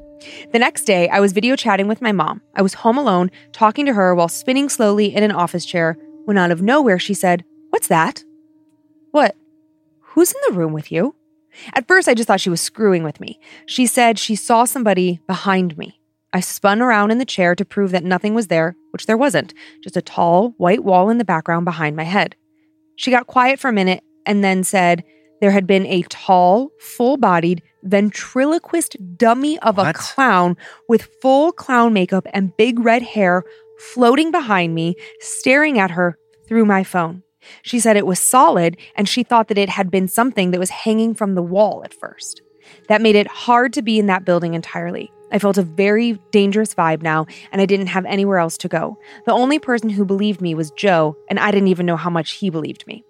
[0.52, 2.42] The next day, I was video chatting with my mom.
[2.54, 6.36] I was home alone, talking to her while spinning slowly in an office chair, when
[6.36, 8.22] out of nowhere she said, What's that?
[9.10, 9.36] What?
[10.00, 11.14] Who's in the room with you?
[11.74, 13.40] At first, I just thought she was screwing with me.
[13.66, 16.00] She said she saw somebody behind me.
[16.32, 19.52] I spun around in the chair to prove that nothing was there, which there wasn't,
[19.82, 22.36] just a tall, white wall in the background behind my head.
[22.96, 25.02] She got quiet for a minute and then said
[25.40, 30.56] there had been a tall, full bodied, ventriloquist dummy of a clown
[30.88, 33.42] with full clown makeup and big red hair
[33.78, 37.22] floating behind me, staring at her through my phone.
[37.62, 40.70] She said it was solid and she thought that it had been something that was
[40.70, 42.42] hanging from the wall at first.
[42.88, 45.12] That made it hard to be in that building entirely.
[45.32, 48.98] I felt a very dangerous vibe now, and I didn't have anywhere else to go.
[49.26, 52.32] The only person who believed me was Joe, and I didn't even know how much
[52.32, 53.04] he believed me.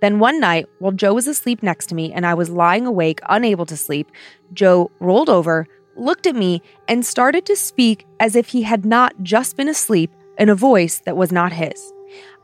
[0.00, 3.20] Then one night, while Joe was asleep next to me and I was lying awake,
[3.28, 4.10] unable to sleep,
[4.52, 9.14] Joe rolled over, looked at me, and started to speak as if he had not
[9.22, 11.92] just been asleep in a voice that was not his.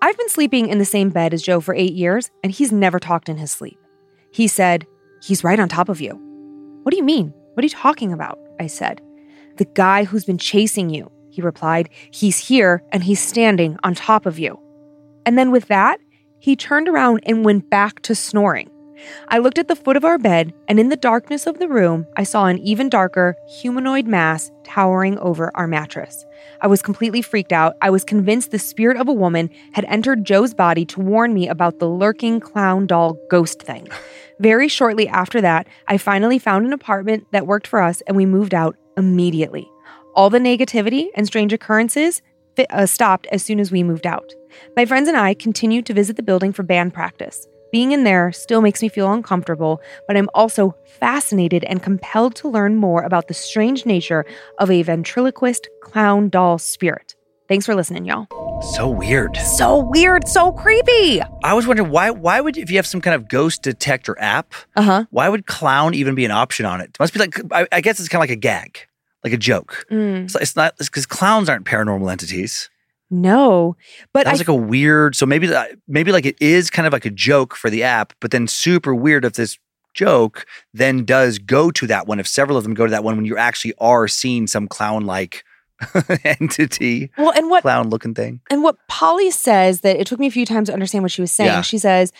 [0.02, 2.98] I've been sleeping in the same bed as Joe for eight years, and he's never
[2.98, 3.78] talked in his sleep.
[4.32, 4.84] He said,
[5.22, 6.14] He's right on top of you.
[6.82, 7.32] What do you mean?
[7.54, 8.36] What are you talking about?
[8.58, 9.00] I said.
[9.58, 11.88] The guy who's been chasing you, he replied.
[12.10, 14.58] He's here and he's standing on top of you.
[15.24, 16.00] And then with that,
[16.40, 18.71] he turned around and went back to snoring.
[19.28, 22.06] I looked at the foot of our bed, and in the darkness of the room,
[22.16, 26.24] I saw an even darker humanoid mass towering over our mattress.
[26.60, 27.76] I was completely freaked out.
[27.80, 31.48] I was convinced the spirit of a woman had entered Joe's body to warn me
[31.48, 33.88] about the lurking clown doll ghost thing.
[34.40, 38.26] Very shortly after that, I finally found an apartment that worked for us and we
[38.26, 39.68] moved out immediately.
[40.14, 42.22] All the negativity and strange occurrences
[42.56, 44.32] fi- uh, stopped as soon as we moved out.
[44.76, 47.46] My friends and I continued to visit the building for band practice.
[47.72, 52.48] Being in there still makes me feel uncomfortable, but I'm also fascinated and compelled to
[52.48, 54.26] learn more about the strange nature
[54.58, 57.14] of a ventriloquist clown doll spirit.
[57.48, 58.26] Thanks for listening, y'all.
[58.74, 59.36] So weird.
[59.38, 61.22] So weird, so creepy.
[61.42, 64.52] I was wondering why why would if you have some kind of ghost detector app,
[64.76, 65.04] Uh huh.
[65.10, 66.90] why would clown even be an option on it?
[66.90, 68.80] It must be like I, I guess it's kind of like a gag,
[69.24, 69.86] like a joke.
[69.90, 72.68] Mm, It's, it's not because clowns aren't paranormal entities.
[73.12, 73.76] No,
[74.12, 75.14] but That I was like a weird.
[75.14, 78.14] So maybe uh, maybe like it is kind of like a joke for the app,
[78.20, 79.58] but then super weird if this
[79.94, 82.18] joke then does go to that one.
[82.18, 85.04] If several of them go to that one, when you actually are seeing some clown
[85.04, 85.44] like
[86.24, 88.40] entity, well, and what clown looking thing.
[88.50, 91.20] And what Polly says that it took me a few times to understand what she
[91.20, 91.48] was saying.
[91.48, 91.60] Yeah.
[91.62, 92.12] She says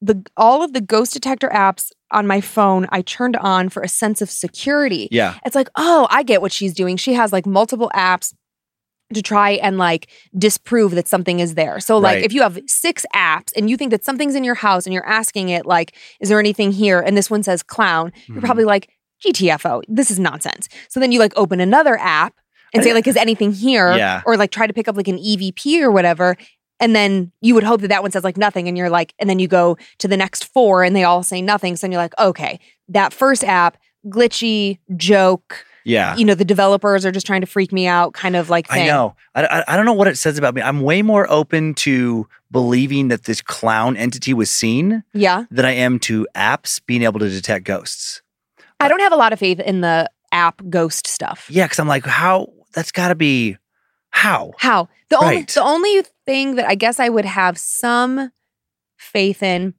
[0.00, 3.88] the all of the ghost detector apps on my phone I turned on for a
[3.88, 5.08] sense of security.
[5.10, 6.96] Yeah, It's like, "Oh, I get what she's doing.
[6.96, 8.34] She has like multiple apps
[9.14, 10.08] to try and like
[10.38, 11.80] disprove that something is there.
[11.80, 12.24] So like Right.
[12.24, 15.06] if you have 6 apps and you think that something's in your house and you're
[15.06, 18.44] asking it like is there anything here and this one says clown, you're Mhm.
[18.44, 18.88] probably like
[19.24, 19.82] GTFO.
[19.88, 20.68] This is nonsense.
[20.88, 22.34] So then you like open another app
[22.74, 24.22] and say like is anything here Yeah.
[24.26, 26.36] or like try to pick up like an EVP or whatever
[26.80, 29.30] and then you would hope that that one says like nothing and you're like and
[29.30, 32.00] then you go to the next four and they all say nothing so then you're
[32.00, 32.58] like okay
[32.88, 33.76] that first app
[34.08, 36.16] glitchy joke Yeah.
[36.16, 38.84] you know, the developers are just trying to freak me out kind of like thing.
[38.84, 39.16] I know.
[39.34, 40.62] I, I, I don't know what it says about me.
[40.62, 45.44] I'm way more open to believing that this clown entity was seen Yeah.
[45.50, 48.22] than I am to apps being able to detect ghosts.
[48.80, 51.46] I don't have a lot of faith in the app ghost stuff.
[51.50, 52.48] Yeah, because I'm like, how?
[52.74, 53.56] That's got to be
[54.10, 54.52] how?
[54.58, 54.88] How?
[55.08, 58.30] The only the only thing that I guess I would have some
[58.96, 59.74] faith in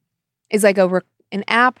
[0.50, 1.02] is like a
[1.32, 1.80] an app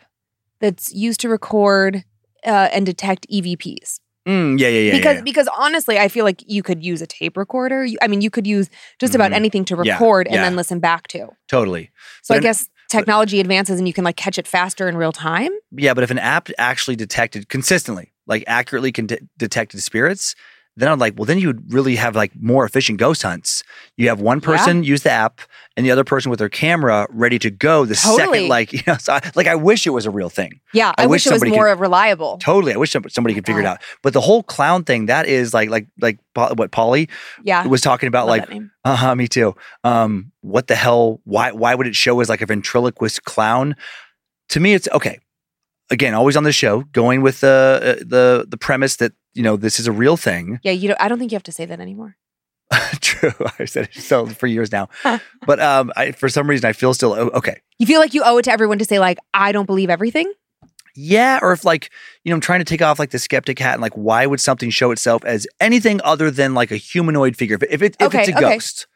[0.60, 2.04] that's used to record
[2.46, 4.00] uh, and detect EVPs.
[4.26, 4.96] Mm, yeah, yeah, yeah.
[4.96, 5.22] because yeah.
[5.22, 7.84] because honestly, I feel like you could use a tape recorder.
[7.84, 9.36] You, I mean, you could use just about Mhm.
[9.36, 10.42] anything to Yeah, record and yeah.
[10.42, 11.28] then listen back to.
[11.48, 11.90] totally.
[12.22, 14.96] So But I an- guess technology advances and you can like catch it faster in
[14.96, 15.50] real time.
[15.72, 20.34] Yeah, but if an app actually detected consistently, like accurately con- detected spirits,
[20.76, 23.62] then I'm like, well, then you would really have like more efficient ghost hunts.
[23.96, 25.40] You have one person use the app
[25.76, 28.38] and the other person with their camera ready to go the Totally.
[28.38, 30.60] second, like, you know, so I, like I wish it was a real thing.
[30.72, 32.38] Yeah, I I, wish wish, it was more reliable.
[32.38, 32.74] Totally.
[32.74, 33.82] I wish somebody could figure it out.
[34.02, 37.08] But the whole clown thing, that is like, like, like what Polly
[37.42, 39.54] Yeah, was talking about, love like, uh huh, me too.
[39.84, 41.20] Um, what the hell?
[41.24, 41.52] Why?
[41.52, 43.76] Why would it show as like a ventriloquist clown?
[44.50, 45.20] To me, it's okay.
[45.90, 49.56] Again, always on the show, going with the uh, the the premise that you know
[49.56, 50.58] this is a real thing.
[50.62, 51.00] Yeah, you don't.
[51.00, 52.16] I don't think you have to say that anymore.
[53.00, 54.88] True, I said it so for years now,
[55.46, 57.60] but um, I, for some reason I feel still okay.
[57.78, 60.32] You feel like you owe it to everyone to say like, I don't believe everything.
[60.96, 61.90] Yeah, or if like
[62.24, 64.40] you know, I'm trying to take off like the skeptic hat and like, why would
[64.40, 67.56] something show itself as anything other than like a humanoid figure?
[67.56, 68.40] If, it- if it if Okay, it's a okay.
[68.54, 68.86] ghost,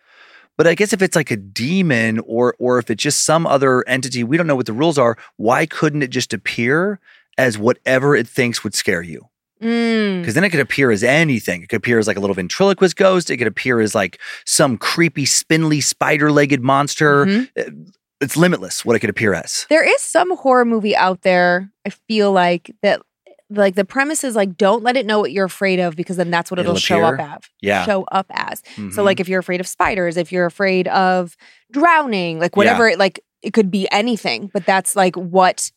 [0.58, 3.88] but I guess if it's like a demon or or if it's just some other
[3.88, 5.16] entity, we don't know what the rules are.
[5.36, 7.00] Why couldn't it just appear
[7.38, 9.28] as whatever it thinks would scare you?
[9.62, 10.20] Mm.
[10.20, 11.62] Because then it could appear as anything.
[11.62, 13.30] It could appear as like a little ventriloquist ghost.
[13.30, 17.24] It could appear as like some creepy, spindly, spider-legged monster.
[17.26, 17.92] Mhm.
[18.20, 19.64] It's limitless what it could appear as.
[19.68, 21.70] There is some horror movie out there.
[21.86, 23.00] I feel like that.
[23.50, 26.30] Like the premise is like, don't let it know what you're afraid of because then
[26.30, 27.40] that's what it'll, It'll show up as.
[27.62, 27.84] Yeah.
[27.86, 28.62] Show up as.
[28.76, 29.04] So Mhm.
[29.04, 31.34] like if you're afraid of spiders, if you're afraid of
[31.72, 35.70] drowning, like whatever, it like it could be anything, but that's like what.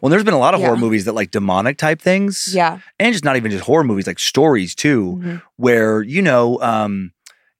[0.00, 2.50] well, there's been a lot of horror movies that like demonic type things.
[2.54, 2.78] Yeah.
[2.98, 5.42] and just not even just horror movies, like stories too, Mhm.
[5.56, 7.12] where you know, um,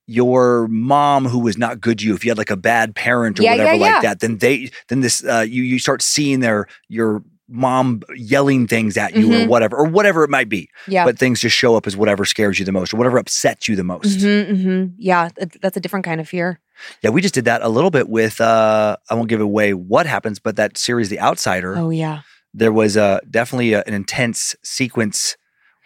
[0.07, 3.39] your mom who was not good to you, if you had like a bad parent
[3.39, 6.41] or Yeah, whatever yeah, like that, then they, then this, uh, you you start seeing
[6.41, 9.49] their your mom yelling things at you or Mhm.
[9.49, 11.05] whatever or whatever it might be, Yeah.
[11.05, 13.77] but things just show up as whatever scares you the most or whatever upsets you
[13.77, 14.19] the most.
[14.21, 14.93] Mhm, mhm.
[14.97, 15.29] Yeah.
[15.61, 16.61] That's a different kind of fear.
[17.03, 18.41] Yeah, we just did that a little bit with.
[18.41, 22.23] uh I won't give away what happens, but that series, The Outsider, Oh yeah.
[22.55, 25.37] there was uh, definitely a, an intense sequence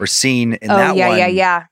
[0.00, 1.64] or scene in oh that yeah, one yeah, yeah.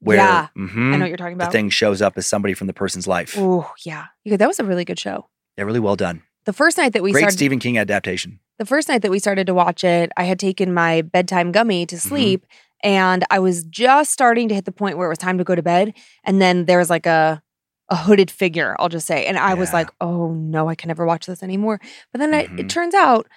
[0.00, 0.46] where Yeah.
[0.56, 1.52] mhm, I know what you're talking about.
[1.52, 3.34] the thing shows up as somebody from the person's life.
[3.38, 4.06] Oh yeah.
[4.24, 5.28] Yeah, that was a really good show.
[5.58, 6.22] Yeah, really well done.
[6.46, 8.40] The first night that we Great started, Stephen King adaptation.
[8.58, 11.84] The first night that we started to watch it, I had taken my bedtime gummy
[11.86, 11.96] Mm-hmm.
[11.96, 12.46] to sleep,
[12.82, 15.54] and I was just starting to hit the point where it was time to go
[15.54, 15.94] to bed,
[16.24, 17.42] and then there was like a
[17.90, 21.04] a hooded figure, I'll just say, and I was like, oh no, I can never
[21.04, 21.78] watch this anymore.
[22.12, 22.60] But then I, Mhm.
[22.60, 23.28] it turns out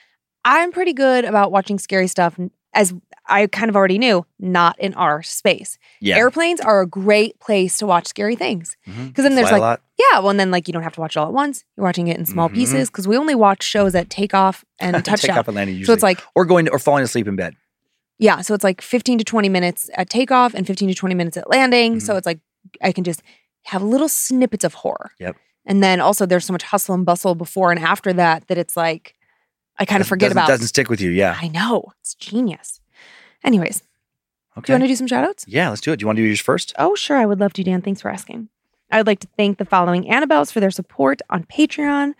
[0.45, 2.39] I'm pretty good about watching scary stuff,
[2.77, 2.93] as
[3.27, 5.77] I kind of already knew, not in our space.
[5.99, 8.77] Yeah, Airplanes are a great place to watch scary things.
[8.87, 9.13] Mhm.
[9.13, 9.79] 'cause then there's, Fly like.
[9.99, 11.65] Yeah, well, and then like you don't have to watch it all at once.
[11.75, 12.53] You're watching it in small Mhm.
[12.53, 15.39] pieces because we only watch shows at takeoff and take touchdown.
[15.39, 15.75] off and landing.
[15.75, 15.87] Usually.
[15.87, 17.55] So it's like or going to, or falling asleep in bed.
[18.19, 21.35] yeah, so it's like 15 to 20 minutes at takeoff and 15 to 20 minutes
[21.37, 21.99] at landing.
[21.99, 22.39] So it's like
[22.81, 23.21] I can just
[23.65, 25.11] have little snippets of horror.
[25.15, 25.23] Mm-hmm.
[25.25, 25.35] Yep.
[25.65, 28.77] And then also there's so much hustle and bustle before and after that that it's
[28.77, 29.15] like
[29.79, 30.47] I kind of forget doesn't, about.
[30.47, 31.11] Doesn't stick with you.
[31.11, 31.37] Yeah.
[31.41, 31.93] I know.
[32.01, 32.79] It's genius.
[33.43, 33.83] Anyways,
[34.57, 34.65] Okay.
[34.65, 35.45] do you want to do some shout outs?
[35.47, 35.97] yeah, let's do it.
[35.97, 36.73] Do you want to do yours first?
[36.79, 37.17] Oh, sure.
[37.17, 37.81] I would love to, Dan.
[37.81, 38.49] Thanks for asking.
[38.91, 42.13] I would like to thank the following Annabelles for their support on Patreon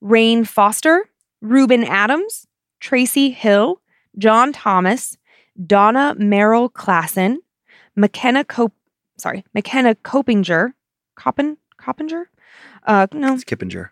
[0.00, 1.08] Rain Foster,
[1.40, 2.46] Ruben Adams,
[2.80, 3.80] Tracy Hill,
[4.18, 5.16] John Thomas,
[5.66, 7.36] Donna Merrill Klassen,
[7.96, 8.72] McKenna Cop
[9.18, 10.72] sorry, McKenna Copinger,
[11.16, 12.28] Coppin Coppinger?
[12.86, 13.90] Uh no, It's Kippinger.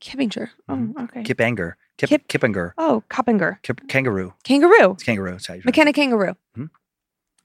[0.00, 0.50] Kippinger.
[0.68, 1.22] Oh, okay.
[1.22, 1.76] Kip Anger.
[1.98, 2.72] Kip, Kip- Kippinger.
[2.78, 3.58] oh, Coppinger.
[3.62, 4.32] Kip, kangaroo.
[4.44, 4.92] Kangaroo.
[4.92, 5.38] It's kangaroo.
[5.38, 5.60] Sorry.
[5.64, 6.34] McKenna Kangaroo.
[6.56, 6.70] Mhm.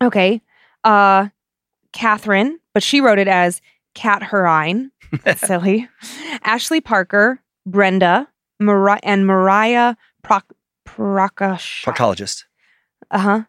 [0.01, 0.41] Okay.
[0.83, 1.27] Uh
[1.91, 3.61] Catherine, but she wrote it as
[3.93, 4.89] Cat Herine.
[5.23, 5.87] That's silly.
[6.43, 8.27] Ashley Parker, Brenda,
[8.59, 10.53] Mari- and Mariah Proc-
[10.87, 11.83] Prakash.
[11.83, 12.45] Proctologist.
[13.11, 13.43] uh-huh.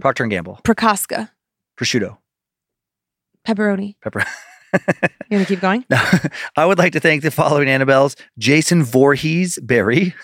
[0.00, 0.60] Procter and Gamble.
[0.64, 1.30] Prakaska.
[1.78, 2.18] Prosciutto.
[3.46, 3.96] Pepperoni.
[4.02, 4.24] Pepper.
[5.30, 5.84] You want to keep going?
[5.90, 6.00] No.
[6.56, 10.14] I would like to thank the following Annabelles Jason Voorhees Berry,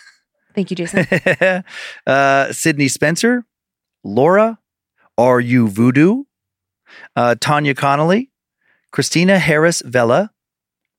[0.54, 1.06] Thank you, Jason.
[2.06, 3.44] uh, Sydney Spencer,
[4.04, 4.58] Laura,
[5.18, 6.24] Are You Voodoo,
[7.16, 8.30] uh, Tanya Connolly,
[8.92, 10.30] Christina Harris Vella,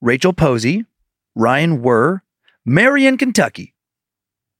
[0.02, 0.86] Rachel Posey,
[1.36, 2.22] Ryan Wurr,
[2.66, 3.74] Marion Kentucky,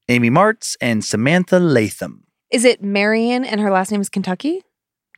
[0.08, 2.24] Amy Martz, and Samantha Latham.
[2.50, 4.62] Is it Marion and her last name is Kentucky?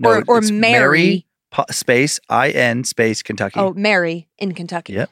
[0.00, 1.26] No, or or it's Mary.
[1.50, 3.60] po- space I N space Kentucky.
[3.60, 4.94] Oh, Mary in Kentucky.
[4.94, 5.10] Yep.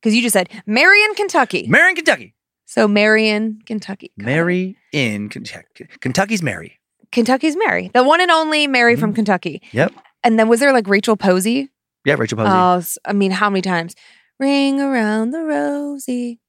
[0.00, 1.66] Because you just said Marion, Kentucky.
[1.68, 2.34] Marion, Kentucky.
[2.70, 4.12] So Marion, Kentucky.
[4.18, 5.88] Mary in Kentucky.
[6.00, 6.78] Kentucky's Mary.
[7.10, 9.16] Kentucky's Mary, the one and only Mary from Mhm.
[9.16, 9.62] Kentucky.
[9.72, 9.92] Yep.
[10.22, 11.70] And then was there like Rachel Posey?
[12.04, 12.50] Yeah, Rachel Posey.
[12.52, 13.94] Oh, I mean, how many times?
[14.38, 16.40] Ring around the rosy.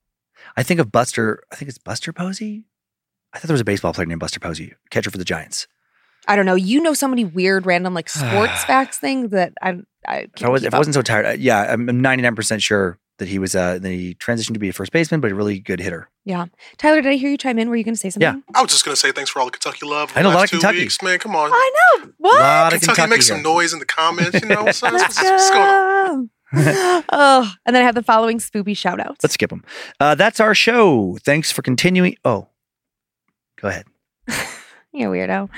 [0.57, 1.41] I think of Buster.
[1.51, 2.65] I think it's Buster Posey.
[3.33, 5.67] I thought there was a baseball player named Buster Posey, catcher for the Giants.
[6.27, 6.55] I don't know.
[6.55, 10.45] You know so many weird, random like sports facts things that I I can't If
[10.45, 13.55] I, was, if I wasn't so tired, uh, yeah, I'm 99% sure that he was,
[13.55, 16.09] uh, that he transitioned to be a first baseman, but a really good hitter.
[16.25, 16.47] Yeah.
[16.77, 17.69] Tyler, did I hear you chime in?
[17.69, 18.21] Were you going to say something?
[18.21, 18.41] Yeah.
[18.55, 20.11] I was just gonna say thanks for all the Kentucky love.
[20.15, 20.79] I know, a lot last of Kentucky.
[20.79, 21.51] Weeks, man, come on.
[21.53, 22.11] I know.
[22.17, 22.39] What?
[22.39, 24.41] lot of Kentucky, Kentucky make some noise in the comments.
[24.41, 26.29] You know, what's, what's, Let's what's, what's going on?
[27.09, 29.23] oh, and then I have the following spoopy shout outs.
[29.23, 29.63] Let's skip them.
[29.99, 31.17] Uh, that's our show.
[31.23, 32.15] Thanks for continuing.
[32.25, 32.47] Oh,
[33.61, 33.85] go ahead.
[34.91, 35.49] You're weirdo.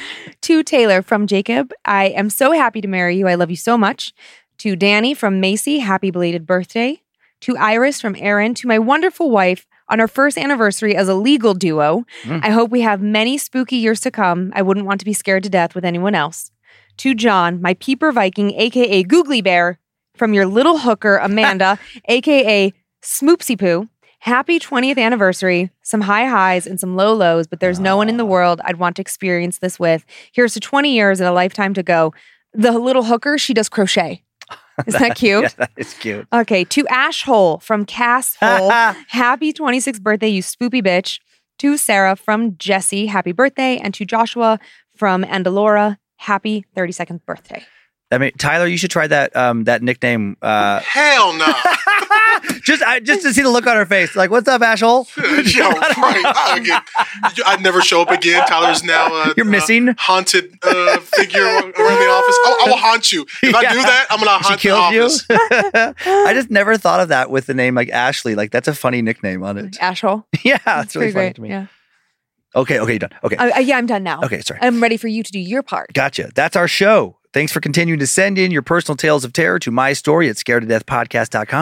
[0.42, 3.28] To Taylor from Jacob, I am so happy to marry you.
[3.28, 4.14] I love you so much.
[4.60, 7.02] To Danny from Macy, happy belated birthday.
[7.42, 11.54] To Iris from Aaron, to my wonderful wife on our first anniversary as a legal
[11.54, 12.06] duo.
[12.24, 12.42] Mm.
[12.44, 14.52] I hope we have many spooky years to come.
[14.56, 16.52] I wouldn't want to be scared to death with anyone else.
[16.98, 19.80] To John, my peeper Viking, aka Googly Bear,
[20.16, 22.74] from your little hooker, Amanda, aka
[23.04, 23.90] Smoopsy Poo.
[24.20, 25.72] Happy 20th anniversary.
[25.82, 28.78] Some high highs and some low lows, but there's no one in the world I'd
[28.78, 30.06] want to experience this with.
[30.32, 32.14] Here's to 20 years and a lifetime to go.
[32.54, 34.24] The little hooker, she does crochet.
[34.88, 35.44] Isn't that cute?
[35.44, 36.28] Yeah, that is cute.
[36.34, 38.70] Okay, to Ash Hole from Cass Hole.
[39.08, 41.20] happy 26th birthday, you spoopy bitch.
[41.60, 43.78] To Sarah from Jesse, happy birthday.
[43.78, 44.60] And to Joshua
[44.96, 47.64] from Andalora, happy 32nd birthday.
[48.12, 50.36] I mean, Tyler, you should try that um, that nickname.
[50.42, 51.46] Uh, Hell no.
[52.64, 54.16] just I, just to see the look on her face.
[54.16, 55.08] Like, what's up, asshole?
[55.18, 55.24] Yo,
[55.70, 55.86] right.
[55.98, 56.82] I, again,
[57.46, 58.46] I'd never show up again.
[58.48, 59.96] Tyler's now uh, You're uh, missing.
[59.98, 62.38] haunted uh, figure around the office.
[62.44, 63.26] I, I will haunt you.
[63.44, 66.24] If I do that, I'm gonna she haunt the kills you.
[66.26, 68.36] I just never thought of that with the name like Ashley.
[68.36, 69.78] Like that's a funny nickname on it.
[69.82, 70.26] Ash Hole.
[70.44, 71.36] Yeah, That's it's really funny great.
[71.36, 71.50] to me.
[71.50, 71.68] Yeah.
[72.56, 73.12] Okay, okay, you're done.
[73.24, 74.22] Okay, Uh, uh, yeah, I'm done now.
[74.24, 74.60] okay, sorry.
[74.62, 75.94] I'm ready for you to do your part.
[75.94, 76.32] Gotcha.
[76.36, 77.18] That's our show.
[77.34, 80.38] Thanks for continuing to send in your personal tales of terror to my story at
[80.38, 80.86] scared to death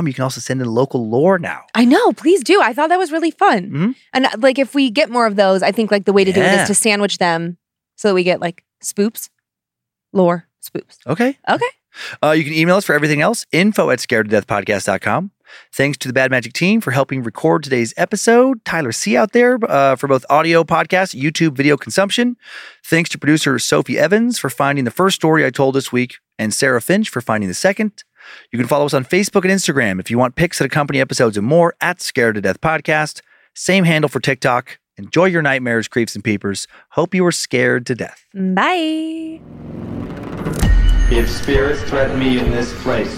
[0.07, 1.61] You can also send in local lore now.
[1.75, 2.11] I know.
[2.13, 2.59] Please do.
[2.61, 3.69] I thought that was really fun.
[3.69, 3.95] Mhm.
[4.13, 6.31] And uh, like, if we get more of those, I think like the way to
[6.31, 7.57] do it is to sandwich them
[7.95, 9.29] so that we get like spoops,
[10.11, 10.97] lore, spoops.
[11.05, 11.37] Okay.
[11.47, 11.65] Okay.
[12.23, 15.31] Uh, you can email us for everything else, info at scared to death podcast.com.
[15.73, 18.63] Thanks to the Bad Magic team for helping record today's episode.
[18.65, 22.38] Tyler C out there uh, for both audio podcast, YouTube video consumption.
[22.84, 26.53] Thanks to producer Sophie Evans for finding the first story I told this week, and
[26.53, 28.03] Sarah Finch for finding the second.
[28.51, 31.38] You can follow us on Facebook and Instagram if you want pics that accompany episodes
[31.38, 33.21] and more at Scared to Death Podcast.
[33.55, 34.77] Same handle for TikTok.
[34.97, 36.67] Enjoy your nightmares, creeps, and peepers.
[36.89, 38.26] Hope you were scared to death.
[38.34, 39.39] Bye.
[41.11, 43.17] If spirits threaten me in this place,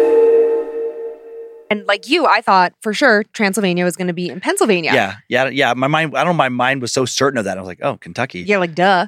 [1.71, 4.91] And like you, I thought for sure Transylvania was going to be in Pennsylvania.
[4.93, 5.73] Yeah, yeah, yeah.
[5.73, 7.57] My mind, I don't know, my mind was so certain of that.
[7.57, 8.41] I was like, oh, Kentucky.
[8.41, 9.07] Yeah, like duh.